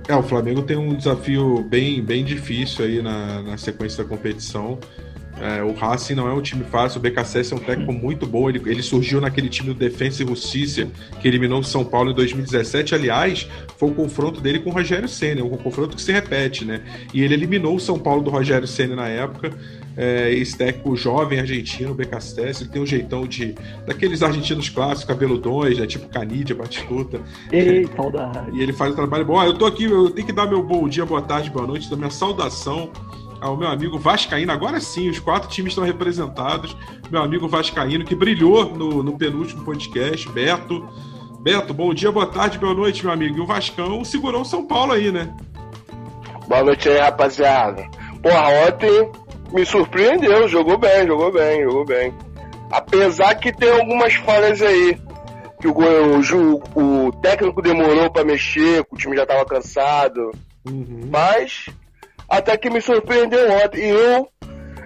É, 0.09 0.15
o 0.15 0.21
Flamengo 0.21 0.61
tem 0.61 0.78
um 0.78 0.93
desafio 0.93 1.63
bem, 1.63 2.03
bem 2.03 2.23
difícil 2.23 2.84
aí 2.86 3.01
na, 3.01 3.41
na 3.41 3.57
sequência 3.57 4.03
da 4.03 4.09
competição. 4.09 4.78
É, 5.41 5.63
o 5.63 5.71
Racing 5.73 6.15
não 6.15 6.27
é 6.27 6.33
um 6.33 6.41
time 6.41 6.63
fácil, 6.63 6.99
o 6.99 7.01
BKSS 7.01 7.53
é 7.53 7.55
um 7.55 7.59
técnico 7.59 7.93
muito 7.93 8.25
bom, 8.25 8.49
ele, 8.49 8.61
ele 8.65 8.81
surgiu 8.81 9.21
naquele 9.21 9.49
time 9.49 9.73
do 9.73 9.75
Defensa 9.75 10.23
e 10.23 10.27
Justiça, 10.27 10.88
que 11.19 11.27
eliminou 11.27 11.59
o 11.59 11.63
São 11.63 11.85
Paulo 11.85 12.11
em 12.11 12.15
2017. 12.15 12.95
Aliás, 12.95 13.47
foi 13.77 13.89
o 13.89 13.93
confronto 13.93 14.41
dele 14.41 14.59
com 14.59 14.69
o 14.69 14.73
Rogério 14.73 15.07
Senna, 15.07 15.43
um 15.43 15.57
confronto 15.57 15.95
que 15.95 16.01
se 16.01 16.11
repete, 16.11 16.65
né? 16.65 16.81
E 17.13 17.23
ele 17.23 17.35
eliminou 17.35 17.75
o 17.75 17.79
São 17.79 17.99
Paulo 17.99 18.23
do 18.23 18.29
Rogério 18.29 18.67
Senna 18.67 18.95
na 18.95 19.07
época. 19.07 19.51
É, 19.95 20.31
esse 20.31 20.55
técnico 20.55 20.95
jovem 20.95 21.39
argentino, 21.39 21.91
o 21.91 21.95
BKSS, 21.95 22.61
ele 22.63 22.69
tem 22.69 22.81
um 22.81 22.85
jeitão 22.85 23.25
de. 23.25 23.55
daqueles 23.85 24.21
argentinos 24.21 24.69
clássicos, 24.69 25.05
cabeludões, 25.05 25.79
né? 25.79 25.88
Tipo 25.88 26.07
Canidia, 26.07 26.55
Batistuta. 26.55 27.19
Ei, 27.51 27.88
saudade. 27.97 28.55
E 28.55 28.61
ele 28.61 28.73
faz 28.73 28.93
um 28.93 28.95
trabalho 28.95 29.25
bom. 29.25 29.41
eu 29.43 29.57
tô 29.57 29.65
aqui, 29.65 29.85
eu 29.85 30.11
tenho 30.11 30.27
que 30.27 30.33
dar 30.33 30.45
meu 30.45 30.61
bom 30.61 30.88
dia, 30.88 31.03
boa 31.03 31.21
tarde, 31.21 31.49
boa 31.49 31.65
noite, 31.65 31.89
da 31.89 31.95
minha 31.95 32.11
saudação 32.11 32.91
ao 33.41 33.57
meu 33.57 33.67
amigo 33.67 33.97
Vascaíno. 33.97 34.51
Agora 34.51 34.79
sim, 34.79 35.09
os 35.09 35.19
quatro 35.19 35.49
times 35.49 35.71
estão 35.71 35.83
representados. 35.83 36.75
Meu 37.09 37.21
amigo 37.21 37.47
Vascaíno, 37.47 38.05
que 38.05 38.15
brilhou 38.15 38.65
no, 38.65 39.03
no 39.03 39.17
penúltimo 39.17 39.63
podcast, 39.63 40.29
Beto. 40.29 40.88
Beto, 41.39 41.73
bom 41.73 41.93
dia, 41.93 42.11
boa 42.11 42.25
tarde, 42.25 42.57
boa 42.57 42.73
noite, 42.73 43.03
meu 43.03 43.13
amigo. 43.13 43.38
E 43.38 43.41
o 43.41 43.45
Vascão 43.45 44.03
segurou 44.03 44.41
o 44.41 44.45
São 44.45 44.65
Paulo 44.65 44.93
aí, 44.93 45.11
né? 45.11 45.33
Boa 46.47 46.63
noite 46.63 46.89
aí, 46.89 46.97
rapaziada. 46.97 47.88
Porra, 48.21 48.67
ontem 48.67 49.11
me 49.53 49.65
surpreendeu, 49.65 50.47
jogou 50.47 50.77
bem, 50.77 51.05
jogou 51.07 51.31
bem, 51.31 51.63
jogou 51.63 51.85
bem. 51.85 52.13
Apesar 52.71 53.35
que 53.35 53.51
tem 53.51 53.71
algumas 53.71 54.13
falhas 54.15 54.61
aí. 54.61 54.99
Que 55.59 55.67
o, 55.67 55.73
o, 55.73 57.07
o 57.07 57.11
técnico 57.13 57.63
demorou 57.63 58.11
para 58.11 58.23
mexer, 58.23 58.85
o 58.91 58.95
time 58.95 59.15
já 59.15 59.25
tava 59.25 59.43
cansado. 59.43 60.31
Uhum. 60.63 61.01
Mas 61.09 61.67
até 62.30 62.57
que 62.57 62.69
me 62.69 62.82
surpreendeu 62.82 63.51
ontem. 63.51 63.82
E 63.82 63.89
eu, 63.89 64.30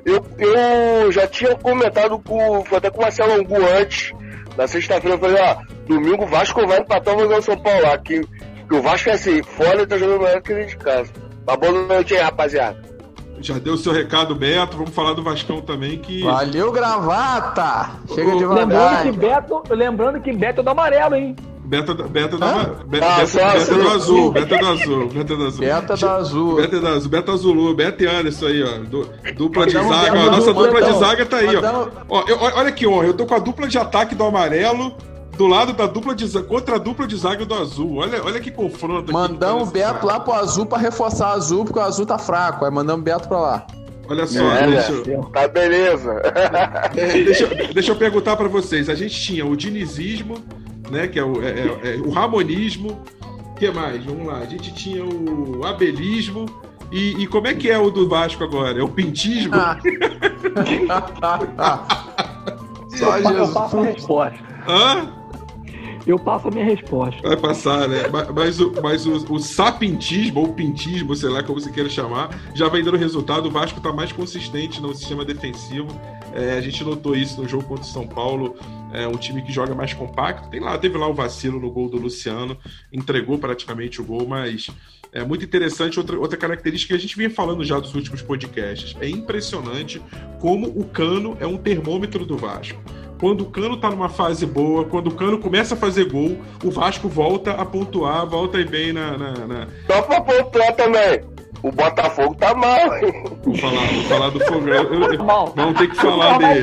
eu, 0.06 0.26
eu 0.38 1.12
já 1.12 1.28
tinha 1.28 1.56
comentado 1.56 2.20
com, 2.20 2.64
até 2.76 2.89
com 2.89 3.00
o 3.00 3.02
Marcelo 3.02 3.34
Angu 3.34 3.58
antes, 3.80 4.14
na 4.58 4.68
sexta-feira, 4.68 5.16
eu 5.16 5.20
falei, 5.20 5.42
ó, 5.42 5.58
domingo 5.88 6.24
o 6.24 6.28
Vasco 6.28 6.66
vai 6.68 6.80
empatar 6.80 7.16
o 7.16 7.42
São 7.42 7.58
Paulo 7.58 7.82
lá, 7.82 7.98
que, 7.98 8.22
que 8.22 8.76
o 8.76 8.82
Vasco 8.82 9.10
é 9.10 9.14
assim, 9.14 9.42
fora 9.44 9.88
tá 9.88 9.98
jogando 9.98 10.24
melhor 10.24 10.42
que 10.42 10.52
ele 10.52 10.66
de 10.66 10.78
casa. 10.78 11.12
Mas 11.46 11.58
boa 11.58 11.72
noite 11.72 12.16
aí, 12.16 12.22
rapaziada. 12.22 12.92
Já 13.39 13.58
deu 13.58 13.74
o 13.74 13.78
seu 13.78 13.92
recado, 13.92 14.36
Beto. 14.36 14.78
Vamos 14.78 14.94
falar 14.94 15.14
do 15.14 15.24
Vascão 15.24 15.62
também. 15.62 15.98
Que... 15.98 16.22
Valeu, 16.22 16.72
gravata! 16.72 17.89
Chega 18.14 18.36
de 18.36 18.46
Lembrando 18.46 19.02
que 19.02 19.12
Beto, 19.14 19.64
lembrando 19.72 20.22
que 20.22 20.34
Beto 20.34 20.62
é 20.62 20.64
do 20.64 20.70
amarelo, 20.70 21.16
hein? 21.16 21.36
Beta, 21.72 21.94
beta, 21.94 22.38
da, 22.38 22.48
beta, 22.48 22.76
ah, 22.76 22.84
beta, 22.86 23.06
beta 23.26 23.76
do 23.76 23.90
azul, 23.92 24.32
beta 24.34 24.58
do 24.58 24.68
azul, 24.68 25.10
beta 25.10 25.36
do 25.38 25.46
azul. 25.46 25.66
Beta 25.66 25.96
do 25.96 26.08
azul. 26.10 26.56
Beta 26.58 26.80
do 26.82 26.88
azul, 26.90 27.10
beta 27.10 27.32
azulu, 27.32 27.74
beta 27.74 28.04
e 28.04 28.08
Anderson 28.08 28.46
aí, 28.48 28.62
ó. 28.62 28.78
Du, 28.80 29.08
dupla 29.38 29.66
de 29.66 29.72
zaga. 29.72 30.20
Ó, 30.20 30.32
nossa 30.32 30.54
dupla 30.54 30.82
de 30.82 31.00
zaga 31.00 31.26
tá 31.26 31.38
aí, 31.38 31.56
ó. 31.56 31.88
ó 32.10 32.24
eu, 32.28 32.38
olha 32.42 32.74
que 32.74 32.86
honra, 32.86 33.06
eu 33.06 33.14
tô 33.14 33.26
com 33.26 33.36
a 33.36 33.40
dupla 33.40 33.70
de 33.70 33.78
ataque 33.78 34.14
do 34.14 34.26
amarelo 34.26 34.94
do 35.38 35.48
lado 35.48 35.72
da 35.72 35.86
dupla 35.88 36.14
de 36.14 36.28
contra 36.44 36.76
a 36.76 36.78
dupla 36.78 37.08
de 37.08 37.16
zaga 37.16 37.46
do 37.46 37.54
azul. 37.54 38.00
Olha, 38.00 38.22
olha 38.22 38.42
que 38.42 38.52
confronto. 38.52 39.14
Mandamos 39.14 39.70
o 39.70 39.72
Beto 39.72 40.06
lá 40.06 40.20
pro 40.20 40.34
azul 40.34 40.66
pra 40.66 40.78
reforçar 40.78 41.30
o 41.30 41.36
azul, 41.38 41.64
porque 41.64 41.80
o 41.80 41.84
azul 41.84 42.06
tá 42.06 42.18
fraco. 42.18 42.66
Aí 42.66 42.72
mandamos 42.72 43.00
o 43.02 43.06
Beto 43.06 43.30
pra 43.30 43.40
lá. 43.40 43.68
Olha 44.10 44.28
só, 44.28 44.44
É, 44.56 44.68
deixa, 44.68 44.92
eu- 44.92 45.24
Tá 45.32 45.48
beleza. 45.48 46.22
é, 46.98 47.24
deixa, 47.24 47.46
eu- 47.46 47.74
deixa 47.74 47.92
eu 47.94 47.96
perguntar 47.96 48.36
pra 48.36 48.50
vocês. 48.50 48.90
A 48.90 48.94
gente 48.94 49.18
tinha 49.22 49.46
o 49.46 49.56
dinizismo, 49.56 50.36
né? 50.92 51.08
Que 51.08 51.20
é 51.20 51.24
o, 51.24 51.42
é- 51.42 51.50
é- 51.50 51.96
é 51.96 51.98
o 52.02 52.10
ramonismo. 52.12 53.00
O 53.52 53.56
que 53.56 53.70
mais? 53.72 54.04
Vamos 54.06 54.26
lá. 54.28 54.39
A 54.39 54.46
gente 54.46 54.74
tinha 54.74 55.04
o 55.06 55.66
abelismo. 55.66 56.46
E, 56.92 57.22
e 57.24 57.28
como 57.28 57.48
é 57.48 57.54
que 57.54 57.70
é 57.70 57.78
o 57.78 57.89
do 57.89 58.08
Vasco 58.10 58.44
agora? 58.44 58.80
É 58.80 58.84
o 58.84 58.89
pintismo? 58.89 59.56
Ah. 59.56 59.78
Só 62.89 63.18
Eu 63.18 63.48
passo 63.54 63.78
a 63.80 63.84
resposta. 63.84 64.39
Hã? 64.68 65.08
Eu 66.06 66.18
passo 66.18 66.48
a 66.48 66.52
minha 66.52 66.66
resposta. 66.66 67.22
Vai 67.22 67.38
passar, 67.38 67.88
né? 67.88 68.08
Ma- 68.08 68.28
Mas, 68.34 68.60
o, 68.60 68.74
mas 68.82 69.06
o, 69.06 69.34
o 69.34 69.39
sapintismo, 69.39 70.42
ou 70.42 70.54
pintismo, 70.54 71.16
sei 71.16 71.30
lá 71.30 71.44
como 71.44 71.60
você 71.62 71.70
queira 71.72 71.89
chamar, 71.89 72.30
já 72.56 72.68
vem 72.68 72.84
dando 72.84 72.98
resultado. 72.98 73.48
O 73.48 73.52
Vasco 73.52 73.78
está 73.78 73.94
mais 73.94 74.12
consistente 74.12 74.82
no 74.82 74.94
sistema 74.96 75.24
defensivo. 75.24 75.88
É, 76.34 76.58
a 76.58 76.62
gente 76.62 76.84
notou 76.84 77.16
isso 77.16 77.39
no 77.42 77.48
jogo 77.48 77.64
contra 77.66 77.84
o 77.84 77.88
São 77.88 78.08
Paulo. 78.08 78.56
É 78.94 79.08
um 79.08 79.16
time 79.18 79.42
que 79.42 79.52
joga 79.52 79.74
mais 79.76 79.94
compacto. 79.94 80.50
Tem 80.50 80.60
lá, 80.60 80.78
teve 80.78 80.98
lá 80.98 81.08
o 81.08 81.14
vacilo 81.14 81.60
no 81.60 81.72
gol 81.72 81.89
do 81.89 81.98
Luciano, 81.98 82.58
entregou 82.92 83.38
praticamente 83.38 84.02
o 84.02 84.04
gol, 84.04 84.28
mas 84.28 84.68
é 85.14 85.24
muito 85.24 85.46
interessante. 85.46 86.00
Outra, 86.00 86.20
outra 86.20 86.38
característica 86.38 86.94
que 86.94 86.98
a 86.98 87.02
gente 87.02 87.16
vinha 87.18 87.30
falando 87.30 87.64
já 87.64 87.80
dos 87.80 87.94
últimos 87.96 88.22
podcasts. 88.22 88.96
É 89.00 89.08
impressionante 89.10 90.02
como 90.39 90.68
o 90.68 90.86
Cano 90.86 91.38
é 91.39 91.48
um 91.48 91.58
termômetro 91.58 92.26
do 92.26 92.38
Vasco. 92.38 92.82
Quando 93.20 93.42
o 93.42 93.52
Cano 93.52 93.78
tá 93.78 93.88
numa 93.88 94.10
fase 94.10 94.48
boa, 94.48 94.84
quando 94.86 95.08
o 95.08 95.12
Cano 95.16 95.38
começa 95.38 95.76
a 95.76 95.78
fazer 95.78 96.06
gol, 96.10 96.39
o 96.64 96.72
Vasco 96.72 97.08
volta 97.08 97.52
a 97.52 97.64
pontuar, 97.64 98.26
volta 98.26 98.58
aí 98.58 98.66
bem 98.66 98.92
na. 98.92 99.16
na- 99.16 99.48
na- 99.48 99.68
Só 99.86 100.02
pra 100.02 100.22
pontuar 100.22 100.76
também. 100.76 101.22
O 101.64 101.72
Botafogo 101.72 102.36
tá 102.36 102.53
mal, 102.55 102.97
hein? 102.97 103.24
Vou 103.43 103.55
falar, 103.55 103.82
vou 103.93 104.03
falar 104.05 104.30
do 104.32 104.39
Fogão. 104.41 104.74
Eu- 104.74 105.14
eu- 105.14 105.24
Mal. 105.24 105.53
Vamos 105.55 105.78
ter 105.78 105.89
que 105.89 105.95
falar 105.95 106.38
dele. 106.39 106.62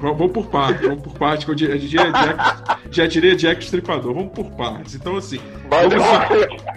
Vamos 0.00 0.18
vamos 0.18 0.32
por 0.32 0.46
partes, 0.46 0.86
vamos 0.88 1.02
por 1.02 1.12
partes, 1.18 1.44
que 1.44 1.50
eu 1.50 1.54
di- 1.54 1.78
já, 1.88 2.10
Jack, 2.10 2.78
já 2.90 3.08
tirei 3.08 3.36
Jack 3.36 3.62
Estripador, 3.62 4.12
vamos 4.14 4.32
por 4.32 4.46
partes. 4.52 4.94
Então, 4.94 5.16
assim. 5.16 5.38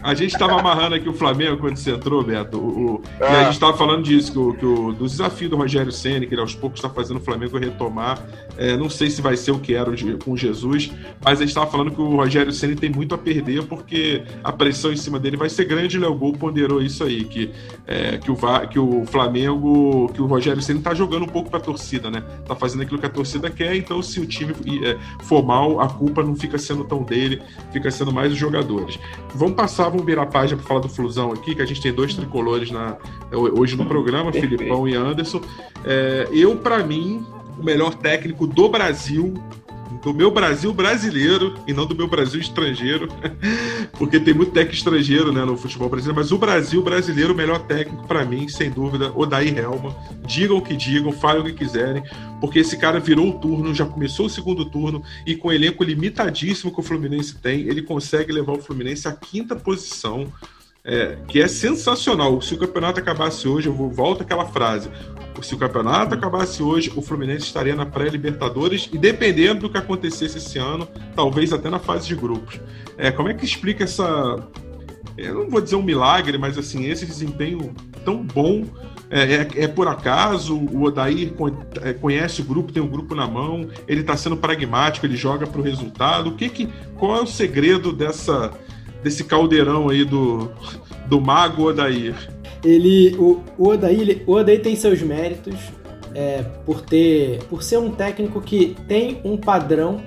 A 0.02 0.14
gente 0.14 0.34
estava 0.34 0.60
amarrando 0.60 0.96
aqui 0.96 1.10
o 1.10 1.14
Flamengo 1.14 1.58
quando 1.58 1.78
você 1.78 1.92
entrou, 1.92 2.24
Beto, 2.24 2.58
o, 2.58 2.96
o- 2.96 3.02
e 3.20 3.24
Ah. 3.24 3.40
a 3.40 3.44
gente 3.46 3.54
estava 3.54 3.76
falando 3.78 4.04
disso, 4.04 4.32
que, 4.32 4.40
o, 4.40 4.54
que 4.54 4.66
o- 4.66 4.94
do 4.94 5.06
desafio 5.06 5.50
do 5.50 5.56
Rogério 5.58 5.92
Senna, 5.92 6.26
que 6.26 6.34
ele 6.34 6.42
aos 6.42 6.56
poucos 6.56 6.80
está 6.80 6.90
fazendo 6.90 7.18
o 7.18 7.20
Flamengo 7.20 7.58
retomar. 7.58 8.20
É, 8.58 8.78
não 8.78 8.90
sei 8.90 9.10
se 9.10 9.22
vai 9.22 9.36
ser 9.36 9.52
o 9.52 9.60
que 9.60 9.74
era 9.74 9.90
o 9.90 9.96
de- 9.96 10.14
com 10.18 10.36
Jesus, 10.38 10.92
mas 11.24 11.40
a 11.40 11.42
gente 11.42 11.50
estava 11.50 11.68
falando 11.70 11.92
que 11.92 12.02
o 12.02 12.16
Rogério 12.16 12.52
Senna 12.52 12.76
tem 12.76 12.90
muito 12.90 13.14
a 13.16 13.18
perder, 13.18 13.64
porque 13.64 14.24
a 14.44 14.52
pressão 14.52 14.92
em 14.92 14.98
cima 14.98 15.20
dele 15.20 15.36
vai 15.38 15.50
ser 15.50 15.66
grande, 15.66 15.96
e 15.98 16.00
o 16.00 16.02
Léo 16.02 16.16
Gol 16.16 16.34
ponderou 16.34 16.82
isso 16.82 17.04
aí, 17.04 17.24
que, 17.26 17.52
é, 17.88 18.18
que, 18.18 18.32
o, 18.32 18.36
que 18.70 18.80
o 18.80 19.06
Flamengo, 19.06 20.10
que 20.14 20.22
o 20.22 20.26
Rogério 20.26 20.62
Senna 20.62 20.80
está 20.80 20.94
jogando 20.94 21.24
um 21.24 21.28
pouco 21.30 21.50
para 21.50 21.60
a 21.60 21.64
torcida, 21.64 22.10
né? 22.10 22.24
Tá 22.48 22.56
fazendo 22.56 22.84
aquilo 22.84 23.00
que 23.00 23.06
a 23.06 23.10
torcida 23.10 23.50
quer, 23.50 23.76
então 23.76 24.02
se 24.02 24.20
o 24.20 24.26
time 24.26 24.54
é, 24.86 24.98
for 25.24 25.44
mal, 25.44 25.80
a 25.82 25.88
culpa 25.90 26.24
não 26.24 26.36
fica 26.36 26.58
sendo 26.58 26.84
tão 26.84 27.04
dele, 27.04 27.42
fica 27.74 27.90
sendo 27.92 28.12
mais 28.14 28.32
os 28.32 28.38
jogadores. 28.38 28.85
Vamos 29.34 29.56
passar, 29.56 29.90
vamos 29.90 30.06
virar 30.06 30.24
a 30.24 30.28
página 30.28 30.58
para 30.58 30.68
falar 30.68 30.80
do 30.80 30.90
Flusão 30.90 31.32
aqui, 31.32 31.56
que 31.56 31.62
a 31.62 31.66
gente 31.66 31.82
tem 31.82 31.94
dois 31.94 32.14
tricolores 32.14 32.72
na, 32.72 32.98
hoje 33.32 33.76
no 33.76 33.86
programa, 33.86 34.32
Perfeito. 34.32 34.58
Filipão 34.58 34.88
e 34.88 34.96
Anderson. 34.96 35.42
É, 35.84 36.28
eu, 36.32 36.56
para 36.56 36.84
mim, 36.84 37.26
o 37.60 37.64
melhor 37.64 37.96
técnico 37.96 38.46
do 38.48 38.70
Brasil, 38.70 39.34
do 40.06 40.14
meu 40.14 40.30
Brasil 40.30 40.72
brasileiro 40.72 41.56
e 41.66 41.74
não 41.74 41.88
do 41.88 41.96
meu 41.96 42.08
Brasil 42.08 42.40
estrangeiro, 42.40 43.08
porque 43.98 44.20
tem 44.20 44.36
muito 44.36 44.52
técnico 44.52 44.76
estrangeiro 44.76 45.34
né, 45.34 45.44
no 45.44 45.58
futebol 45.58 45.90
brasileiro, 45.90 46.22
mas 46.22 46.32
o 46.32 46.38
Brasil 46.38 46.80
brasileiro, 46.84 47.34
o 47.34 47.36
melhor 47.36 47.58
técnico 47.66 48.08
para 48.08 48.24
mim, 48.24 48.48
sem 48.48 48.70
dúvida, 48.70 49.12
Odair 49.16 49.58
Helman. 49.58 49.96
Digam 50.28 50.58
o 50.58 50.62
que 50.62 50.76
digam, 50.76 51.12
falem 51.12 51.42
o 51.42 51.46
que 51.46 51.54
quiserem, 51.54 52.04
porque 52.40 52.60
esse 52.60 52.78
cara 52.78 53.00
virou 53.00 53.30
o 53.30 53.40
turno, 53.40 53.74
já 53.74 53.84
começou 53.84 54.28
o 54.28 54.30
segundo 54.30 54.64
turno 54.66 55.02
e 55.26 55.36
com 55.36 55.48
o 55.48 55.52
elenco 55.52 55.84
limitadíssimo 55.84 56.72
que 56.72 56.80
o 56.80 56.84
Fluminense 56.84 57.40
tem, 57.40 57.62
ele 57.62 57.82
consegue 57.82 58.32
levar 58.32 58.54
o 58.54 58.62
Fluminense 58.62 59.08
à 59.08 59.12
quinta 59.12 59.56
posição. 59.56 60.32
é, 60.88 61.18
que 61.28 61.42
é 61.42 61.48
sensacional. 61.48 62.40
Se 62.44 62.54
o 62.54 62.60
campeonato 62.60 63.00
acabasse 63.00 63.48
hoje, 63.48 63.68
eu 63.68 63.74
vou, 63.74 63.90
volto 63.90 64.22
àquela 64.22 64.46
frase. 64.46 64.88
Se 65.42 65.54
o 65.54 65.58
campeonato 65.58 66.16
acabasse 66.16 66.64
hoje, 66.64 66.92
o 66.96 67.02
Fluminense 67.02 67.46
estaria 67.46 67.76
na 67.76 67.86
pré-Libertadores 67.86 68.90
e 68.92 68.98
dependendo 68.98 69.62
do 69.62 69.70
que 69.70 69.78
acontecesse 69.78 70.38
esse 70.38 70.58
ano, 70.58 70.88
talvez 71.16 71.52
até 71.54 71.70
na 71.70 71.80
fase 71.80 72.08
de 72.08 72.16
grupos. 72.16 72.60
É, 72.98 73.12
como 73.12 73.30
é 73.30 73.34
que 73.34 73.46
explica 73.46 73.84
essa. 73.84 74.48
Eu 75.18 75.34
não 75.36 75.50
vou 75.50 75.62
dizer 75.62 75.76
um 75.76 75.84
milagre, 75.84 76.38
mas 76.38 76.58
assim, 76.58 76.86
esse 76.86 77.06
desempenho 77.06 77.74
tão 78.04 78.24
bom. 78.24 78.66
É, 79.10 79.22
é- 79.34 79.64
é 79.64 79.68
por 79.68 79.88
acaso, 79.88 80.56
o 80.58 80.84
Odair 80.84 81.32
é, 81.82 81.94
conhece 81.94 82.42
o 82.42 82.44
grupo, 82.46 82.72
tem 82.72 82.82
o 82.82 82.88
grupo 82.88 83.14
na 83.14 83.28
mão, 83.28 83.70
ele 83.88 84.02
está 84.02 84.18
sendo 84.18 84.36
pragmático, 84.36 85.06
ele 85.06 85.16
joga 85.16 85.46
para 85.46 85.62
o 85.62 85.64
resultado. 85.64 86.30
O 86.30 86.36
que 86.36 86.50
que, 86.50 86.70
qual 86.98 87.18
é 87.18 87.22
o 87.22 87.28
segredo 87.28 87.94
dessa, 87.94 88.52
desse 89.04 89.24
caldeirão 89.24 89.90
aí 89.90 90.04
do, 90.04 90.52
do 91.08 91.22
mago 91.22 91.70
Odair? 91.70 92.16
Ele, 92.66 93.16
o, 93.18 93.42
o 93.58 93.68
Odaí, 93.70 94.02
ele- 94.02 94.24
o 94.26 94.34
Odaí 94.34 94.58
tem 94.60 94.76
seus 94.76 95.02
méritos 95.02 95.56
é, 96.16 96.44
por 96.66 96.82
ter, 96.82 97.44
por 97.44 97.62
ser 97.62 97.78
um 97.78 97.92
técnico 97.92 98.42
que 98.42 98.76
tem 98.88 99.20
um 99.24 99.38
padrão. 99.38 100.02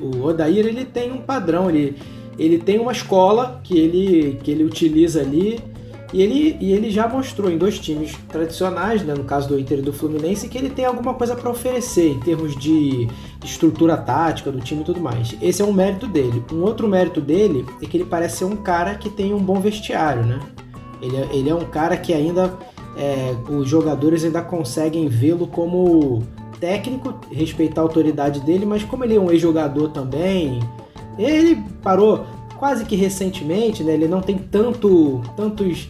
O 0.00 0.24
Odair 0.26 0.66
ele 0.66 0.84
tem 0.84 1.10
um 1.10 1.18
padrão, 1.22 1.70
ele, 1.70 1.96
ele 2.38 2.58
tem 2.58 2.78
uma 2.78 2.92
escola 2.92 3.60
que 3.64 3.78
ele, 3.78 4.38
que 4.42 4.50
ele 4.50 4.62
utiliza 4.62 5.22
ali 5.22 5.58
e 6.12 6.20
ele, 6.22 6.56
e 6.60 6.72
ele 6.72 6.90
já 6.90 7.08
mostrou 7.08 7.50
em 7.50 7.56
dois 7.56 7.78
times 7.78 8.14
tradicionais, 8.28 9.02
né, 9.04 9.14
no 9.14 9.22
caso 9.24 9.48
do 9.48 9.58
Inter 9.58 9.78
e 9.78 9.82
do 9.82 9.92
Fluminense, 9.92 10.48
que 10.48 10.58
ele 10.58 10.68
tem 10.68 10.84
alguma 10.84 11.14
coisa 11.14 11.36
para 11.36 11.48
oferecer 11.48 12.08
em 12.10 12.18
termos 12.20 12.56
de 12.56 13.08
estrutura 13.44 13.96
tática 13.96 14.50
do 14.50 14.60
time 14.60 14.82
e 14.82 14.84
tudo 14.84 15.00
mais. 15.00 15.36
Esse 15.40 15.62
é 15.62 15.64
um 15.64 15.72
mérito 15.72 16.06
dele. 16.08 16.42
Um 16.52 16.62
outro 16.62 16.88
mérito 16.88 17.20
dele 17.20 17.64
é 17.80 17.86
que 17.86 17.96
ele 17.96 18.04
parece 18.04 18.38
ser 18.38 18.44
um 18.44 18.56
cara 18.56 18.96
que 18.96 19.08
tem 19.08 19.32
um 19.32 19.38
bom 19.38 19.60
vestiário, 19.60 20.26
né? 20.26 20.40
Ele 21.00 21.16
é, 21.16 21.28
ele 21.32 21.50
é 21.50 21.54
um 21.54 21.64
cara 21.64 21.96
que 21.96 22.12
ainda 22.12 22.52
é, 22.96 23.34
os 23.48 23.68
jogadores 23.68 24.24
ainda 24.24 24.42
conseguem 24.42 25.08
vê-lo 25.08 25.46
como 25.46 26.22
técnico, 26.60 27.14
respeitar 27.32 27.80
a 27.80 27.84
autoridade 27.84 28.40
dele, 28.40 28.66
mas 28.66 28.84
como 28.84 29.04
ele 29.04 29.16
é 29.16 29.20
um 29.20 29.30
ex-jogador 29.30 29.88
também, 29.88 30.60
ele 31.18 31.62
parou 31.82 32.26
quase 32.58 32.84
que 32.84 32.94
recentemente, 32.94 33.82
né? 33.82 33.94
Ele 33.94 34.06
não 34.06 34.20
tem 34.20 34.36
tanto, 34.36 35.22
tantos, 35.34 35.88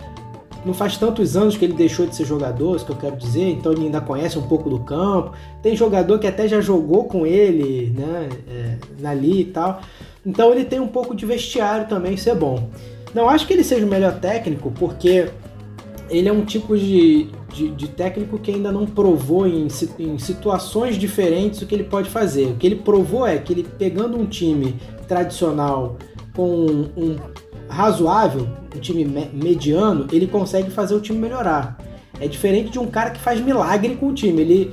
não 0.64 0.72
faz 0.72 0.96
tantos 0.96 1.36
anos 1.36 1.56
que 1.56 1.64
ele 1.64 1.74
deixou 1.74 2.06
de 2.06 2.14
ser 2.14 2.24
jogador, 2.24 2.76
isso 2.76 2.86
que 2.86 2.92
eu 2.92 2.96
quero 2.96 3.16
dizer. 3.16 3.50
Então 3.50 3.72
ele 3.72 3.86
ainda 3.86 4.00
conhece 4.00 4.38
um 4.38 4.42
pouco 4.42 4.70
do 4.70 4.78
campo. 4.78 5.32
Tem 5.60 5.74
jogador 5.74 6.20
que 6.20 6.28
até 6.28 6.46
já 6.46 6.60
jogou 6.60 7.04
com 7.04 7.26
ele, 7.26 7.92
né? 7.96 8.28
É, 8.48 9.06
ali 9.06 9.40
e 9.40 9.44
tal. 9.46 9.80
Então 10.24 10.52
ele 10.52 10.64
tem 10.64 10.78
um 10.78 10.86
pouco 10.86 11.14
de 11.14 11.26
vestiário 11.26 11.88
também, 11.88 12.14
isso 12.14 12.30
é 12.30 12.34
bom. 12.34 12.70
Não 13.14 13.28
acho 13.28 13.46
que 13.46 13.52
ele 13.52 13.64
seja 13.64 13.84
o 13.84 13.88
melhor 13.88 14.20
técnico, 14.20 14.70
porque 14.78 15.28
ele 16.08 16.28
é 16.28 16.32
um 16.32 16.44
tipo 16.44 16.76
de, 16.76 17.28
de, 17.52 17.68
de 17.70 17.88
técnico 17.88 18.38
que 18.38 18.50
ainda 18.52 18.70
não 18.72 18.86
provou 18.86 19.46
em, 19.46 19.68
em 19.98 20.18
situações 20.18 20.96
diferentes 20.96 21.62
o 21.62 21.66
que 21.66 21.74
ele 21.74 21.84
pode 21.84 22.08
fazer. 22.08 22.46
O 22.46 22.54
que 22.56 22.66
ele 22.66 22.76
provou 22.76 23.26
é 23.26 23.38
que 23.38 23.52
ele 23.52 23.62
pegando 23.78 24.18
um 24.18 24.26
time 24.26 24.76
tradicional 25.08 25.96
com 26.34 26.48
um, 26.48 26.88
um 26.96 27.16
razoável, 27.68 28.48
um 28.74 28.80
time 28.80 29.04
me- 29.04 29.30
mediano, 29.32 30.06
ele 30.12 30.26
consegue 30.26 30.70
fazer 30.70 30.94
o 30.94 31.00
time 31.00 31.18
melhorar. 31.18 31.78
É 32.20 32.26
diferente 32.28 32.70
de 32.70 32.78
um 32.78 32.86
cara 32.86 33.10
que 33.10 33.20
faz 33.20 33.40
milagre 33.40 33.94
com 33.96 34.08
o 34.08 34.14
time. 34.14 34.40
Ele, 34.42 34.72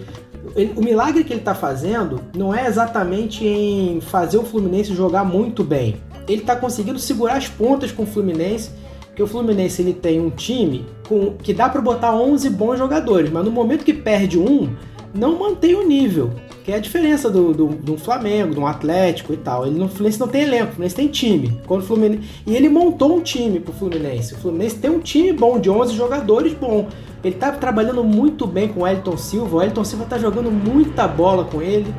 ele- 0.55 0.73
o 0.75 0.81
milagre 0.83 1.23
que 1.23 1.33
ele 1.33 1.39
está 1.39 1.55
fazendo 1.55 2.19
não 2.35 2.53
é 2.53 2.67
exatamente 2.67 3.45
em 3.45 4.01
fazer 4.01 4.37
o 4.37 4.43
Fluminense 4.43 4.93
jogar 4.93 5.23
muito 5.23 5.63
bem. 5.63 5.95
Ele 6.27 6.41
está 6.41 6.55
conseguindo 6.55 6.99
segurar 6.99 7.37
as 7.37 7.47
pontas 7.47 7.91
com 7.91 8.03
o 8.03 8.05
Fluminense, 8.05 8.71
que 9.15 9.23
o 9.23 9.27
Fluminense 9.27 9.81
ele 9.81 9.93
tem 9.93 10.19
um 10.19 10.29
time 10.29 10.85
com, 11.07 11.33
que 11.33 11.53
dá 11.53 11.67
para 11.67 11.81
botar 11.81 12.13
11 12.13 12.49
bons 12.51 12.77
jogadores, 12.77 13.31
mas 13.31 13.43
no 13.43 13.51
momento 13.51 13.83
que 13.83 13.93
perde 13.93 14.37
um, 14.37 14.69
não 15.13 15.39
mantém 15.39 15.75
o 15.75 15.87
nível. 15.87 16.31
Que 16.63 16.73
é 16.73 16.75
a 16.75 16.79
diferença 16.79 17.29
do, 17.29 17.53
do, 17.53 17.67
do 17.67 17.97
Flamengo, 17.97 18.53
do 18.53 18.65
Atlético 18.65 19.33
e 19.33 19.37
tal. 19.37 19.65
Ele 19.65 19.79
no 19.79 19.87
Fluminense 19.87 20.19
não 20.19 20.27
tem 20.27 20.43
elenco, 20.43 20.65
o 20.65 20.71
Fluminense 20.71 20.95
tem 20.95 21.07
time. 21.07 21.59
Quando 21.65 21.81
o 21.81 21.85
Fluminense, 21.85 22.27
e 22.45 22.55
ele 22.55 22.67
montou 22.67 23.15
um 23.15 23.21
time 23.21 23.59
pro 23.59 23.73
Fluminense. 23.73 24.33
O 24.33 24.37
Fluminense 24.37 24.75
tem 24.75 24.91
um 24.91 24.99
time 24.99 25.31
bom, 25.31 25.59
de 25.59 25.69
11 25.69 25.95
jogadores 25.95 26.53
bom. 26.53 26.87
Ele 27.23 27.35
tá 27.35 27.51
trabalhando 27.53 28.03
muito 28.03 28.45
bem 28.45 28.67
com 28.67 28.81
o 28.81 28.87
Elton 28.87 29.17
Silva. 29.17 29.57
O 29.57 29.61
Elton 29.61 29.83
Silva 29.85 30.05
tá 30.05 30.17
jogando 30.17 30.51
muita 30.51 31.07
bola 31.07 31.45
com 31.45 31.61
ele. 31.61 31.93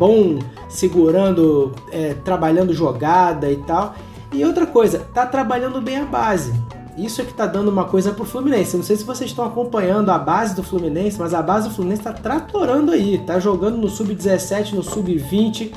Bom, 0.00 0.38
segurando, 0.66 1.72
é, 1.92 2.14
trabalhando 2.24 2.72
jogada 2.72 3.52
e 3.52 3.56
tal. 3.56 3.94
E 4.32 4.42
outra 4.46 4.66
coisa, 4.66 5.06
tá 5.12 5.26
trabalhando 5.26 5.78
bem 5.78 5.98
a 5.98 6.06
base. 6.06 6.54
Isso 6.96 7.20
é 7.20 7.24
que 7.24 7.34
tá 7.34 7.44
dando 7.44 7.68
uma 7.68 7.84
coisa 7.84 8.10
pro 8.10 8.24
Fluminense. 8.24 8.78
Não 8.78 8.82
sei 8.82 8.96
se 8.96 9.04
vocês 9.04 9.28
estão 9.28 9.44
acompanhando 9.44 10.08
a 10.08 10.18
base 10.18 10.56
do 10.56 10.62
Fluminense, 10.62 11.18
mas 11.18 11.34
a 11.34 11.42
base 11.42 11.68
do 11.68 11.74
Fluminense 11.74 12.00
tá 12.00 12.14
tratorando 12.14 12.92
aí. 12.92 13.18
Tá 13.26 13.38
jogando 13.38 13.76
no 13.76 13.90
sub-17, 13.90 14.72
no 14.72 14.82
sub-20, 14.82 15.70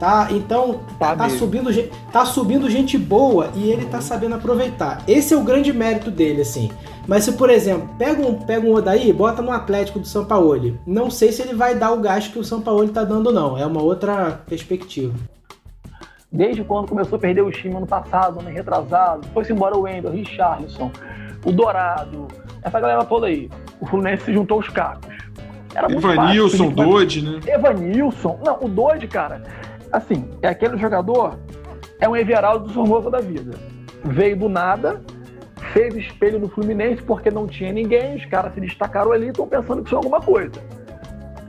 Tá? 0.00 0.28
Então, 0.30 0.80
tá, 0.98 1.14
tá 1.14 1.28
subindo, 1.28 1.70
tá 2.10 2.24
subindo 2.24 2.70
gente 2.70 2.96
boa 2.96 3.50
e 3.54 3.70
ele 3.70 3.84
tá 3.84 4.00
sabendo 4.00 4.34
aproveitar. 4.34 5.02
Esse 5.06 5.34
é 5.34 5.36
o 5.36 5.44
grande 5.44 5.74
mérito 5.74 6.10
dele, 6.10 6.40
assim. 6.40 6.70
Mas 7.06 7.24
se, 7.24 7.32
por 7.32 7.50
exemplo, 7.50 7.86
pega 7.98 8.26
um, 8.26 8.34
pega 8.34 8.66
um 8.66 8.72
Odaí, 8.72 9.12
bota 9.12 9.42
no 9.42 9.52
Atlético 9.52 9.98
do 9.98 10.06
São 10.06 10.24
Paulo. 10.24 10.78
Não 10.86 11.10
sei 11.10 11.32
se 11.32 11.42
ele 11.42 11.52
vai 11.52 11.74
dar 11.74 11.92
o 11.92 12.00
gás 12.00 12.26
que 12.26 12.38
o 12.38 12.44
São 12.44 12.62
Paulo 12.62 12.88
tá 12.88 13.04
dando, 13.04 13.30
não. 13.30 13.58
É 13.58 13.66
uma 13.66 13.82
outra 13.82 14.40
perspectiva. 14.48 15.12
Desde 16.32 16.64
quando 16.64 16.88
começou 16.88 17.16
a 17.16 17.20
perder 17.20 17.42
o 17.42 17.50
time 17.50 17.76
ano 17.76 17.86
passado, 17.86 18.40
ano 18.40 18.48
retrasado, 18.48 19.28
foi-se 19.34 19.52
embora 19.52 19.76
o 19.76 19.82
Wendel, 19.82 20.12
o 20.12 20.14
Richarlison, 20.14 20.90
o 21.44 21.52
Dourado, 21.52 22.26
essa 22.62 22.80
galera 22.80 23.04
toda 23.04 23.26
aí. 23.26 23.50
O 23.78 23.86
Fluminense 23.86 24.24
se 24.24 24.32
juntou 24.32 24.56
aos 24.56 24.68
cacos. 24.70 25.14
Era 25.74 25.88
muito 25.88 26.10
Evanilson, 26.10 26.70
Dodge, 26.70 27.22
né? 27.22 27.40
Evanilson. 27.46 28.40
Não, 28.44 28.58
o 28.62 28.68
Dodge, 28.68 29.06
cara, 29.06 29.42
assim, 29.92 30.28
é 30.42 30.48
aquele 30.48 30.76
jogador, 30.78 31.38
é 32.00 32.08
um 32.08 32.16
Everaldo 32.16 32.66
do 32.68 32.72
Formosa 32.74 33.10
da 33.10 33.20
vida. 33.20 33.56
Veio 34.04 34.36
do 34.36 34.48
nada, 34.48 35.00
fez 35.72 35.94
espelho 35.94 36.38
no 36.38 36.48
Fluminense 36.48 37.02
porque 37.02 37.30
não 37.30 37.46
tinha 37.46 37.72
ninguém, 37.72 38.16
os 38.16 38.24
caras 38.26 38.54
se 38.54 38.60
destacaram 38.60 39.12
ali 39.12 39.26
e 39.26 39.30
estão 39.30 39.46
pensando 39.46 39.82
que 39.82 39.88
isso 39.88 39.94
é 39.94 39.98
alguma 39.98 40.20
coisa. 40.20 40.52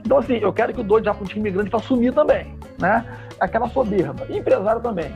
Então, 0.05 0.17
assim, 0.17 0.35
eu 0.37 0.51
quero 0.51 0.73
que 0.73 0.81
o 0.81 0.83
Dodge 0.83 1.05
já 1.05 1.13
para 1.13 1.23
um 1.23 1.27
time 1.27 1.49
grande 1.51 1.69
para 1.69 1.79
assumir 1.79 2.13
também, 2.13 2.55
né? 2.79 3.05
Aquela 3.39 3.69
soberba. 3.69 4.25
E 4.29 4.37
empresário 4.37 4.81
também. 4.81 5.11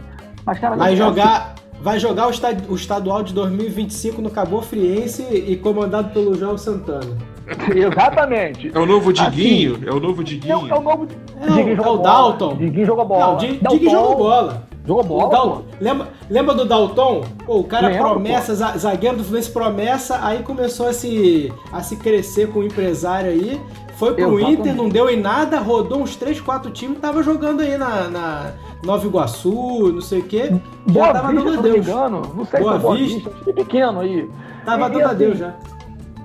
Mas, 0.46 0.60
cara, 0.60 0.76
Vai 0.76 0.96
jogar, 0.96 1.56
vai 1.82 2.00
jogar 2.00 2.28
o, 2.28 2.30
esta- 2.30 2.56
o 2.70 2.76
estadual 2.76 3.22
de 3.24 3.34
2025 3.34 4.22
no 4.22 4.30
Cabo 4.30 4.62
Friense 4.62 5.24
e 5.24 5.58
comandado 5.58 6.12
pelo 6.14 6.36
João 6.36 6.58
Santana. 6.58 7.18
Exatamente. 7.76 8.72
É 8.74 8.80
o 8.80 8.86
novo 8.86 9.14
Diguinho? 9.14 9.80
É 9.86 9.92
o 9.92 10.00
novo 10.00 10.24
Diguinho? 10.24 10.54
É, 10.70 10.76
o 10.76 10.82
novo. 10.82 11.08
É, 11.42 11.52
o- 11.52 11.84
é 11.84 11.90
o 11.90 11.98
Dalton. 11.98 12.56
Diguinho 12.56 12.86
jogou 12.86 13.06
bola. 13.06 13.28
Não, 13.28 13.38
Di- 13.38 13.58
Dalton 13.58 13.90
jogou 13.90 14.16
bola. 14.18 14.64
Jogou 14.88 15.04
bola. 15.04 15.30
Dal- 15.32 15.64
lembra, 15.82 16.08
lembra 16.30 16.54
do 16.56 16.66
Dalton? 16.66 17.24
Pô, 17.46 17.60
o 17.60 17.64
cara 17.64 17.88
Lembro, 17.88 18.04
promessa, 18.12 18.54
za- 18.54 18.78
zagueiro 18.78 19.18
do 19.18 19.24
Fluminense 19.24 19.52
promessa, 19.52 20.20
aí 20.22 20.44
começou 20.44 20.88
a 20.88 20.94
se, 20.94 21.52
a 21.72 21.82
se 21.82 21.96
crescer 21.98 22.50
com 22.52 22.60
o 22.60 22.64
empresário 22.64 23.32
aí. 23.32 23.60
Foi 23.96 24.14
pro 24.14 24.38
Exatamente. 24.38 24.60
Inter, 24.60 24.76
não 24.76 24.90
deu 24.90 25.10
em 25.10 25.20
nada, 25.20 25.58
rodou 25.60 26.02
uns 26.02 26.16
3, 26.18 26.40
4 26.42 26.70
times, 26.70 27.00
tava 27.00 27.24
jogando 27.24 27.62
aí 27.62 27.78
na, 27.78 28.10
na 28.10 28.52
Nova 28.84 29.08
Iguaçu, 29.08 29.92
não 29.94 30.02
sei 30.02 30.20
o 30.20 30.24
quê. 30.24 30.52
Já 30.88 30.94
Boa 30.94 31.14
tava 31.14 31.28
Vista, 31.32 31.44
dando 31.46 31.54
não 31.54 31.60
adeus. 31.60 31.88
engano. 31.88 32.22
Não 32.36 32.46
sei 32.46 32.60
Boa 32.60 32.72
se 32.74 32.78
é 32.78 32.82
Boa 32.82 32.96
Vista. 32.98 33.30
Vista, 33.30 33.54
pequeno 33.54 34.00
aí. 34.02 34.30
Tava 34.66 34.84
E- 34.84 34.86
e 34.86 34.90
dando 34.92 35.02
assim, 35.04 35.12
adeus 35.12 35.38
já. 35.40 35.54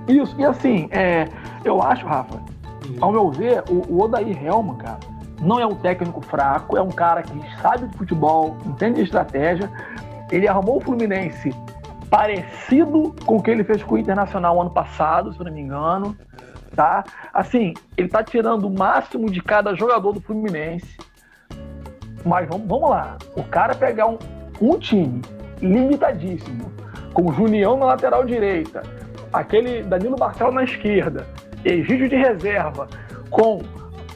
Isso, 0.07 0.35
e 0.37 0.45
assim, 0.45 0.87
é, 0.91 1.27
eu 1.63 1.81
acho, 1.81 2.05
Rafa, 2.05 2.41
ao 2.99 3.11
meu 3.11 3.29
ver, 3.29 3.63
o, 3.69 3.93
o 3.93 4.01
Odair 4.01 4.43
Helman, 4.43 4.75
cara, 4.77 4.99
não 5.41 5.59
é 5.59 5.65
um 5.65 5.75
técnico 5.75 6.21
fraco, 6.21 6.77
é 6.77 6.81
um 6.81 6.91
cara 6.91 7.23
que 7.23 7.39
sabe 7.61 7.87
de 7.87 7.97
futebol, 7.97 8.57
entende 8.65 8.95
de 8.95 9.03
estratégia. 9.03 9.69
Ele 10.31 10.47
arrumou 10.47 10.77
o 10.77 10.79
Fluminense 10.79 11.51
parecido 12.09 13.15
com 13.25 13.37
o 13.37 13.41
que 13.41 13.49
ele 13.49 13.63
fez 13.63 13.81
com 13.81 13.95
o 13.95 13.97
Internacional 13.97 14.59
ano 14.61 14.69
passado, 14.69 15.33
se 15.33 15.39
eu 15.39 15.45
não 15.45 15.51
me 15.51 15.61
engano. 15.61 16.15
Tá? 16.75 17.03
Assim, 17.33 17.73
ele 17.97 18.07
tá 18.07 18.23
tirando 18.23 18.65
o 18.65 18.69
máximo 18.69 19.29
de 19.29 19.41
cada 19.41 19.73
jogador 19.75 20.13
do 20.13 20.21
Fluminense. 20.21 20.97
Mas 22.23 22.47
vamos, 22.47 22.67
vamos 22.67 22.89
lá. 22.89 23.17
O 23.35 23.43
cara 23.43 23.73
pegar 23.73 24.07
um, 24.07 24.17
um 24.61 24.77
time 24.77 25.21
limitadíssimo, 25.59 26.71
com 27.13 27.29
o 27.29 27.33
Junião 27.33 27.77
na 27.77 27.85
lateral 27.85 28.25
direita, 28.25 28.83
aquele 29.31 29.83
Danilo 29.83 30.15
Marcelo 30.19 30.51
na 30.51 30.63
esquerda, 30.63 31.25
Egídio 31.63 32.09
de 32.09 32.15
reserva, 32.15 32.87
com 33.29 33.61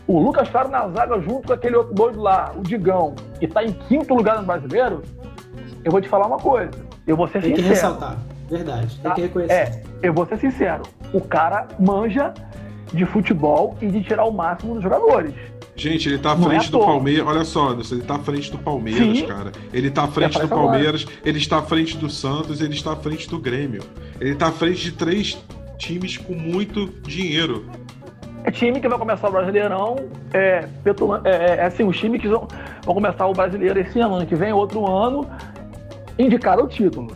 o 0.07 0.19
Lucas 0.19 0.49
Claro 0.49 0.69
na 0.69 0.87
zaga 0.89 1.19
junto 1.21 1.47
com 1.47 1.53
aquele 1.53 1.75
outro 1.75 1.93
doido 1.93 2.19
lá, 2.21 2.51
o 2.55 2.61
Digão, 2.61 3.15
e 3.41 3.47
tá 3.47 3.63
em 3.63 3.71
quinto 3.71 4.13
lugar 4.13 4.37
no 4.39 4.43
brasileiro, 4.45 5.01
eu 5.83 5.91
vou 5.91 6.01
te 6.01 6.09
falar 6.09 6.27
uma 6.27 6.37
coisa. 6.37 6.71
Eu 7.05 7.15
vou 7.15 7.27
ser 7.27 7.41
Tem 7.41 7.51
que 7.53 7.61
sincero. 7.61 7.75
ressaltar. 7.75 8.17
Verdade, 8.49 8.87
tem 8.95 9.03
Tá? 9.03 9.11
que 9.15 9.21
reconhecer. 9.21 9.53
É, 9.53 9.83
eu 10.01 10.13
vou 10.13 10.25
ser 10.25 10.37
sincero. 10.37 10.83
O 11.13 11.21
cara 11.21 11.67
manja 11.79 12.33
de 12.91 13.05
futebol 13.05 13.75
e 13.81 13.87
de 13.87 14.01
tirar 14.03 14.25
o 14.25 14.31
máximo 14.31 14.73
dos 14.75 14.83
jogadores. 14.83 15.33
Gente, 15.75 16.07
ele 16.07 16.17
tá 16.17 16.31
à 16.31 16.35
é 16.35 16.37
frente 16.37 16.67
à 16.67 16.71
do. 16.71 16.79
Palmeiras. 16.79 17.27
Olha 17.27 17.43
só, 17.43 17.69
Anderson, 17.69 17.95
ele 17.95 18.03
tá 18.03 18.15
à 18.15 18.19
frente 18.19 18.51
do 18.51 18.57
Palmeiras, 18.57 19.17
Sim. 19.17 19.25
cara. 19.25 19.51
Ele 19.73 19.91
tá 19.91 20.03
à 20.03 20.07
frente 20.07 20.37
É, 20.37 20.41
do 20.41 20.47
parece 20.47 20.53
agora. 20.53 20.71
Palmeiras, 20.71 21.05
ele 21.23 21.37
está 21.37 21.57
à 21.59 21.61
frente 21.61 21.97
do 21.97 22.09
Santos, 22.09 22.61
ele 22.61 22.73
está 22.73 22.93
à 22.93 22.95
frente 22.95 23.29
do 23.29 23.37
Grêmio. 23.37 23.83
Ele 24.19 24.35
tá 24.35 24.47
à 24.47 24.51
frente 24.51 24.81
de 24.81 24.91
três 24.93 25.37
times 25.77 26.17
com 26.17 26.33
muito 26.33 26.87
dinheiro. 27.03 27.65
É 28.45 28.51
time 28.51 28.79
que 28.79 28.87
vai 28.87 28.97
começar 28.97 29.27
o 29.27 29.31
Brasileirão, 29.31 29.95
é, 30.31 30.67
é, 30.85 31.29
é, 31.29 31.55
é 31.57 31.65
assim, 31.65 31.83
os 31.83 31.97
times 31.97 32.21
que 32.21 32.27
vão, 32.27 32.47
vão 32.83 32.93
começar 32.93 33.25
o 33.25 33.33
Brasileiro 33.33 33.79
esse 33.79 33.99
ano, 33.99 34.15
ano 34.15 34.25
que 34.25 34.35
vem, 34.35 34.53
outro 34.53 34.85
ano, 34.87 35.27
indicaram 36.17 36.65
o 36.65 36.67
título. 36.67 37.11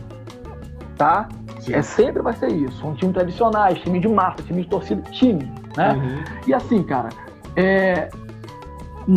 Tá? 0.98 1.28
Sim. 1.60 1.74
É, 1.74 1.82
sempre 1.82 2.20
vai 2.20 2.34
ser 2.34 2.50
isso. 2.50 2.78
São 2.80 2.94
times 2.94 3.14
tradicionais, 3.14 3.78
time 3.78 4.00
de 4.00 4.08
massa, 4.08 4.42
time 4.42 4.62
de 4.62 4.68
torcida, 4.68 5.02
time. 5.12 5.50
Né? 5.76 5.92
Uhum. 5.92 6.24
E 6.48 6.52
assim, 6.52 6.82
cara, 6.82 7.10
é, 7.56 8.10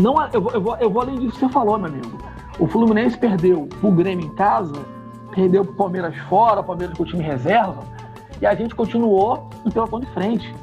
não, 0.02 0.18
há- 0.20 0.30
eu, 0.34 0.42
vou, 0.42 0.52
eu, 0.54 0.62
vou, 0.62 0.78
eu 0.78 0.90
vou 0.90 1.02
além 1.02 1.16
disso 1.20 1.34
que 1.34 1.40
você 1.46 1.50
falou, 1.50 1.78
meu 1.78 1.88
amigo. 1.88 2.18
O 2.60 2.68
Fluminense 2.68 3.18
perdeu 3.18 3.68
pro 3.80 3.92
Grêmio 3.92 4.26
em 4.26 4.30
casa, 4.36 4.74
perdeu 5.34 5.64
pro 5.66 5.74
Palmeiras 5.74 6.16
fora, 6.30 6.60
o 6.62 6.64
Palmeiras 6.64 6.96
com 6.98 7.04
o 7.04 7.06
time 7.06 7.24
reserva, 7.24 7.80
e 8.42 8.46
a 8.46 8.54
gente 8.54 8.76
continuou 8.76 9.50
no 9.66 9.72
pelotão 9.72 10.00
de 10.00 10.06
frente. 10.08 10.54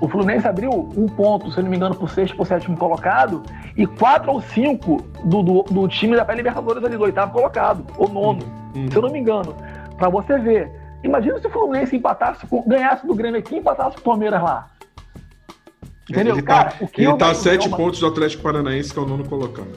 O 0.00 0.08
Fluminense 0.08 0.46
abriu 0.46 0.70
um 0.96 1.06
ponto, 1.06 1.50
se 1.50 1.58
eu 1.58 1.62
não 1.64 1.70
me 1.70 1.76
engano, 1.76 1.94
pro 1.94 2.06
sexto, 2.08 2.36
pro 2.36 2.44
sétimo 2.44 2.76
colocado, 2.76 3.42
e 3.76 3.86
quatro 3.86 4.32
ou 4.32 4.40
cinco 4.42 4.98
do, 5.24 5.42
do, 5.42 5.62
do 5.62 5.88
time 5.88 6.14
da 6.16 6.24
pré-Libertadores 6.24 6.84
ali, 6.84 6.96
do 6.96 7.04
oitavo 7.04 7.32
colocado, 7.32 7.84
ou 7.96 8.08
nono, 8.08 8.40
Uhum. 8.76 8.90
se 8.90 8.96
eu 8.96 9.02
não 9.02 9.10
me 9.10 9.20
engano. 9.20 9.54
Pra 9.96 10.08
você 10.08 10.36
ver. 10.38 10.70
Imagina 11.04 11.38
se 11.38 11.46
o 11.46 11.50
Fluminense 11.50 11.94
empatasse, 11.96 12.44
ganhasse 12.66 13.06
do 13.06 13.14
Grêmio 13.14 13.38
aqui 13.38 13.54
e 13.54 13.58
empatasse 13.58 13.94
com 13.96 14.00
o 14.00 14.04
Palmeiras 14.04 14.42
lá. 14.42 14.66
Entendeu? 16.10 16.34
Ele 16.34 16.42
Cara, 16.42 16.70
tá, 16.70 16.76
o 16.84 16.88
que 16.88 17.00
ele 17.02 17.10
eu 17.10 17.16
tá 17.16 17.30
a 17.30 17.34
sete 17.34 17.64
é 17.64 17.68
uma- 17.68 17.76
pontos 17.76 17.98
do 18.00 18.06
Atlético 18.06 18.42
Paranaense, 18.42 18.92
que 18.92 18.98
é 18.98 19.02
o 19.02 19.06
nono 19.06 19.26
colocado. 19.28 19.68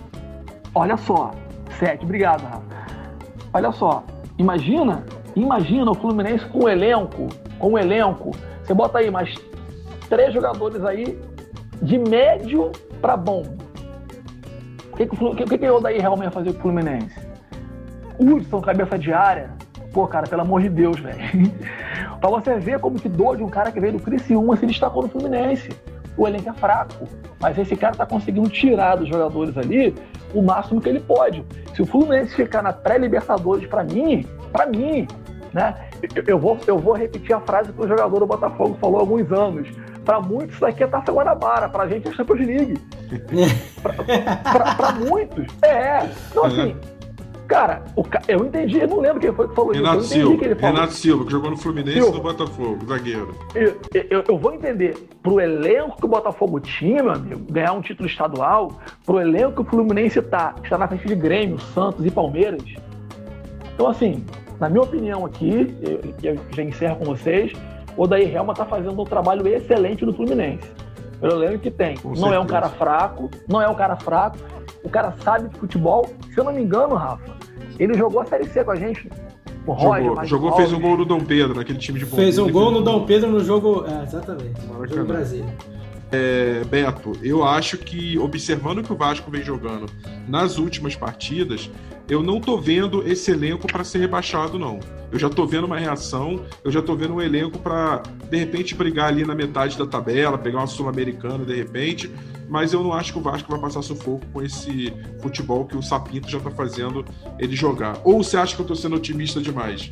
Olha 0.76 0.98
só, 0.98 1.32
sete, 1.80 2.04
obrigado, 2.04 2.44
Rafa. 2.44 2.64
Olha 3.54 3.72
só, 3.72 4.04
imagina, 4.38 5.06
imagina 5.36 5.90
o 5.90 5.96
Fluminense 5.96 6.46
com 6.48 6.66
o 6.66 6.70
elenco, 6.70 7.28
com 7.58 7.74
o 7.74 7.78
elenco. 7.80 8.32
Você 8.64 8.74
bota 8.74 9.00
aí 9.00 9.10
mais 9.10 9.34
três 10.10 10.34
jogadores 10.34 10.84
aí 10.84 11.18
de 11.82 11.98
médio 11.98 12.72
pra 13.02 13.16
bom. 13.16 13.44
O 14.92 14.98
que, 14.98 15.06
que, 15.06 15.24
o 15.24 15.36
que, 15.36 15.58
que 15.58 15.70
o 15.70 15.76
Odair 15.76 16.02
realmente 16.02 16.26
ia 16.26 16.32
fazer 16.32 16.54
com 16.54 16.60
o 16.60 16.62
Fluminense? 16.64 17.16
Hudson, 18.20 18.60
cabeça 18.62 18.98
de 18.98 19.14
área. 19.14 19.52
Pô, 19.94 20.08
cara, 20.08 20.28
pelo 20.28 20.42
amor 20.42 20.62
de 20.62 20.70
Deus, 20.70 21.00
velho. 21.00 21.18
pra 22.20 22.30
você 22.30 22.58
ver 22.60 22.80
como 22.80 23.00
que 23.00 23.08
dor 23.08 23.38
de 23.38 23.44
um 23.44 23.50
cara 23.50 23.72
que 23.72 23.80
veio 23.80 23.94
do 23.94 24.00
Criciúma 24.00 24.58
se 24.58 24.66
destacou 24.66 25.04
no 25.04 25.10
Fluminense. 25.10 25.70
O 26.18 26.28
elenco 26.28 26.50
é 26.50 26.54
fraco, 26.54 27.08
mas 27.40 27.58
esse 27.58 27.76
cara 27.76 27.96
tá 27.96 28.06
conseguindo 28.06 28.50
tirar 28.50 28.96
dos 28.96 29.08
jogadores 29.08 29.56
ali 29.58 29.94
o 30.34 30.42
máximo 30.42 30.82
que 30.82 30.90
ele 30.90 31.00
pode. 31.00 31.46
Se 31.76 31.82
o 31.82 31.86
Fluminense 31.86 32.36
ficar 32.36 32.62
na 32.62 32.74
pré-Libertadores, 32.74 33.68
pra 33.68 33.84
mim, 33.84 34.26
pra 34.52 34.66
mim, 34.66 35.08
né? 35.54 35.76
Eu, 36.26 36.40
vou, 36.40 36.58
eu 36.68 36.78
vou 36.78 36.94
repetir 36.94 37.36
a 37.36 37.40
frase 37.40 37.72
que 37.72 37.82
o 37.82 37.88
jogador 37.88 38.20
do 38.20 38.28
Botafogo 38.28 38.78
falou 38.82 38.98
há 38.98 39.02
alguns 39.02 39.32
anos. 39.32 39.70
Pra 40.04 40.22
muitos, 40.22 40.56
isso 40.56 40.66
aqui 40.66 40.84
é 40.84 40.88
Taça 40.88 41.12
Guanabara, 41.12 41.68
pra 41.68 41.88
gente 41.88 42.08
é 42.08 42.12
Champions 42.14 42.40
League. 42.40 42.82
pra 44.78 44.92
muitos, 44.94 45.46
é. 45.62 46.10
Então, 46.32 46.46
assim, 46.46 46.76
cara, 47.48 47.84
ca- 48.10 48.22
eu 48.28 48.46
entendi, 48.46 48.80
eu 48.80 48.88
não 48.88 49.00
lembro 49.00 49.20
quem 49.20 49.32
foi 49.34 49.48
que 49.48 49.56
falou 49.56 49.72
Renato 49.72 50.00
isso. 50.02 50.18
Eu 50.18 50.30
que 50.38 50.46
ele 50.46 50.54
Silva. 50.56 50.60
falou. 50.62 50.76
Renato 50.76 50.94
Silva, 50.94 51.26
que 51.26 51.32
jogou 51.32 51.50
no 51.52 51.58
Fluminense 51.58 51.98
e 52.00 52.02
Silva. 52.02 52.18
no 52.18 52.24
Botafogo, 52.24 52.86
zagueiro. 52.88 53.36
Eu, 53.56 53.78
eu- 54.10 54.24
eu 54.28 54.38
vou 54.38 54.54
entender, 54.54 54.96
pro 55.24 55.40
elenco 55.40 55.98
que 55.98 56.06
o 56.06 56.08
Botafogo 56.10 56.60
tinha, 56.60 57.02
meu 57.02 57.14
amigo, 57.14 57.42
ganhar 57.52 57.74
um 57.74 57.82
título 57.82 58.08
estadual, 58.08 58.72
pro 59.06 59.20
elenco 59.20 59.52
que 59.54 59.62
o 59.62 59.66
Fluminense 59.66 60.22
tá, 60.22 60.56
está 60.64 60.78
na 60.78 60.88
frente 60.88 61.08
de 61.08 61.16
Grêmio, 61.16 61.60
Santos 61.60 62.06
e 62.06 62.12
Palmeiras. 62.12 62.62
Então, 63.74 63.88
assim, 63.88 64.24
na 64.60 64.70
minha 64.70 64.82
opinião 64.84 65.26
aqui, 65.26 65.76
eu, 66.24 66.32
eu 66.34 66.40
já 66.56 66.64
encerro 66.64 66.96
com 66.98 67.06
vocês, 67.06 67.52
o 67.96 68.04
Odair 68.04 68.36
Helma 68.36 68.54
tá 68.54 68.66
fazendo 68.66 69.00
um 69.02 69.06
trabalho 69.06 69.48
excelente 69.48 70.06
no 70.06 70.14
Fluminense. 70.14 70.70
Pelo 71.20 71.44
elenco 71.44 71.60
que 71.60 71.72
tem. 71.72 71.98
Com 71.98 72.10
não 72.10 72.32
é 72.32 72.40
um 72.40 72.44
certeza. 72.44 72.48
cara 72.48 72.70
fraco, 72.70 73.30
não 73.48 73.60
é 73.60 73.68
um 73.68 73.74
cara 73.74 73.96
fraco, 73.96 74.38
o 74.88 74.90
cara 74.90 75.14
sabe 75.24 75.50
de 75.50 75.60
futebol. 75.60 76.10
Se 76.34 76.40
eu 76.40 76.46
não 76.46 76.54
me 76.54 76.62
engano, 76.62 76.96
Rafa, 76.96 77.36
ele 77.78 77.94
jogou 77.94 78.22
a 78.22 78.26
Série 78.26 78.48
C 78.48 78.64
com 78.64 78.72
a 78.72 78.76
gente. 78.76 79.10
O 79.66 79.74
Roger, 79.74 80.06
Jogou, 80.06 80.26
jogou 80.26 80.52
fez 80.54 80.72
um 80.72 80.80
gol 80.80 80.98
no 80.98 81.04
Dom 81.04 81.20
Pedro, 81.20 81.54
naquele 81.54 81.78
time 81.78 82.00
de 82.00 82.06
Fez 82.06 82.38
um 82.38 82.50
gol 82.50 82.70
ele 82.70 82.80
no 82.80 82.82
Dom 82.86 83.06
Pedro 83.06 83.30
no 83.30 83.44
jogo. 83.44 83.86
É, 83.86 84.04
exatamente. 84.04 84.62
No 84.62 84.74
Maracanã. 84.74 84.88
jogo 84.88 85.02
do 85.02 85.14
Brasil. 85.14 85.46
É, 86.10 86.64
Beto, 86.64 87.12
eu 87.22 87.44
acho 87.44 87.78
que, 87.78 88.18
observando 88.18 88.78
o 88.78 88.84
que 88.84 88.94
o 88.94 88.96
Vasco 88.96 89.30
vem 89.30 89.44
jogando 89.44 89.88
nas 90.26 90.58
últimas 90.58 90.96
partidas, 90.96 91.70
eu 92.10 92.24
não 92.24 92.40
tô 92.40 92.58
vendo 92.58 93.06
esse 93.06 93.30
elenco 93.30 93.68
para 93.68 93.84
ser 93.84 93.98
rebaixado, 94.00 94.58
não. 94.58 94.80
Eu 95.12 95.20
já 95.20 95.30
tô 95.30 95.46
vendo 95.46 95.66
uma 95.66 95.78
reação, 95.78 96.46
eu 96.64 96.72
já 96.72 96.82
tô 96.82 96.96
vendo 96.96 97.16
um 97.16 97.22
elenco 97.22 97.60
para 97.60 98.04
de 98.30 98.38
repente 98.38 98.74
brigar 98.74 99.10
ali 99.10 99.26
na 99.26 99.36
metade 99.36 99.78
da 99.78 99.86
tabela, 99.86 100.38
pegar 100.38 100.60
uma 100.60 100.68
Sul-Americana 100.68 101.44
de 101.44 101.56
repente. 101.56 102.10
Mas 102.48 102.74
eu 102.74 102.84
não 102.84 102.94
acho 102.94 103.12
que 103.14 103.20
o 103.20 103.22
Vasco 103.22 103.50
vai 103.52 103.60
passar 103.60 103.82
sufoco 103.82 104.26
com 104.34 104.42
esse 104.42 104.94
futebol 105.22 105.66
que 105.66 105.76
o 105.78 105.82
Sapinto 105.82 106.30
já 106.30 106.40
tá 106.40 106.50
fazendo 106.52 107.04
ele 107.40 107.56
jogar. 107.56 107.98
Ou 108.04 108.24
você 108.24 108.38
acha 108.38 108.56
que 108.56 108.62
eu 108.62 108.66
tô 108.66 108.76
sendo 108.76 108.96
otimista 108.96 109.40
demais? 109.42 109.92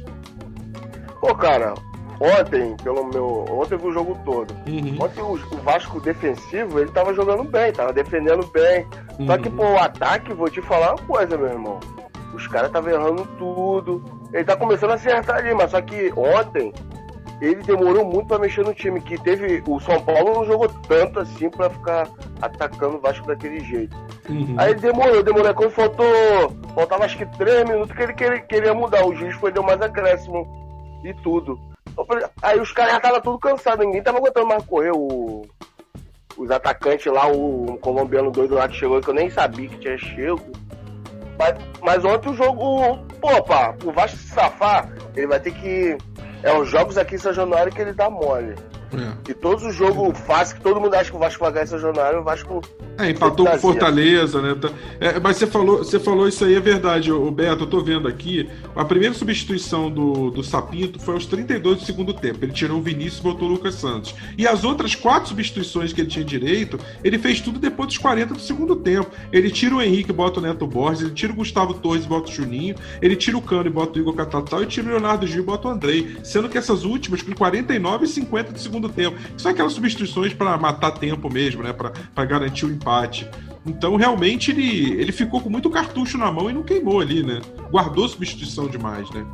Pô, 1.20 1.34
cara, 1.36 1.74
ontem, 2.20 2.76
pelo 2.84 3.06
meu. 3.08 3.46
Ontem 3.50 3.76
eu 3.76 3.80
vi 3.80 3.88
o 3.88 3.92
jogo 3.94 4.18
todo. 4.24 4.54
Uhum. 4.68 4.98
Ontem 5.00 5.22
o, 5.22 5.34
o 5.34 5.58
Vasco 5.64 6.00
defensivo, 6.00 6.80
ele 6.80 6.92
tava 6.92 7.14
jogando 7.14 7.44
bem, 7.44 7.72
tava 7.74 7.92
defendendo 7.92 8.46
bem. 8.48 8.86
Só 9.26 9.38
que, 9.38 9.50
Uhum. 9.50 9.56
pô, 9.56 9.64
o 9.64 9.78
ataque, 9.80 10.34
vou 10.34 10.50
te 10.50 10.62
falar 10.62 10.92
uma 10.96 11.06
coisa, 11.06 11.38
meu 11.38 11.48
irmão. 11.48 11.80
Os 12.34 12.48
caras 12.48 12.68
estavam 12.68 12.92
errando 12.92 13.26
tudo. 13.38 14.04
Ele 14.34 14.44
tá 14.44 14.58
começando 14.58 14.92
a 14.92 14.96
acertar 14.96 15.38
ali, 15.38 15.54
mas 15.54 15.72
só 15.72 15.82
que 15.82 16.12
ontem 16.18 16.74
ele 17.42 17.62
demorou 17.64 18.06
muito 18.06 18.28
pra 18.28 18.40
mexer 18.40 18.64
no 18.64 18.74
time. 18.74 19.02
Que 19.02 19.18
teve. 19.22 19.64
O 19.68 19.80
São 19.80 20.00
Paulo 20.02 20.34
não 20.34 20.46
jogou 20.46 20.68
tanto 20.88 21.20
assim 21.20 21.50
pra 21.50 21.70
ficar 21.70 22.08
atacando 22.42 22.98
o 22.98 23.02
Vasco 23.02 23.28
daquele 23.28 23.60
jeito. 23.64 23.96
Uhum. 24.30 24.56
Aí 24.58 24.74
demorou, 24.76 25.22
demorou. 25.24 25.54
Quando 25.54 25.72
faltou. 25.72 26.06
Faltava 26.74 27.06
acho 27.06 27.18
que 27.18 27.26
três 27.38 27.68
minutos 27.68 27.96
que 27.96 28.04
ele 28.04 28.14
queria, 28.14 28.40
queria 28.42 28.74
mudar. 28.74 29.06
O 29.06 29.16
juiz 29.16 29.36
foi, 29.36 29.52
deu 29.52 29.64
mais 29.64 29.82
acréscimo 29.82 30.48
e 31.04 31.14
tudo. 31.16 31.60
Falei- 32.08 32.26
Aí 32.42 32.60
os 32.60 32.72
caras 32.72 32.92
já 32.92 32.98
estavam 32.98 33.22
tudo 33.22 33.40
cansados, 33.40 33.86
ninguém 33.86 34.04
tava 34.04 34.18
aguentando 34.18 34.48
mais 34.48 34.64
correr. 34.66 34.92
O, 34.94 35.44
os 36.38 36.52
atacantes 36.52 37.12
lá, 37.12 37.28
o 37.32 37.78
colombiano 37.82 38.30
doido 38.32 38.56
lá 38.56 38.68
que 38.68 38.76
chegou, 38.76 39.00
que 39.00 39.10
eu 39.10 39.14
nem 39.14 39.30
sabia 39.30 39.70
que 39.70 39.78
tinha 39.78 39.98
chego. 39.98 40.42
Mas, 41.40 41.56
mas 41.82 42.04
ontem 42.06 42.30
o 42.30 42.34
jogo. 42.34 42.98
Pô, 43.22 43.44
pá, 43.44 43.76
o 43.84 43.92
Vasco 43.92 44.18
se 44.18 44.28
safar, 44.30 44.90
ele 45.16 45.28
vai 45.28 45.40
ter 45.40 45.52
que. 45.54 45.98
É 46.46 46.56
os 46.56 46.70
jogos 46.70 46.96
aqui 46.96 47.16
em 47.16 47.18
São 47.18 47.34
Januário 47.34 47.74
que 47.74 47.82
ele 47.82 47.92
dá 47.92 48.08
mole. 48.08 48.54
É. 49.00 49.32
E 49.32 49.34
todos 49.34 49.64
os 49.64 49.76
jogos 49.76 50.18
fáceis 50.20 50.54
que 50.54 50.62
todo 50.62 50.80
mundo 50.80 50.94
acha 50.94 51.10
que 51.10 51.16
o 51.16 51.20
Vasco 51.20 51.44
vai 51.44 51.52
ganhar 51.52 51.68
São 51.68 51.80
Januário, 51.80 52.20
o 52.20 52.24
Vasco. 52.24 52.62
É, 52.98 53.10
empatou 53.10 53.46
com. 53.46 53.58
Fortaleza, 53.58 54.42
né? 54.42 54.56
Tá- 54.56 54.72
é, 55.00 55.20
mas 55.20 55.38
você 55.38 55.48
falou, 55.48 55.80
você 55.80 56.00
falou 56.00 56.28
isso 56.28 56.46
aí, 56.46 56.56
é 56.56 56.60
verdade, 56.60 57.12
o 57.12 57.30
Beto. 57.32 57.64
Eu 57.64 57.68
tô 57.68 57.82
vendo 57.82 58.08
aqui. 58.08 58.50
A 58.76 58.86
primeira 58.86 59.14
substituição 59.14 59.90
do, 59.90 60.32
do 60.32 60.44
Sapinto 60.44 61.00
foi 61.00 61.16
aos 61.16 61.26
32 61.26 61.80
do 61.80 61.86
segundo 61.86 62.14
tempo. 62.14 62.40
Ele 62.44 62.54
tirou 62.54 62.80
o 62.80 62.82
Vinícius 62.82 63.20
e 63.20 63.24
botou 63.24 63.48
o 63.48 63.52
Lucas 63.52 63.76
Santos. 63.76 64.16
E 64.38 64.48
as 64.48 64.64
outras 64.64 64.96
quatro 64.96 65.30
substituições 65.30 65.92
que 65.94 66.02
ele 66.02 66.10
tinha 66.10 66.24
direito, 66.24 66.80
ele 67.04 67.18
fez 67.18 67.42
tudo 67.42 67.60
depois 67.60 67.88
dos 67.88 67.98
40 67.98 68.34
do 68.34 68.40
segundo 68.40 68.76
tempo. 68.76 69.10
Ele 69.32 69.50
tira 69.50 69.76
o 69.76 69.82
Henrique 69.82 70.12
e 70.12 70.14
bota 70.14 70.40
o 70.40 70.44
Neto 70.44 70.66
Borges, 70.66 71.02
ele 71.02 71.12
tira 71.12 71.34
o 71.34 71.36
Gustavo 71.36 71.74
Torres 71.74 72.06
e 72.06 72.08
bota 72.08 72.30
o 72.30 72.34
Juninho, 72.34 72.76
ele 73.02 73.16
tira 73.16 73.38
o 73.38 73.42
Cano 73.42 73.68
e 73.68 73.70
bota 73.70 73.98
o 73.98 74.02
Igor 74.02 74.14
Catatal 74.14 74.64
e 74.64 74.66
tira 74.66 74.88
o 74.88 74.90
Leonardo 74.92 75.28
Gil 75.28 75.44
e 75.44 75.46
bota 75.46 75.68
o 75.68 75.72
Andrei. 75.72 76.18
Sendo 76.24 76.50
que 76.50 76.58
essas 76.58 76.84
últimas 76.84 77.22
com 77.22 77.34
49 77.34 78.06
e 78.06 78.08
50 78.08 78.52
do 78.52 78.60
segundo 78.60 78.85
tempo. 78.90 79.18
São 79.38 79.52
aquelas 79.52 79.74
substituições 79.74 80.34
para 80.34 80.58
matar 80.58 80.92
tempo 80.92 81.30
mesmo, 81.32 81.64
né? 81.64 81.74
Para 81.74 82.26
garantir 82.26 82.66
o 82.66 82.72
empate. 82.72 83.30
Então, 83.66 83.96
realmente, 83.96 84.52
ele, 84.52 84.94
ele 85.02 85.12
ficou 85.12 85.42
com 85.42 85.50
muito 85.50 85.70
cartucho 85.70 86.18
na 86.18 86.32
mão 86.32 86.50
e 86.50 86.54
não 86.54 86.64
queimou 86.64 87.00
ali, 87.00 87.24
né? 87.24 87.42
Guardou 87.72 88.08
substituição 88.08 88.68
demais, 88.68 89.10
né? 89.12 89.26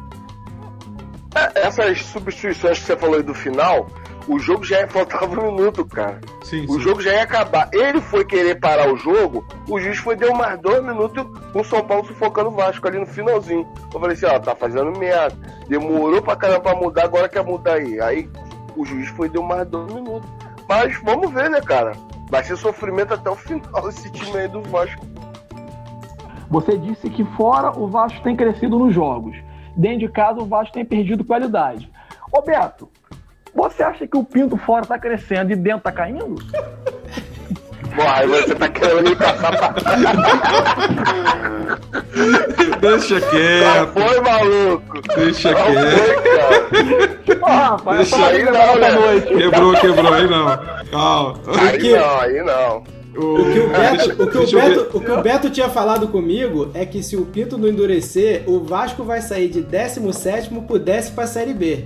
É, 1.35 1.67
Essas 1.67 2.01
substituições 2.05 2.79
que 2.79 2.85
você 2.85 2.95
falou 2.97 3.15
aí 3.15 3.23
do 3.23 3.33
final, 3.33 3.87
o 4.27 4.37
jogo 4.39 4.63
já 4.63 4.87
faltava 4.87 5.25
um 5.39 5.51
minuto, 5.51 5.85
cara. 5.85 6.19
Sim, 6.43 6.65
O 6.67 6.73
sim. 6.73 6.79
jogo 6.79 7.01
já 7.01 7.11
ia 7.13 7.23
acabar. 7.23 7.69
Ele 7.73 8.01
foi 8.01 8.23
querer 8.25 8.59
parar 8.59 8.91
o 8.91 8.97
jogo, 8.97 9.45
o 9.67 9.79
juiz 9.79 9.97
foi 9.97 10.15
deu 10.15 10.33
mais 10.33 10.59
dois 10.61 10.83
minutos 10.83 11.25
com 11.51 11.61
o 11.61 11.65
São 11.65 11.81
Paulo 11.85 12.05
sufocando 12.07 12.49
o 12.49 12.53
Vasco 12.55 12.87
ali 12.87 12.99
no 12.99 13.05
finalzinho. 13.05 13.67
Eu 13.93 13.99
falei 13.99 14.15
assim, 14.15 14.25
ó, 14.25 14.39
tá 14.39 14.55
fazendo 14.55 14.97
merda. 14.97 15.35
Demorou 15.67 16.21
pra 16.21 16.35
caramba 16.35 16.61
pra 16.61 16.75
mudar, 16.75 17.05
agora 17.05 17.29
quer 17.29 17.43
mudar 17.43 17.75
aí. 17.75 17.99
Aí 17.99 18.29
o 18.75 18.85
juiz 18.85 19.09
foi 19.09 19.29
deu 19.29 19.43
mais 19.43 19.67
dois 19.67 19.93
minutos. 19.93 20.29
Mas 20.67 20.99
vamos 21.03 21.31
ver, 21.31 21.49
né, 21.49 21.61
cara? 21.61 21.93
Vai 22.29 22.43
ser 22.43 22.55
sofrimento 22.55 23.13
até 23.13 23.29
o 23.29 23.35
final 23.35 23.89
esse 23.89 24.09
time 24.11 24.37
aí 24.37 24.47
do 24.47 24.61
Vasco. 24.61 25.05
Você 26.49 26.77
disse 26.77 27.09
que 27.09 27.23
fora 27.35 27.77
o 27.77 27.87
Vasco 27.87 28.21
tem 28.21 28.35
crescido 28.35 28.77
nos 28.77 28.93
jogos. 28.93 29.35
Dentro 29.75 29.99
de 29.99 30.09
casa 30.09 30.41
o 30.41 30.45
Vasco 30.45 30.73
tem 30.73 30.85
perdido 30.85 31.23
qualidade. 31.23 31.89
Ô 32.31 32.41
Beto, 32.41 32.89
você 33.53 33.83
acha 33.83 34.07
que 34.07 34.17
o 34.17 34.23
Pinto 34.23 34.57
fora 34.57 34.85
tá 34.85 34.97
crescendo 34.97 35.51
e 35.51 35.55
dentro 35.55 35.81
tá 35.81 35.91
caindo? 35.91 36.35
Bom, 37.95 38.03
aí 38.07 38.27
você 38.27 38.55
tá 38.55 38.67
querendo 38.69 39.09
me 39.09 39.15
passar 39.15 39.57
pra 39.57 39.71
Deixa 42.79 43.19
Já 43.19 43.29
quieto, 43.29 43.93
foi, 43.93 44.19
maluco! 44.21 45.01
deixa 45.15 45.49
Já 45.49 45.55
quieto. 45.55 45.97
foi, 45.97 46.15
cara! 46.21 47.41
Ah, 47.43 47.69
rapaz, 47.71 47.97
Deixa 48.09 48.25
aí 48.27 48.43
não, 48.43 48.51
né? 48.51 48.79
da 48.79 48.91
noite. 48.99 49.27
Quebrou, 49.35 49.73
quebrou, 49.73 50.13
aí 50.13 50.27
não. 50.29 50.45
Calma. 50.91 51.39
Aí 51.59 51.77
que- 51.77 51.95
não, 51.97 52.19
aí 52.19 52.43
não. 52.43 52.83
O 53.13 53.51
que 53.51 53.59
o 53.59 53.67
Beto, 53.69 54.23
o 54.23 54.27
que 54.27 54.37
o 54.37 54.45
ver. 54.47 54.69
Beto, 54.69 54.97
o 54.97 55.01
que 55.01 55.11
o 55.11 55.21
Beto 55.21 55.49
tinha 55.49 55.67
falado 55.69 56.07
comigo 56.07 56.71
é 56.73 56.85
que 56.85 57.03
se 57.03 57.17
o 57.17 57.25
Pinto 57.25 57.57
não 57.57 57.67
endurecer, 57.67 58.43
o 58.47 58.63
Vasco 58.63 59.03
vai 59.03 59.21
sair 59.21 59.49
de 59.49 59.59
17 59.61 60.49
pro 60.65 60.79
décimo 60.79 61.15
pra 61.15 61.27
Série 61.27 61.53
B. 61.53 61.85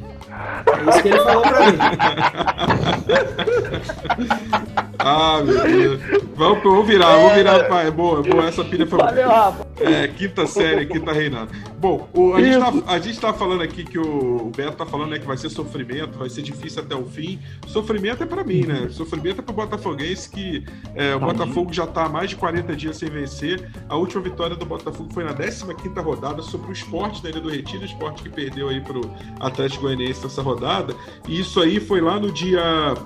É 0.67 0.89
isso 0.89 1.01
que 1.01 1.07
ele 1.09 1.19
falou 1.19 1.41
pra 1.43 1.71
mim. 1.71 1.77
Ah, 5.07 5.39
meu 5.43 5.61
Deus. 5.61 6.01
Vamos, 6.35 6.63
vamos 6.63 6.87
virar, 6.87 7.15
vamos 7.17 7.33
virar, 7.33 7.65
pai. 7.65 7.91
Boa, 7.91 8.23
boa, 8.23 8.47
essa 8.47 8.63
pilha 8.63 8.87
foi 8.87 8.97
Valeu, 8.97 9.29
Rafa. 9.29 9.67
É, 9.79 10.07
quinta 10.07 10.47
série, 10.47 10.85
quinta 10.87 11.11
reinando. 11.13 11.51
Bom, 11.77 12.09
o- 12.11 12.33
a, 12.33 12.41
gente 12.41 12.57
tá, 12.57 12.73
a 12.93 12.99
gente 12.99 13.19
tá 13.19 13.31
falando 13.33 13.61
aqui 13.61 13.83
que 13.83 13.99
o, 13.99 14.47
o 14.47 14.51
Beto 14.55 14.77
tá 14.77 14.85
falando 14.85 15.11
né, 15.11 15.19
que 15.19 15.27
vai 15.27 15.37
ser 15.37 15.49
sofrimento, 15.49 16.17
vai 16.17 16.27
ser 16.29 16.41
difícil 16.41 16.81
até 16.81 16.95
o 16.95 17.05
fim. 17.05 17.39
Sofrimento 17.67 18.23
é 18.23 18.25
pra 18.25 18.43
mim, 18.43 18.65
né? 18.65 18.87
Sofrimento 18.89 19.41
é 19.41 19.43
pro 19.43 19.53
Botafoguense 19.53 20.27
que 20.27 20.65
é, 20.95 21.13
o 21.13 21.19
Botafogo 21.19 21.71
já 21.71 21.85
tá 21.85 22.05
há 22.05 22.09
mais 22.09 22.31
de 22.31 22.35
40 22.37 22.75
dias 22.75 22.97
sem 22.97 23.09
vencer. 23.09 23.69
A 23.87 23.95
última 23.95 24.23
vitória 24.23 24.55
do 24.55 24.65
Botafogo 24.65 25.09
foi 25.13 25.23
na 25.23 25.35
15ª 25.35 26.01
rodada 26.03 26.41
sobre 26.41 26.69
o 26.69 26.73
esporte 26.73 27.21
da 27.21 27.29
Ilha 27.29 27.41
do 27.41 27.49
Retiro, 27.49 27.83
o 27.83 27.85
esporte 27.85 28.23
que 28.23 28.29
perdeu 28.29 28.69
aí 28.69 28.81
pro 28.81 29.01
Atlético 29.39 29.83
Goianiense 29.83 30.19
nessa 30.25 30.41
rodada. 30.41 30.95
E 31.27 31.39
isso 31.39 31.59
aí 31.61 31.79
foi 31.79 32.01
lá 32.01 32.19
no 32.19 32.31
dia 32.31 32.61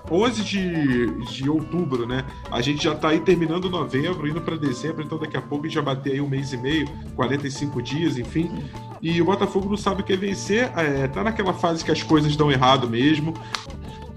11 0.10 0.44
de, 0.44 1.06
de 1.26 1.50
outubro, 1.50 2.06
né? 2.06 2.26
A 2.52 2.62
gente 2.62 2.84
já 2.84 2.96
tá 2.96 3.10
aí 3.10 3.20
terminando 3.20 3.70
novembro, 3.70 4.28
indo 4.28 4.42
para 4.42 4.56
dezembro, 4.56 5.04
então 5.04 5.18
daqui 5.18 5.38
a 5.38 5.42
pouco 5.42 5.66
a 5.66 5.68
gente 5.68 5.76
já 5.76 5.82
bater 5.82 6.14
aí 6.14 6.22
um 6.22 6.28
mês 6.28 6.54
e 6.54 6.58
meio, 6.58 6.88
45 7.16 7.82
dias, 7.82 8.18
enfim. 8.18 8.52
E 9.02 9.22
o 9.22 9.26
Botafogo 9.26 9.70
não 9.70 9.78
sabe 9.78 10.02
o 10.02 10.04
que 10.04 10.14
é 10.14 10.18
vencer, 10.18 10.72
é, 10.76 11.08
tá 11.08 11.24
naquela 11.24 11.54
fase 11.54 11.86
que 11.86 11.92
as 11.92 12.04
coisas 12.04 12.36
dão 12.36 12.52
errado 12.52 12.90
mesmo. 12.90 13.34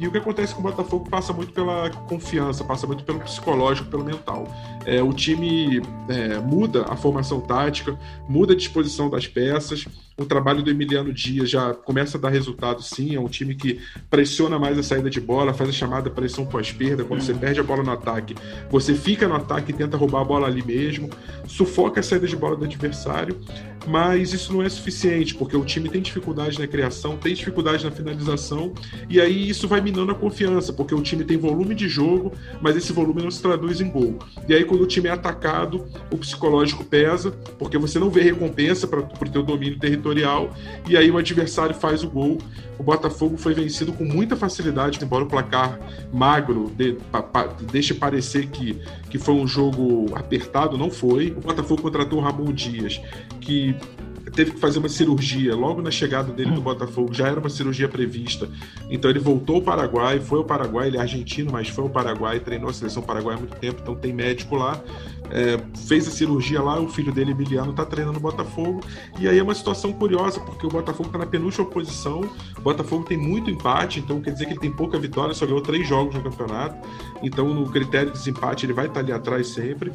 E 0.03 0.09
o 0.09 0.11
que 0.11 0.19
acontece 0.19 0.53
com 0.53 0.59
o 0.59 0.65
Botafogo 0.65 1.09
passa 1.09 1.33
muito 1.33 1.53
pela 1.53 1.89
confiança, 1.89 2.65
passa 2.65 2.89
muito 2.89 3.05
pelo 3.05 3.21
psicológico, 3.21 3.89
pelo 3.89 4.05
mental. 4.05 4.49
É, 4.85 5.01
o 5.01 5.13
time 5.13 5.81
é, 6.09 6.41
muda 6.41 6.87
a 6.89 6.97
formação 6.97 7.41
tática, 7.41 7.97
muda 8.29 8.53
a 8.53 8.57
disposição 8.57 9.09
das 9.09 9.29
peças. 9.29 9.87
O 10.19 10.25
trabalho 10.25 10.61
do 10.61 10.71
Emiliano 10.71 11.13
Dias 11.13 11.49
já 11.49 11.73
começa 11.73 12.19
a 12.19 12.21
dar 12.21 12.31
resultado, 12.31 12.83
sim. 12.83 13.15
É 13.15 13.21
um 13.21 13.29
time 13.29 13.55
que 13.55 13.81
pressiona 14.11 14.59
mais 14.59 14.77
a 14.77 14.83
saída 14.83 15.09
de 15.09 15.21
bola, 15.21 15.55
faz 15.55 15.71
a 15.71 15.73
chamada 15.73 16.11
pressão 16.11 16.45
pós-perda. 16.45 17.05
Quando 17.05 17.23
você 17.23 17.33
perde 17.33 17.61
a 17.61 17.63
bola 17.63 17.85
no 17.85 17.93
ataque, 17.93 18.35
você 18.69 18.97
fica 18.97 19.29
no 19.29 19.37
ataque 19.37 19.71
e 19.71 19.73
tenta 19.73 19.97
roubar 19.97 20.23
a 20.23 20.25
bola 20.25 20.49
ali 20.49 20.65
mesmo, 20.65 21.11
sufoca 21.47 22.01
a 22.01 22.03
saída 22.03 22.27
de 22.27 22.35
bola 22.35 22.57
do 22.57 22.65
adversário. 22.65 23.41
Mas 23.87 24.33
isso 24.33 24.53
não 24.53 24.63
é 24.63 24.69
suficiente, 24.69 25.35
porque 25.35 25.57
o 25.57 25.65
time 25.65 25.89
tem 25.89 26.01
dificuldade 26.01 26.59
na 26.59 26.67
criação, 26.67 27.17
tem 27.17 27.35
dificuldade 27.35 27.85
na 27.85 27.91
finalização, 27.91 28.73
e 29.09 29.21
aí 29.21 29.49
isso 29.49 29.67
vai 29.67 29.81
minando 29.81 30.13
a 30.13 30.15
confiança, 30.15 30.73
porque 30.73 30.95
o 30.95 31.03
time 31.03 31.25
tem 31.25 31.37
volume 31.37 31.75
de 31.75 31.89
jogo, 31.89 32.33
mas 32.61 32.77
esse 32.77 32.93
volume 32.93 33.23
não 33.23 33.31
se 33.31 33.43
traduz 33.43 33.81
em 33.81 33.91
gol. 33.91 34.19
E 34.49 34.55
aí, 34.55 34.65
quando 34.65 34.83
o 34.83 34.87
time 34.87 35.09
é 35.09 35.13
atacado, 35.13 35.87
o 36.11 36.17
psicológico 36.17 36.85
pesa, 36.85 37.33
porque 37.59 37.77
você 37.79 37.99
não 37.99 38.11
vê 38.11 38.23
recompensa 38.23 38.87
para 38.87 39.01
o 39.01 39.31
teu 39.31 39.43
domínio 39.43 39.79
territorial, 39.79 40.55
e 40.89 40.97
aí 40.97 41.11
o 41.11 41.19
adversário 41.19 41.75
faz 41.75 42.03
o 42.03 42.09
gol. 42.09 42.39
O 42.79 42.83
Botafogo 42.83 43.37
foi 43.37 43.55
vencido 43.55 43.93
com 43.93 44.05
muita 44.05 44.35
facilidade, 44.35 44.99
embora 45.03 45.25
o 45.25 45.29
placar 45.29 45.79
magro 46.13 46.73
de, 46.77 46.95
pa, 47.13 47.23
pa, 47.23 47.45
deixe 47.71 47.95
parecer 47.95 48.47
que, 48.49 48.81
que 49.09 49.19
foi 49.19 49.35
um 49.35 49.47
jogo 49.47 50.07
apertado, 50.15 50.77
não 50.77 50.91
foi. 50.91 51.31
O 51.31 51.41
Botafogo 51.41 51.83
contratou 51.83 52.19
o 52.19 52.23
Ramon 52.23 52.53
Dias, 52.53 53.01
que 53.43 53.77
teve 54.33 54.53
que 54.53 54.59
fazer 54.59 54.79
uma 54.79 54.89
cirurgia 54.89 55.55
logo 55.55 55.83
na 55.83 55.91
chegada 55.91 56.33
dele 56.33 56.53
do 56.53 56.61
Botafogo, 56.61 57.13
já 57.13 57.29
era 57.29 57.39
uma 57.39 57.51
cirurgia 57.51 57.89
prevista. 57.89 58.49
Então 58.91 59.11
ele 59.11 59.19
voltou 59.19 59.57
ao 59.57 59.63
Paraguai, 59.63 60.21
foi 60.21 60.39
ao 60.39 60.45
Paraguai, 60.45 60.89
ele 60.89 60.97
é 60.97 61.01
argentino, 61.01 61.53
mas 61.53 61.69
foi 61.69 61.85
ao 61.85 61.91
Paraguai, 61.91 62.41
treinou 62.41 62.71
a 62.71 62.73
seleção 62.73 63.03
paraguaia 63.03 63.37
há 63.37 63.41
muito 63.41 63.57
tempo, 63.57 63.81
então 63.83 63.95
tem 63.95 64.13
médico 64.13 64.57
lá. 64.57 64.81
É, 65.31 65.59
fez 65.87 66.07
a 66.07 66.11
cirurgia 66.11 66.61
lá, 66.61 66.79
o 66.79 66.89
filho 66.89 67.13
dele, 67.13 67.31
Emiliano, 67.33 67.71
está 67.71 67.85
treinando 67.85 68.15
no 68.15 68.21
Botafogo. 68.21 68.81
E 69.19 69.29
aí 69.29 69.39
é 69.39 69.43
uma 69.43 69.55
situação 69.55 69.93
curiosa, 69.93 70.41
porque 70.41 70.67
o 70.67 70.71
Botafogo 70.71 71.09
está 71.09 71.19
na 71.19 71.27
penúltima 71.27 71.65
posição, 71.67 72.21
o 72.57 72.61
Botafogo 72.61 73.05
tem 73.05 73.17
muito 73.17 73.51
empate, 73.51 74.01
então 74.01 74.21
quer 74.21 74.33
dizer 74.33 74.47
que 74.47 74.53
ele 74.53 74.61
tem 74.61 74.71
pouca 74.71 74.99
vitória, 74.99 75.35
só 75.35 75.47
ganhou 75.47 75.61
três 75.61 75.87
jogos 75.87 76.15
no 76.15 76.23
campeonato. 76.23 76.87
Então, 77.23 77.53
no 77.53 77.71
critério 77.71 78.13
de 78.13 78.19
desempate, 78.19 78.67
ele 78.67 78.73
vai 78.73 78.87
estar 78.87 79.01
ali 79.01 79.13
atrás 79.13 79.49
sempre. 79.49 79.93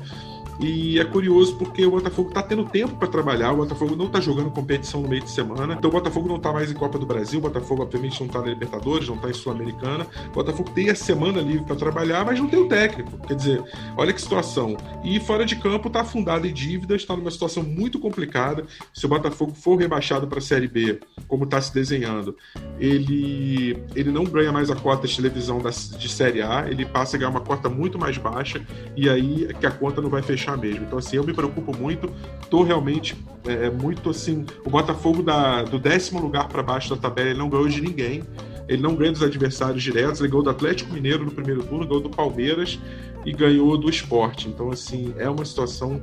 E 0.60 1.00
é 1.00 1.06
curioso 1.06 1.56
porque 1.58 1.86
o 1.86 1.92
Botafogo 1.92 2.30
está 2.30 2.42
tendo 2.42 2.66
tempo 2.66 2.96
para 2.96 3.08
trabalhar, 3.08 3.52
o 3.52 3.58
Botafogo 3.58 3.96
não 3.96 4.08
está 4.08 4.20
jogando 4.20 4.50
competição 4.50 5.02
no 5.02 5.08
meio 5.08 5.24
de 5.24 5.30
semana, 5.30 5.76
então 5.76 5.90
o 5.90 5.94
Botafogo 5.94 6.28
não 6.28 6.38
está 6.38 6.52
mais 6.52 6.72
em 6.72 6.74
Copa 6.74 6.98
do 6.98 7.06
Brasil, 7.06 7.40
o 7.40 7.42
Botafogo 7.44 7.84
obviamente 7.84 8.20
não 8.20 8.28
está 8.28 8.42
na 8.42 8.48
Libertadores, 8.48 9.08
não 9.08 9.16
está 9.16 9.30
em 9.30 9.34
Sul-Americana. 9.34 10.08
O 10.30 10.34
Botafogo 10.34 10.72
tem 10.72 10.90
a 10.90 10.96
semana 10.96 11.42
livre 11.42 11.64
para 11.64 11.76
trabalhar, 11.76 12.26
mas 12.26 12.40
não 12.40 12.48
tem 12.48 12.60
o 12.60 12.68
técnico. 12.68 13.18
Quer 13.28 13.36
dizer, 13.36 13.64
olha 13.96 14.12
que 14.12 14.22
situação. 14.22 14.76
E 15.04 15.20
fora 15.20 15.46
de 15.46 15.56
campo 15.56 15.88
está 15.88 16.02
afundado 16.02 16.48
em 16.48 16.54
dívidas, 16.54 17.02
está 17.02 17.16
numa 17.16 17.30
situação 17.30 17.62
muito 17.62 18.00
complicada. 18.00 18.66
Se 18.94 19.06
o 19.06 19.10
Botafogo 19.10 19.54
for 19.54 19.78
rebaixado 19.78 20.28
para 20.28 20.40
a 20.40 20.42
Série 20.42 20.68
B, 20.68 21.00
como 21.28 21.44
está 21.44 21.62
se 21.62 21.74
desenhando, 21.74 22.36
ele, 22.80 23.78
ele 23.96 24.12
não 24.12 24.24
ganha 24.24 24.52
mais 24.52 24.72
a 24.72 24.76
cota 24.76 25.08
de 25.08 25.16
televisão 25.16 25.60
da, 25.60 25.70
de 25.70 26.10
Série 26.10 26.42
A, 26.42 26.68
ele 26.68 26.86
passa 26.86 27.16
a 27.16 27.20
ganhar 27.20 27.30
uma 27.30 27.42
cota 27.42 27.70
muito 27.70 28.00
mais 28.00 28.18
baixa 28.18 28.66
e 28.96 29.10
aí 29.10 29.54
que 29.60 29.66
a 29.66 29.72
conta 29.72 30.02
não 30.02 30.10
vai 30.10 30.22
fechar 30.22 30.47
mesmo. 30.56 30.86
Então, 30.86 31.00
assim, 31.00 31.18
eu 31.18 31.24
me 31.24 31.34
preocupo 31.34 31.76
muito, 31.76 32.10
tô 32.50 32.64
realmente 32.64 33.18
é, 33.46 33.66
é 33.66 33.70
muito 33.70 34.10
assim. 34.10 34.46
O 34.64 34.70
Botafogo 34.70 35.24
da, 35.24 35.64
do 35.64 35.80
décimo 35.80 36.22
lugar 36.22 36.48
para 36.48 36.62
baixo 36.62 36.90
da 36.94 37.02
tabela 37.02 37.30
ele 37.30 37.40
não 37.40 37.50
ganhou 37.50 37.68
de 37.68 37.82
ninguém. 37.82 38.24
Ele 38.68 38.82
não 38.82 38.96
ganha 38.96 39.14
dos 39.14 39.24
adversários 39.24 39.82
diretos, 39.82 40.20
ele 40.20 40.30
ganhou 40.30 40.44
do 40.44 40.50
Atlético 40.50 40.94
Mineiro 40.94 41.24
no 41.24 41.32
primeiro 41.32 41.64
turno, 41.64 41.88
ganhou 41.88 42.02
do 42.02 42.10
Palmeiras 42.10 42.78
e 43.26 43.32
ganhou 43.32 43.78
do 43.78 43.90
esporte. 43.90 44.50
Então, 44.50 44.70
assim, 44.72 45.14
é 45.18 45.30
uma 45.30 45.46
situação, 45.46 46.02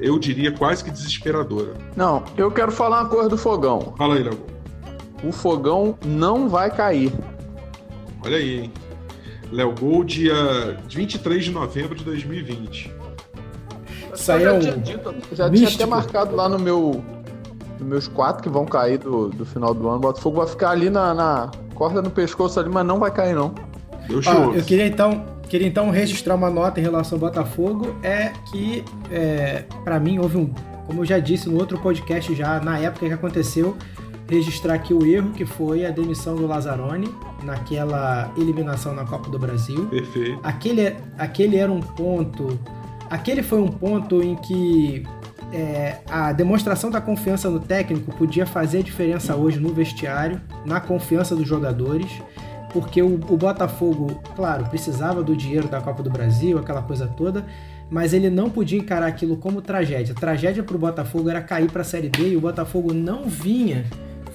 eu 0.00 0.18
diria, 0.18 0.50
quase 0.50 0.82
que 0.82 0.90
desesperadora. 0.90 1.74
Não, 1.94 2.24
eu 2.36 2.50
quero 2.50 2.72
falar 2.72 3.02
uma 3.02 3.08
coisa 3.10 3.28
do 3.28 3.36
fogão. 3.36 3.94
Fala 3.98 4.14
aí, 4.14 4.22
Léo. 4.22 4.38
O 5.22 5.30
fogão 5.30 5.98
não 6.04 6.48
vai 6.48 6.70
cair. 6.70 7.12
Olha 8.24 8.38
aí, 8.38 8.60
hein? 8.60 8.72
Léo 9.52 9.74
Gol, 9.78 10.02
dia 10.02 10.34
23 10.88 11.44
de 11.44 11.50
novembro 11.50 11.94
de 11.94 12.02
2020. 12.02 12.95
Isso 14.16 14.32
aí 14.32 14.44
é 14.44 14.52
um 14.52 14.60
já 14.60 14.72
tinha, 14.72 14.76
dito, 14.76 15.14
já 15.32 15.50
tinha 15.50 15.68
até 15.68 15.86
marcado 15.86 16.34
lá 16.34 16.48
no 16.48 16.58
meu. 16.58 17.02
Nos 17.78 17.88
meus 17.88 18.08
quatro 18.08 18.42
que 18.42 18.48
vão 18.48 18.64
cair 18.64 18.98
do, 18.98 19.28
do 19.28 19.44
final 19.44 19.74
do 19.74 19.86
ano. 19.86 19.98
O 19.98 20.00
Botafogo 20.00 20.38
vai 20.38 20.46
ficar 20.46 20.70
ali 20.70 20.88
na, 20.88 21.12
na 21.12 21.50
corda 21.74 22.00
no 22.00 22.10
pescoço 22.10 22.58
ali, 22.58 22.70
mas 22.70 22.86
não 22.86 22.98
vai 22.98 23.10
cair, 23.10 23.34
não. 23.34 23.54
Ó, 24.26 24.54
eu 24.54 24.62
queria 24.62 24.86
então, 24.86 25.26
queria 25.48 25.66
então 25.66 25.90
registrar 25.90 26.34
uma 26.34 26.48
nota 26.48 26.80
em 26.80 26.82
relação 26.82 27.16
ao 27.16 27.20
Botafogo, 27.20 27.94
é 28.02 28.32
que 28.50 28.82
é, 29.10 29.64
para 29.84 30.00
mim 30.00 30.18
houve 30.18 30.38
um, 30.38 30.54
como 30.86 31.02
eu 31.02 31.04
já 31.04 31.18
disse 31.18 31.48
no 31.48 31.58
outro 31.58 31.78
podcast 31.78 32.34
já 32.34 32.60
na 32.60 32.78
época 32.78 33.06
que 33.06 33.12
aconteceu, 33.12 33.76
registrar 34.28 34.74
aqui 34.74 34.94
o 34.94 35.04
erro 35.04 35.30
que 35.30 35.44
foi 35.44 35.84
a 35.86 35.90
demissão 35.90 36.34
do 36.34 36.46
Lazzaroni 36.46 37.12
naquela 37.42 38.32
eliminação 38.36 38.94
na 38.94 39.04
Copa 39.04 39.30
do 39.30 39.38
Brasil. 39.38 39.86
Perfeito. 39.86 40.38
Aquele, 40.42 40.96
aquele 41.18 41.56
era 41.56 41.70
um 41.70 41.80
ponto, 41.80 42.58
aquele 43.10 43.42
foi 43.42 43.60
um 43.60 43.68
ponto 43.68 44.22
em 44.22 44.34
que 44.36 45.04
é, 45.52 45.98
a 46.08 46.32
demonstração 46.32 46.90
da 46.90 47.00
confiança 47.00 47.48
no 47.48 47.60
técnico 47.60 48.14
podia 48.16 48.46
fazer 48.46 48.82
diferença 48.82 49.36
hoje 49.36 49.58
no 49.58 49.72
vestiário, 49.72 50.40
na 50.64 50.80
confiança 50.80 51.36
dos 51.36 51.46
jogadores, 51.46 52.10
porque 52.72 53.00
o, 53.00 53.14
o 53.14 53.36
Botafogo, 53.36 54.20
claro, 54.34 54.66
precisava 54.66 55.22
do 55.22 55.36
dinheiro 55.36 55.68
da 55.68 55.80
Copa 55.80 56.02
do 56.02 56.10
Brasil, 56.10 56.58
aquela 56.58 56.82
coisa 56.82 57.06
toda, 57.06 57.46
mas 57.88 58.12
ele 58.12 58.28
não 58.28 58.50
podia 58.50 58.78
encarar 58.78 59.06
aquilo 59.06 59.36
como 59.36 59.62
tragédia. 59.62 60.14
Tragédia 60.14 60.62
para 60.62 60.76
o 60.76 60.78
Botafogo 60.78 61.30
era 61.30 61.40
cair 61.40 61.70
para 61.70 61.82
a 61.82 61.84
Série 61.84 62.08
B 62.08 62.30
e 62.30 62.36
o 62.36 62.40
Botafogo 62.40 62.92
não 62.92 63.24
vinha 63.24 63.84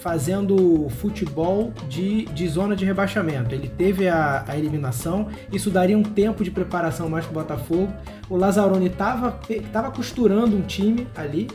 fazendo 0.01 0.89
futebol 0.89 1.71
de, 1.87 2.25
de 2.25 2.47
zona 2.47 2.75
de 2.75 2.83
rebaixamento. 2.83 3.53
Ele 3.53 3.69
teve 3.69 4.07
a, 4.07 4.43
a 4.47 4.57
eliminação, 4.57 5.27
isso 5.51 5.69
daria 5.69 5.97
um 5.97 6.03
tempo 6.03 6.43
de 6.43 6.49
preparação 6.49 7.07
mais 7.07 7.25
para 7.25 7.31
o 7.31 7.35
Botafogo. 7.35 7.93
O 8.29 8.35
Lazzaroni 8.35 8.87
estava 8.87 9.39
tava 9.71 9.91
costurando 9.91 10.55
um 10.55 10.61
time 10.61 11.07
ali, 11.15 11.47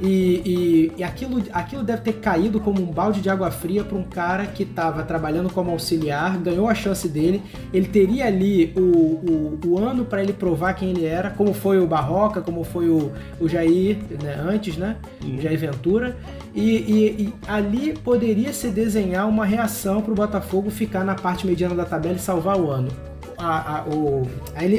e, 0.00 0.06
e, 0.06 0.92
e, 0.96 1.04
aquilo, 1.04 1.42
aquilo 1.52 1.82
deve 1.82 2.00
ter 2.02 2.14
caído 2.14 2.58
como 2.58 2.80
um 2.80 2.86
balde 2.86 3.20
de 3.20 3.28
água 3.28 3.50
fria 3.50 3.84
para 3.84 3.98
um 3.98 4.02
cara 4.02 4.46
que 4.46 4.62
estava 4.62 5.02
trabalhando 5.02 5.50
como 5.52 5.70
auxiliar, 5.70 6.38
ganhou 6.38 6.68
a 6.68 6.74
chance 6.74 7.06
dele. 7.06 7.42
Ele 7.72 7.86
teria 7.86 8.26
ali 8.26 8.72
o, 8.74 8.80
o, 8.80 9.60
o 9.66 9.78
ano 9.78 10.06
para 10.06 10.22
ele 10.22 10.32
provar 10.32 10.72
quem 10.72 10.90
ele 10.90 11.04
era, 11.04 11.28
como 11.28 11.52
foi 11.52 11.78
o 11.78 11.86
Barroca, 11.86 12.40
como 12.40 12.64
foi 12.64 12.88
o, 12.88 13.12
o 13.38 13.46
Jair 13.46 13.98
né, 14.22 14.40
antes, 14.42 14.78
né? 14.78 14.96
O 15.22 15.38
Jair 15.40 15.58
Ventura. 15.58 16.16
E, 16.54 16.76
e, 16.76 17.34
ali 17.46 17.92
poderia 17.92 18.54
se 18.54 18.68
desenhar 18.68 19.28
uma 19.28 19.44
reação 19.44 20.00
para 20.00 20.12
o 20.12 20.14
Botafogo 20.14 20.70
ficar 20.70 21.04
na 21.04 21.14
parte 21.14 21.46
mediana 21.46 21.74
da 21.74 21.84
tabela 21.84 22.16
e 22.16 22.18
salvar 22.18 22.58
o 22.58 22.70
ano. 22.70 22.88
A, 23.36 23.78
a, 23.78 23.84
o, 23.84 24.26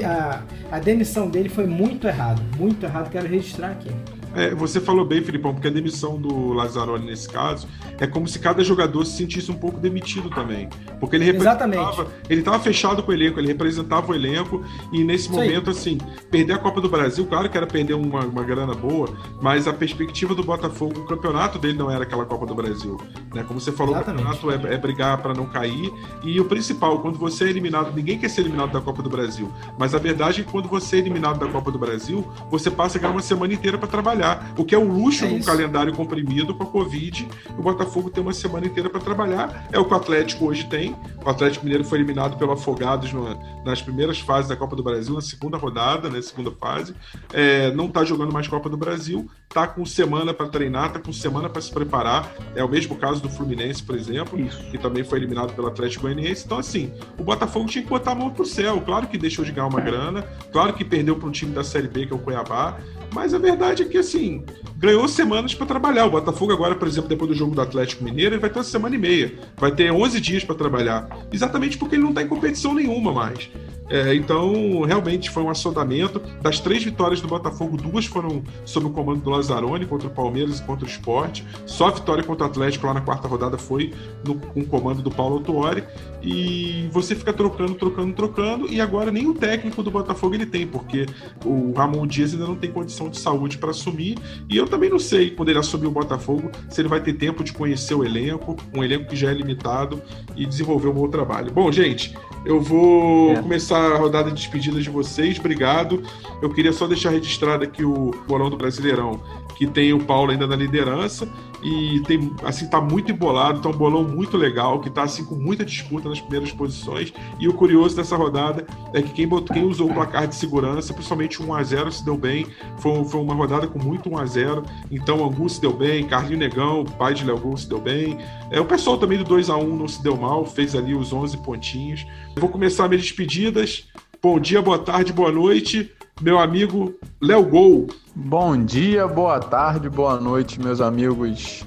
a, 0.04 0.42
a 0.76 0.80
demissão 0.80 1.30
dele 1.30 1.50
foi 1.50 1.68
muito 1.68 2.08
errado, 2.08 2.42
muito 2.58 2.84
errado, 2.84 3.10
quero 3.12 3.28
registrar 3.28 3.70
aqui. 3.70 3.90
É, 4.36 4.54
você 4.56 4.80
falou 4.80 5.06
bem, 5.06 5.22
Filipão, 5.22 5.54
porque 5.54 5.68
a 5.68 5.72
demissão 5.72 6.20
do 6.20 6.54
Lazzaroni 6.54 7.06
nesse 7.06 7.28
caso 7.30 7.68
é 8.00 8.08
como 8.08 8.28
se 8.28 8.40
cada 8.40 8.64
jogador 8.64 9.06
se 9.06 9.18
sentisse 9.18 9.52
um 9.52 9.56
pouco 9.56 9.80
demitido 9.80 10.30
também. 10.30 10.70
Porque 11.00 11.16
ele 11.16 11.26
representava. 11.26 11.66
Exatamente. 11.68 12.12
Ele 12.30 12.42
estava 12.42 12.60
fechado 12.60 13.04
com 13.04 13.12
o 13.12 13.14
elenco, 13.14 13.40
ele 13.40 13.48
representava 13.48 14.12
o 14.12 14.16
elenco, 14.16 14.64
e 14.92 15.04
nesse 15.04 15.30
Isso 15.30 15.40
aí. 15.40 15.50
momento, 15.50 15.70
assim, 15.70 15.98
perder 16.30 16.54
a 16.54 16.58
Copa 16.58 16.82
do 16.82 16.90
Brasil, 16.90 17.26
claro 17.26 17.50
que 17.50 17.58
era 17.58 17.68
perder 17.68 17.94
uma, 17.94 18.26
uma 18.26 18.44
grana 18.44 18.74
boa, 18.74 19.10
mas 19.42 19.68
a 19.68 19.74
perspectiva 19.74 20.34
do 20.34 20.44
Botafogo, 20.44 21.02
o 21.02 21.06
campeonato 21.06 21.60
dele 21.60 21.78
não 21.78 21.92
era 21.92 22.04
aquela 22.04 22.26
Copa 22.26 22.46
do 22.46 22.56
Brasil. 22.56 22.98
Né? 23.34 23.44
Como 23.44 23.60
você 23.60 23.72
falou, 23.72 23.96
Exatamente. 23.96 24.24
o 24.24 24.32
campeonato 24.32 24.68
é, 24.68 24.74
é 24.74 24.78
brigar 24.78 25.18
para 25.22 25.34
não 25.34 25.46
cair. 25.46 25.92
E 26.24 26.40
o 26.40 26.46
principal, 26.46 27.00
quando 27.00 27.18
você 27.18 27.46
é 27.46 27.50
eliminado, 27.50 27.94
ninguém 27.94 28.18
quer 28.18 28.30
ser 28.30 28.42
eliminado 28.42 28.72
da 28.72 28.82
Copa 28.82 29.04
do 29.04 29.10
Brasil. 29.10 29.52
Mas 29.78 29.94
a 29.94 30.00
verdade 30.00 30.42
é 30.42 30.44
que 30.44 30.52
quando 30.52 30.68
você 30.68 30.98
é 30.98 31.00
eliminado 31.00 31.40
da 31.40 31.48
Copa 31.48 31.72
do 31.72 31.78
Brasil, 31.78 32.26
você 32.50 32.72
passa 32.72 32.98
a 32.98 33.02
ganhar 33.02 33.14
uma 33.14 33.22
semana 33.22 33.54
inteira 33.54 33.78
para 33.78 33.88
trabalhar. 33.88 34.21
O 34.58 34.64
que 34.66 34.76
é 34.76 34.78
um 34.78 34.92
luxo 34.92 35.26
É 35.26 35.30
num 35.30 35.38
isso. 35.38 35.48
calendário 35.48 35.94
comprimido 35.94 36.54
com 36.56 36.64
a 36.64 36.68
Covid. 36.68 37.28
O 37.58 37.62
Botafogo 37.62 38.10
tem 38.10 38.22
uma 38.22 38.34
semana 38.34 38.66
inteira 38.68 38.90
para 38.90 39.00
trabalhar. 39.00 39.68
É 39.72 39.80
o 39.80 39.86
que 39.86 39.94
o 39.94 39.98
Atlético 39.98 40.46
hoje 40.46 40.66
tem. 40.68 40.96
O 41.26 41.30
Atlético 41.30 41.64
Mineiro 41.66 41.84
foi 41.84 41.98
eliminado 42.00 42.38
pelo 42.38 42.52
Afogados 42.52 43.12
no- 43.14 43.38
nas 43.66 43.82
primeiras 43.82 44.20
fases 44.20 44.50
da 44.50 44.56
Copa 44.56 44.76
do 44.76 44.84
Brasil, 44.84 45.14
na 45.14 45.22
segunda 45.22 45.58
rodada, 45.58 46.10
né, 46.10 46.22
segunda 46.22 46.52
fase. 46.52 46.96
É, 47.34 47.72
não 47.72 47.86
está 47.86 48.04
jogando 48.04 48.32
mais 48.34 48.48
Copa 48.48 48.70
do 48.70 48.78
Brasil. 48.78 49.30
Tá 49.50 49.68
com 49.68 49.86
semana 49.86 50.34
para 50.34 50.48
treinar, 50.48 50.94
tá 50.94 51.00
com 51.00 51.12
semana 51.12 51.50
para 51.50 51.62
se 51.62 51.72
preparar. 51.72 52.32
É 52.56 52.64
o 52.64 52.70
mesmo 52.70 52.96
caso 52.96 53.22
do 53.22 53.30
Fluminense, 53.30 53.84
por 53.84 53.96
exemplo 53.96 54.40
Isso. 54.40 54.64
que 54.72 54.78
também 54.78 55.04
foi 55.04 55.20
eliminado 55.20 55.54
pelo 55.54 55.68
Atlético 55.68 56.04
Goianiense. 56.04 56.44
Então, 56.46 56.58
assim, 56.58 56.92
o 57.18 57.24
Botafogo 57.24 57.68
tinha 57.68 57.84
que 57.84 57.90
botar 57.90 58.12
a 58.12 58.16
mão 58.16 58.30
pro 58.30 58.46
céu. 58.46 58.82
Claro 58.82 59.08
que 59.08 59.18
deixou 59.18 59.44
de 59.44 59.52
ganhar 59.52 59.68
uma 59.68 59.82
grana, 59.82 60.24
claro 60.52 60.74
que 60.74 60.84
perdeu 60.86 61.16
para 61.18 61.28
um 61.28 61.32
time 61.32 61.52
da 61.54 61.64
Série 61.64 61.88
B, 61.88 62.06
que 62.08 62.14
é 62.14 62.16
o 62.16 62.20
Cuiabá, 62.20 62.78
mas 63.14 63.34
a 63.34 63.38
verdade 63.38 63.84
é 63.84 63.86
que, 63.86 63.98
assim, 63.98 64.44
ganhou 64.78 65.08
semanas 65.08 65.54
para 65.54 65.66
trabalhar. 65.66 66.06
O 66.06 66.12
Botafogo 66.12 66.52
agora, 66.52 66.76
por 66.76 66.88
exemplo, 66.88 67.10
depois 67.10 67.30
do 67.30 67.36
jogo 67.36 67.54
do 67.54 67.62
Atlético 67.62 68.04
Mineiro, 68.04 68.36
ele 68.36 68.42
vai 68.42 68.50
ter 68.50 68.60
uma 68.60 68.64
semana 68.64 68.96
e 68.96 68.98
meia. 68.98 69.34
Vai 69.58 69.72
ter 69.72 69.92
11 69.92 70.20
dias 70.22 70.44
para 70.44 70.56
trabalhar. 70.56 71.08
Exatamente 71.32 71.78
porque 71.78 71.96
ele 71.96 72.04
não 72.04 72.10
está 72.10 72.22
em 72.22 72.28
competição 72.28 72.74
nenhuma 72.74 73.12
mais. 73.12 73.50
É, 73.92 74.16
então, 74.16 74.82
realmente 74.82 75.30
foi 75.30 75.44
um 75.44 75.50
assodamento. 75.50 76.22
Das 76.42 76.60
três 76.60 76.84
vitórias 76.84 77.20
do 77.20 77.28
Botafogo, 77.28 77.76
duas 77.76 78.06
foram 78.06 78.42
sob 78.64 78.86
o 78.86 78.90
comando 78.90 79.22
do 79.22 79.30
Lazzaroni 79.30 79.86
contra 79.86 80.08
o 80.08 80.12
Palmeiras 80.12 80.60
e 80.60 80.64
contra 80.64 80.86
o 80.86 80.88
Sport. 80.88 81.42
Só 81.66 81.88
a 81.88 81.92
vitória 81.92 82.24
contra 82.24 82.46
o 82.46 82.50
Atlético 82.50 82.88
lá 82.88 82.94
na 82.94 83.02
quarta 83.02 83.28
rodada 83.28 83.58
foi 83.58 83.94
no, 84.26 84.36
com 84.36 84.62
o 84.62 84.66
comando 84.66 85.02
do 85.02 85.12
Paulo 85.12 85.36
Autuori. 85.36 85.84
E 86.24 86.88
você 86.92 87.16
fica 87.16 87.34
trocando, 87.34 87.74
trocando, 87.76 88.14
trocando. 88.14 88.72
E 88.72 88.80
agora 88.80 89.12
nem 89.12 89.28
o 89.28 89.34
técnico 89.34 89.84
do 89.84 89.92
Botafogo 89.92 90.36
ele 90.36 90.46
tem, 90.46 90.66
porque 90.66 91.06
o 91.44 91.74
Ramon 91.74 92.08
Dias 92.08 92.34
ainda 92.34 92.46
não 92.46 92.56
tem 92.56 92.72
condição 92.72 93.10
de 93.10 93.20
saúde 93.20 93.58
para 93.58 93.72
assumir. 93.72 94.18
E 94.50 94.56
eu 94.56 94.68
também 94.68 94.90
não 94.90 95.00
sei, 95.00 95.32
quando 95.32 95.50
ele 95.50 95.60
assumir 95.60 95.88
o 95.88 95.92
Botafogo, 95.92 96.50
se 96.70 96.80
ele 96.80 96.88
vai 96.88 97.02
ter 97.02 97.14
tempo 97.14 97.44
de 97.44 97.52
conhecer 97.52 97.96
o 97.96 98.06
elenco, 98.06 98.56
um 98.74 98.84
elenco 98.84 99.10
que 99.10 99.16
já 99.16 99.32
é 99.32 99.34
limitado, 99.34 100.02
e 100.36 100.46
desenvolver 100.46 100.88
um 100.90 100.94
bom 100.94 101.08
trabalho. 101.10 101.52
Bom, 101.52 101.72
gente, 101.72 102.16
eu 102.46 102.62
vou 102.62 103.32
É. 103.32 103.42
começar 103.42 103.81
rodada 103.98 104.30
de 104.30 104.36
despedidas 104.36 104.84
de 104.84 104.90
vocês. 104.90 105.40
Obrigado. 105.40 106.02
Eu 106.42 106.50
queria 106.50 106.74
só 106.74 106.88
deixar 106.88 107.10
registrado 107.10 107.64
aqui 107.64 107.84
o 107.84 108.12
bolão 108.28 108.50
do 108.50 108.58
Brasileirão, 108.58 109.22
que 109.56 109.68
tem 109.68 109.94
o 109.94 110.04
Paulo 110.04 110.32
ainda 110.32 110.48
na 110.48 110.56
liderança 110.56 111.28
e 111.64 112.00
tem 112.02 112.34
assim 112.44 112.68
tá 112.68 112.82
muito 112.82 113.12
embolado, 113.12 113.62
tá 113.62 113.70
um 113.70 113.74
bolão 113.74 114.04
muito 114.04 114.38
legal, 114.38 114.80
que 114.80 114.90
tá 114.90 115.04
assim 115.04 115.24
com 115.24 115.36
muita 115.36 115.64
disputa 115.64 116.10
nas 116.10 116.20
primeiras 116.20 116.52
posições. 116.52 117.14
E 117.40 117.48
o 117.48 117.54
curioso 117.54 117.96
dessa 117.96 118.16
rodada 118.16 118.66
é 118.94 119.02
que 119.02 119.12
quem, 119.12 119.28
botou, 119.28 119.54
quem 119.54 119.64
usou 119.64 119.90
o 119.90 119.94
placar 119.94 120.28
de 120.28 120.36
segurança, 120.36 120.94
principalmente 120.94 121.42
1 121.42 121.54
a 121.54 121.64
0 121.64 121.92
se 121.92 122.04
deu 122.04 122.18
bem. 122.18 122.48
Foi, 122.78 123.04
foi 123.06 123.22
uma 123.22 123.34
rodada 123.34 123.68
com 123.68 123.80
muito 123.80 124.10
1 124.10 124.18
a 124.18 124.26
0 124.26 124.64
Então, 124.90 125.24
Angu 125.24 125.50
se 125.50 125.62
deu 125.62 125.74
bem, 125.74 126.06
Carlinho 126.06 126.40
Negão, 126.40 126.84
pai 126.84 127.14
de 127.14 127.26
Léo 127.26 127.58
se 127.58 127.68
deu 127.68 127.80
bem. 127.80 128.18
É, 128.50 128.60
o 128.60 128.66
pessoal 128.66 128.98
também 128.98 129.18
do 129.18 129.24
2 129.24 129.50
a 129.50 129.58
1 129.58 129.76
não 129.76 129.88
se 129.88 130.02
deu 130.02 130.18
mal, 130.18 130.46
fez 130.46 130.76
ali 130.76 130.96
os 130.96 131.14
11 131.14 131.38
pontinhos. 131.38 132.06
Eu 132.36 132.42
vou 132.42 132.50
começar 132.50 132.88
minhas 132.88 133.04
despedidas. 133.04 133.88
Bom 134.22 134.40
dia, 134.40 134.62
boa 134.62 134.78
tarde, 134.78 135.12
boa 135.12 135.32
noite. 135.32 135.92
Meu 136.22 136.38
amigo 136.38 136.94
Léo 137.20 137.44
Gol. 137.44 137.88
Bom 138.14 138.56
dia, 138.64 139.08
boa 139.08 139.40
tarde, 139.40 139.90
boa 139.90 140.20
noite, 140.20 140.62
meus 140.62 140.80
amigos 140.80 141.66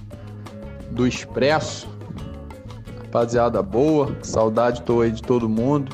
do 0.92 1.08
Expresso. 1.08 1.88
Rapaziada 3.02 3.60
boa, 3.60 4.16
saudade 4.22 4.82
tô 4.82 5.00
aí 5.00 5.10
de 5.10 5.22
todo 5.22 5.48
mundo. 5.48 5.92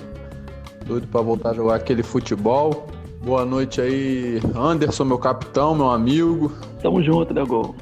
Doido 0.84 1.06
pra 1.06 1.22
voltar 1.22 1.50
a 1.50 1.54
jogar 1.54 1.76
aquele 1.76 2.02
futebol. 2.02 2.86
Boa 3.24 3.46
noite 3.46 3.80
aí, 3.80 4.42
Anderson, 4.54 5.04
meu 5.04 5.18
capitão, 5.18 5.74
meu 5.74 5.88
amigo. 5.88 6.52
Tamo 6.82 7.02
junto, 7.02 7.32
Nego. 7.32 7.74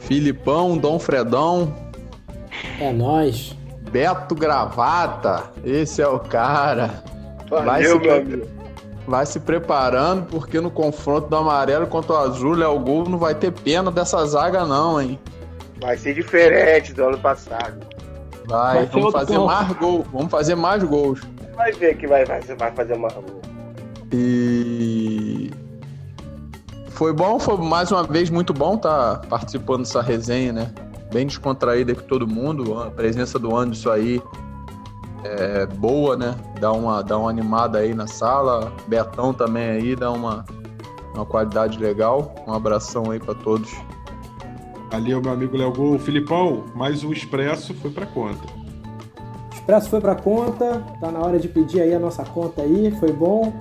Filipão, 0.00 0.76
Dom 0.76 0.98
Fredão. 0.98 1.74
É 2.78 2.92
nóis. 2.92 3.56
Beto 3.90 4.34
Gravata, 4.34 5.44
esse 5.64 6.02
é 6.02 6.08
o 6.08 6.18
cara. 6.18 7.02
Valeu, 7.48 7.64
Vai 7.64 7.84
se, 7.84 7.98
meu 7.98 8.16
amigo. 8.16 8.55
Vai 9.06 9.24
se 9.24 9.38
preparando, 9.40 10.26
porque 10.26 10.60
no 10.60 10.70
confronto 10.70 11.28
do 11.28 11.36
amarelo 11.36 11.86
contra 11.86 12.12
o 12.12 12.16
azul, 12.16 12.52
Léo 12.54 12.78
Gol 12.80 13.08
não 13.08 13.18
vai 13.18 13.34
ter 13.34 13.52
pena 13.52 13.90
dessa 13.90 14.24
zaga, 14.26 14.64
não, 14.64 15.00
hein? 15.00 15.18
Vai 15.80 15.96
ser 15.96 16.14
diferente 16.14 16.92
do 16.92 17.04
ano 17.04 17.18
passado. 17.18 17.86
Vai, 18.46 18.76
Vai 18.76 18.86
vamos 18.86 19.12
fazer 19.12 19.34
campo. 19.34 19.46
mais 19.46 19.72
gols. 19.72 20.06
Vamos 20.12 20.30
fazer 20.30 20.54
mais 20.54 20.82
gols. 20.82 21.20
Vai 21.54 21.72
ver 21.72 21.96
que 21.96 22.06
vai, 22.06 22.24
vai, 22.24 22.40
vai 22.40 22.72
fazer 22.72 22.94
uma. 22.94 23.08
E 24.12 25.50
foi 26.90 27.12
bom, 27.12 27.38
foi 27.38 27.56
mais 27.58 27.90
uma 27.92 28.04
vez 28.04 28.30
muito 28.30 28.52
bom 28.52 28.76
estar 28.76 29.20
participando 29.28 29.80
dessa 29.80 30.00
resenha, 30.00 30.52
né? 30.52 30.72
Bem 31.12 31.26
descontraída 31.26 31.94
com 31.94 32.02
todo 32.02 32.26
mundo. 32.26 32.80
A 32.80 32.90
presença 32.90 33.38
do 33.38 33.54
Anderson 33.56 33.90
aí 33.90 34.22
é 35.24 35.66
boa, 35.66 36.16
né? 36.16 36.34
Dá 36.60 36.72
uma, 36.72 37.02
dá 37.02 37.18
uma 37.18 37.30
animada 37.30 37.78
aí 37.78 37.94
na 37.94 38.06
sala. 38.06 38.72
Betão 38.86 39.32
também 39.32 39.68
aí 39.70 39.96
dá 39.96 40.10
uma, 40.10 40.44
uma 41.14 41.26
qualidade 41.26 41.78
legal. 41.78 42.34
Um 42.46 42.52
abração 42.52 43.10
aí 43.10 43.18
para 43.18 43.34
todos. 43.34 43.70
Valeu, 44.90 45.20
meu 45.20 45.32
amigo 45.32 45.56
Léo 45.56 45.72
Gol. 45.72 45.98
Filipão, 45.98 46.64
mais 46.74 47.02
um 47.02 47.12
expresso 47.12 47.74
foi 47.74 47.90
pra 47.90 48.06
conta. 48.06 48.46
O 49.50 49.54
Expresso 49.54 49.90
foi 49.90 50.00
pra 50.00 50.14
conta, 50.14 50.82
tá 51.00 51.10
na 51.10 51.18
hora 51.18 51.40
de 51.40 51.48
pedir 51.48 51.80
aí 51.80 51.92
a 51.92 51.98
nossa 51.98 52.24
conta 52.24 52.62
aí, 52.62 52.90
foi 53.00 53.12
bom. 53.12 53.52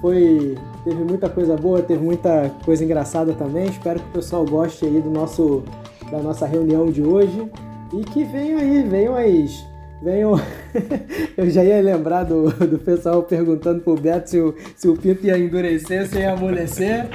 Foi. 0.00 0.56
Teve 0.82 1.04
muita 1.04 1.28
coisa 1.28 1.56
boa, 1.56 1.82
teve 1.82 2.02
muita 2.02 2.50
coisa 2.64 2.82
engraçada 2.82 3.34
também. 3.34 3.66
Espero 3.66 4.00
que 4.00 4.06
o 4.06 4.12
pessoal 4.12 4.44
goste 4.46 4.86
aí 4.86 5.00
do 5.02 5.10
nosso, 5.10 5.62
da 6.10 6.18
nossa 6.18 6.46
reunião 6.46 6.90
de 6.90 7.02
hoje. 7.02 7.50
E 7.92 8.02
que 8.04 8.24
venham 8.24 8.58
aí, 8.58 8.82
venham 8.82 9.14
as. 9.14 9.70
Venham. 10.02 10.40
Eu 11.36 11.50
já 11.50 11.62
ia 11.62 11.80
lembrar 11.82 12.24
do, 12.24 12.50
do 12.50 12.78
pessoal 12.78 13.22
perguntando 13.22 13.80
pro 13.82 13.96
Beto 13.96 14.30
se 14.30 14.40
o, 14.40 14.54
se 14.74 14.88
o 14.88 14.96
pinto 14.96 15.26
ia 15.26 15.38
endurecer, 15.38 16.06
se 16.08 16.18
ia 16.18 16.32
amolecer. 16.32 17.06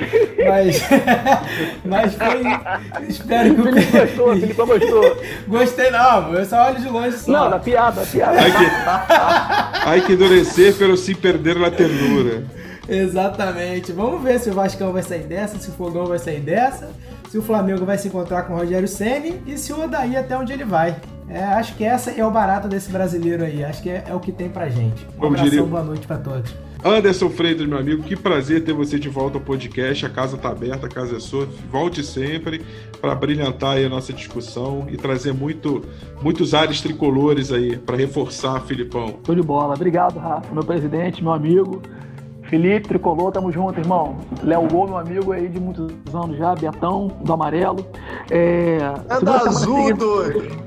Mas. 0.47 0.81
Mas 1.83 2.13
foi. 2.13 3.07
Espero 3.07 3.55
que 3.55 3.61
o 3.61 3.63
Felipe 3.63 3.91
gostou, 3.91 4.33
Felipe 4.33 4.53
gostou. 4.53 5.17
Gostei 5.47 5.91
não, 5.91 6.33
eu 6.33 6.45
só 6.45 6.67
olho 6.67 6.79
de 6.79 6.89
longe 6.89 7.17
só. 7.17 7.31
Não, 7.31 7.49
da 7.49 7.59
piada, 7.59 8.01
da 8.01 8.07
piada. 8.07 8.39
Ai 8.39 8.51
que, 8.51 9.87
ai 9.87 10.01
que 10.01 10.13
endurecer 10.13 10.75
pelo 10.75 10.95
se 10.95 11.15
perder 11.15 11.57
na 11.57 11.71
ternura. 11.71 12.43
Exatamente. 12.87 13.91
Vamos 13.91 14.21
ver 14.21 14.39
se 14.39 14.49
o 14.49 14.53
Vascão 14.53 14.93
vai 14.93 15.01
sair 15.01 15.23
dessa, 15.23 15.57
se 15.57 15.69
o 15.69 15.73
Fogão 15.73 16.05
vai 16.05 16.19
sair 16.19 16.39
dessa, 16.39 16.89
se 17.31 17.37
o 17.37 17.41
Flamengo 17.41 17.83
vai 17.83 17.97
se 17.97 18.07
encontrar 18.07 18.43
com 18.43 18.53
o 18.53 18.57
Rogério 18.57 18.87
Ceni 18.87 19.41
e 19.47 19.57
se 19.57 19.73
o 19.73 19.83
Odaí 19.83 20.15
até 20.15 20.37
onde 20.37 20.53
ele 20.53 20.65
vai. 20.65 20.95
É, 21.27 21.43
acho 21.43 21.75
que 21.75 21.83
essa 21.83 22.11
é 22.11 22.25
o 22.25 22.29
barato 22.31 22.67
desse 22.67 22.91
brasileiro 22.91 23.43
aí. 23.43 23.63
Acho 23.63 23.81
que 23.81 23.89
é, 23.89 24.03
é 24.07 24.13
o 24.13 24.19
que 24.19 24.31
tem 24.31 24.47
pra 24.49 24.69
gente. 24.69 25.05
Um 25.05 25.19
Como 25.19 25.25
abração, 25.27 25.49
diria- 25.49 25.63
boa 25.65 25.83
noite 25.83 26.05
pra 26.05 26.17
todos. 26.17 26.53
Anderson 26.83 27.31
Freitas, 27.31 27.65
meu 27.65 27.79
amigo, 27.79 28.03
que 28.03 28.15
prazer 28.15 28.63
ter 28.63 28.71
você 28.73 28.99
de 28.99 29.09
volta 29.09 29.39
ao 29.39 29.43
podcast. 29.43 30.05
A 30.05 30.09
casa 30.09 30.37
tá 30.37 30.49
aberta, 30.49 30.85
a 30.85 30.89
casa 30.89 31.15
é 31.15 31.19
sua. 31.19 31.47
Volte 31.71 32.03
sempre 32.03 32.61
para 33.01 33.15
brilhantar 33.15 33.77
aí 33.77 33.85
a 33.85 33.89
nossa 33.89 34.13
discussão 34.13 34.85
e 34.87 34.95
trazer 34.95 35.33
muito, 35.33 35.81
muitos 36.21 36.53
ares 36.53 36.79
tricolores 36.81 37.51
aí 37.51 37.75
para 37.75 37.97
reforçar, 37.97 38.61
Filipão. 38.61 39.15
Show 39.25 39.33
de 39.33 39.41
bola. 39.41 39.73
Obrigado, 39.73 40.19
Rafa, 40.19 40.53
meu 40.53 40.63
presidente, 40.63 41.23
meu 41.23 41.33
amigo. 41.33 41.81
Felipe, 42.51 42.87
Tricolor, 42.87 43.31
tamo 43.31 43.51
junto, 43.51 43.79
irmão. 43.79 44.17
Léo 44.43 44.67
Gol, 44.67 44.85
meu 44.85 44.97
amigo 44.99 45.31
aí 45.31 45.47
de 45.49 45.59
muitos 45.59 45.91
anos 46.13 46.37
já, 46.37 46.53
Betão, 46.53 47.07
do 47.23 47.33
amarelo. 47.33 47.83
É, 48.29 48.77
É 49.09 49.15
semana 49.17 49.37
azul, 49.49 49.75
seguinte- 49.77 49.97
doido. 49.97 50.64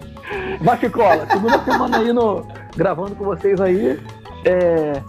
Bate 0.60 0.88
cola. 0.90 1.26
Segunda 1.30 1.58
semana 1.60 1.98
aí 1.98 2.12
no, 2.12 2.46
gravando 2.76 3.14
com 3.14 3.24
vocês 3.24 3.60
aí. 3.60 4.00
É, 4.44 5.00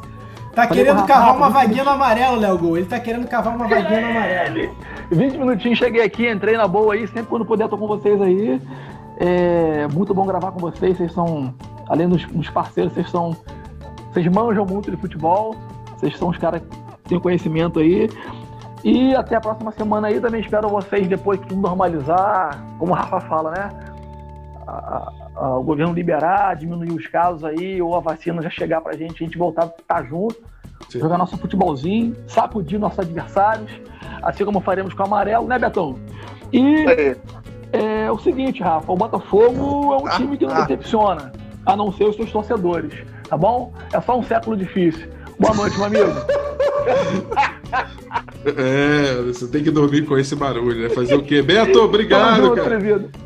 Tá 0.53 0.67
Falei 0.67 0.83
querendo 0.83 1.05
cavar 1.05 1.27
Rafa, 1.27 1.37
uma 1.37 1.49
vaguinha 1.49 1.83
no 1.83 1.89
amarelo, 1.91 2.35
Léo 2.37 2.57
Gol. 2.57 2.77
Ele 2.77 2.85
tá 2.87 2.99
querendo 2.99 3.27
cavar 3.27 3.55
uma 3.55 3.67
vaguinha 3.67 4.01
no 4.01 4.07
amarelo. 4.09 4.75
20 5.11 5.37
minutinhos, 5.37 5.77
cheguei 5.77 6.03
aqui, 6.03 6.29
entrei 6.29 6.57
na 6.57 6.67
boa 6.67 6.95
aí, 6.95 7.07
sempre 7.07 7.25
quando 7.27 7.45
puder 7.45 7.69
tô 7.69 7.77
com 7.77 7.87
vocês 7.87 8.19
aí. 8.21 8.59
É 9.17 9.87
muito 9.93 10.13
bom 10.13 10.25
gravar 10.25 10.51
com 10.51 10.59
vocês, 10.59 10.97
vocês 10.97 11.13
são, 11.13 11.53
além 11.87 12.09
dos, 12.09 12.25
dos 12.25 12.49
parceiros, 12.49 12.93
vocês 12.93 13.09
são, 13.09 13.35
vocês 14.11 14.27
manjam 14.27 14.65
muito 14.65 14.89
de 14.89 14.97
futebol, 14.97 15.55
vocês 15.95 16.17
são 16.17 16.29
os 16.29 16.37
caras 16.37 16.61
que 16.61 17.09
têm 17.09 17.19
conhecimento 17.19 17.79
aí. 17.79 18.09
E 18.83 19.15
até 19.15 19.35
a 19.35 19.41
próxima 19.41 19.71
semana 19.71 20.07
aí, 20.07 20.19
também 20.19 20.41
espero 20.41 20.67
vocês 20.67 21.07
depois 21.07 21.39
que 21.39 21.47
tudo 21.47 21.61
normalizar, 21.61 22.59
como 22.77 22.91
o 22.91 22.95
Rafa 22.95 23.19
fala, 23.21 23.51
né? 23.51 23.69
A- 24.67 25.11
a- 25.39 25.57
o 25.57 25.63
governo 25.63 25.93
liberar, 25.93 26.55
diminuir 26.55 26.91
os 26.91 27.07
casos 27.07 27.43
aí, 27.43 27.81
ou 27.81 27.95
a 27.95 27.99
vacina 27.99 28.41
já 28.41 28.49
chegar 28.49 28.81
pra 28.81 28.93
gente, 28.93 29.23
a 29.23 29.25
gente 29.25 29.37
voltar 29.37 29.63
a 29.63 29.65
estar 29.67 30.03
junto 30.03 30.35
Sim. 30.89 30.99
jogar 30.99 31.17
nosso 31.17 31.37
futebolzinho, 31.37 32.15
sacudir 32.27 32.79
nossos 32.79 32.99
adversários, 32.99 33.71
assim 34.21 34.45
como 34.45 34.59
faremos 34.59 34.93
com 34.93 35.03
o 35.03 35.05
amarelo, 35.05 35.47
né, 35.47 35.59
Betão? 35.59 35.95
E 36.51 36.87
Aí. 36.87 37.15
é 37.73 38.11
o 38.11 38.17
seguinte, 38.17 38.61
Rafa, 38.63 38.91
o 38.91 38.95
Botafogo 38.95 39.93
é 39.93 39.97
um 39.97 40.09
time 40.17 40.37
que 40.37 40.45
não 40.45 40.55
decepciona, 40.55 41.31
a 41.65 41.75
não 41.75 41.91
ser 41.91 42.05
os 42.05 42.15
seus 42.15 42.31
torcedores, 42.31 42.93
tá 43.27 43.37
bom? 43.37 43.71
É 43.93 44.01
só 44.01 44.17
um 44.17 44.23
século 44.23 44.57
difícil. 44.57 45.07
Boa 45.39 45.53
noite, 45.53 45.77
meu 45.77 45.85
amigo. 45.85 46.09
É, 48.45 49.21
você 49.21 49.47
tem 49.47 49.61
que 49.61 49.69
dormir 49.69 50.05
com 50.05 50.17
esse 50.17 50.33
barulho, 50.33 50.81
né? 50.81 50.89
Fazer 50.89 51.13
o 51.13 51.21
quê? 51.21 51.41
Beto, 51.41 51.79
obrigado, 51.79 52.43
junto, 52.43 52.55
cara. 52.55 52.77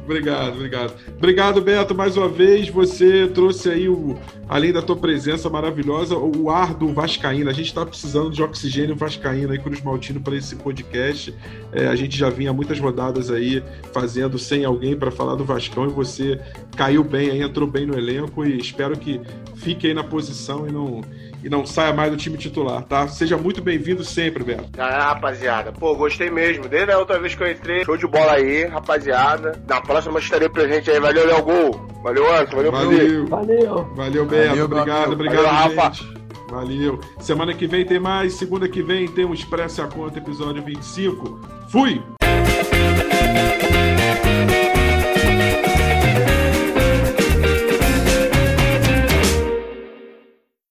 Obrigado, 0.03 0.55
obrigado. 0.55 0.93
Obrigado, 1.18 1.61
Beto, 1.61 1.95
mais 1.95 2.18
uma 2.18 2.28
vez. 2.28 2.68
Você 2.70 3.28
trouxe 3.28 3.70
aí, 3.70 3.88
o, 3.88 4.18
além 4.49 4.74
da 4.74 4.82
tua 4.82 4.95
presença 4.95 5.49
maravilhosa, 5.49 6.18
o 6.18 6.49
ar 6.49 6.74
do 6.74 6.91
Vascaíno. 6.91 7.49
A 7.49 7.53
gente 7.53 7.68
está 7.68 7.86
precisando 7.86 8.32
de 8.32 8.41
oxigênio 8.41 8.95
Vascaíno 8.95 9.51
aí, 9.51 9.59
Cruz 9.59 9.82
Maltino, 9.82 10.20
para 10.20 10.36
esse 10.36 10.55
podcast. 10.55 11.34
É, 11.72 11.88
a 11.88 11.95
gente 11.95 12.18
já 12.18 12.30
vinha 12.30 12.51
muitas 12.51 12.80
rodadas 12.80 13.30
aí 13.30 13.64
fazendo 13.93 14.39
sem 14.39 14.66
alguém 14.66 14.95
para 14.95 15.11
falar 15.11 15.36
do 15.36 15.45
Vascão 15.45 15.86
e 15.86 15.89
você 15.89 16.39
caiu 16.76 17.03
bem 17.03 17.30
aí, 17.30 17.41
entrou 17.41 17.68
bem 17.68 17.86
no 17.86 17.97
elenco 17.97 18.43
e 18.43 18.57
espero 18.57 18.97
que 18.97 19.22
fique 19.55 19.88
aí 19.88 19.93
na 19.93 20.03
posição 20.03 20.68
e 20.68 20.72
não, 20.72 21.01
e 21.44 21.50
não 21.50 21.66
saia 21.66 21.94
mais 21.94 22.10
do 22.10 22.18
time 22.18 22.38
titular, 22.38 22.84
tá? 22.84 23.08
Seja 23.08 23.38
muito 23.38 23.62
bem-vindo 23.62 24.04
sempre, 24.04 24.44
Beto. 24.44 24.70
Ah, 24.78 25.10
rapaziada, 25.10 25.72
pô, 25.72 25.96
gostei 25.96 26.30
mesmo. 26.30 26.68
Desde 26.68 26.91
a 26.91 26.98
outra 26.98 27.20
vez 27.20 27.36
que 27.36 27.44
eu 27.44 27.52
entrei, 27.52 27.84
show 27.84 27.98
de 27.98 28.08
bola 28.08 28.34
aí, 28.34 28.66
rapaziada. 28.66 29.62
Na 29.68 29.82
próxima 29.82 30.16
eu 30.16 30.20
estarei 30.20 30.50
presente 30.50 30.89
aí. 30.89 31.00
Valeu, 31.00 31.28
Léo 31.28 31.44
Gol. 31.44 31.88
Valeu, 32.02 32.34
Anderson. 32.34 32.56
Valeu. 32.56 32.72
Valeu. 32.72 33.28
Valeu. 33.28 33.89
Valeu, 33.96 34.26
Beto. 34.26 34.48
Valeu, 34.50 34.66
obrigado, 34.66 35.14
obrigado, 35.14 35.44
Valeu, 35.44 35.76
Rafa. 35.76 35.94
gente. 35.94 36.24
Valeu. 36.50 37.00
Semana 37.20 37.54
que 37.54 37.68
vem 37.68 37.86
tem 37.86 38.00
mais. 38.00 38.34
Segunda 38.34 38.68
que 38.68 38.82
vem 38.82 39.08
tem 39.08 39.26
o 39.26 39.34
Expresso 39.34 39.82
e 39.82 39.84
a 39.84 39.88
Conta, 39.88 40.20
episódio 40.20 40.62
25. 40.64 41.39
Fui! 41.70 42.02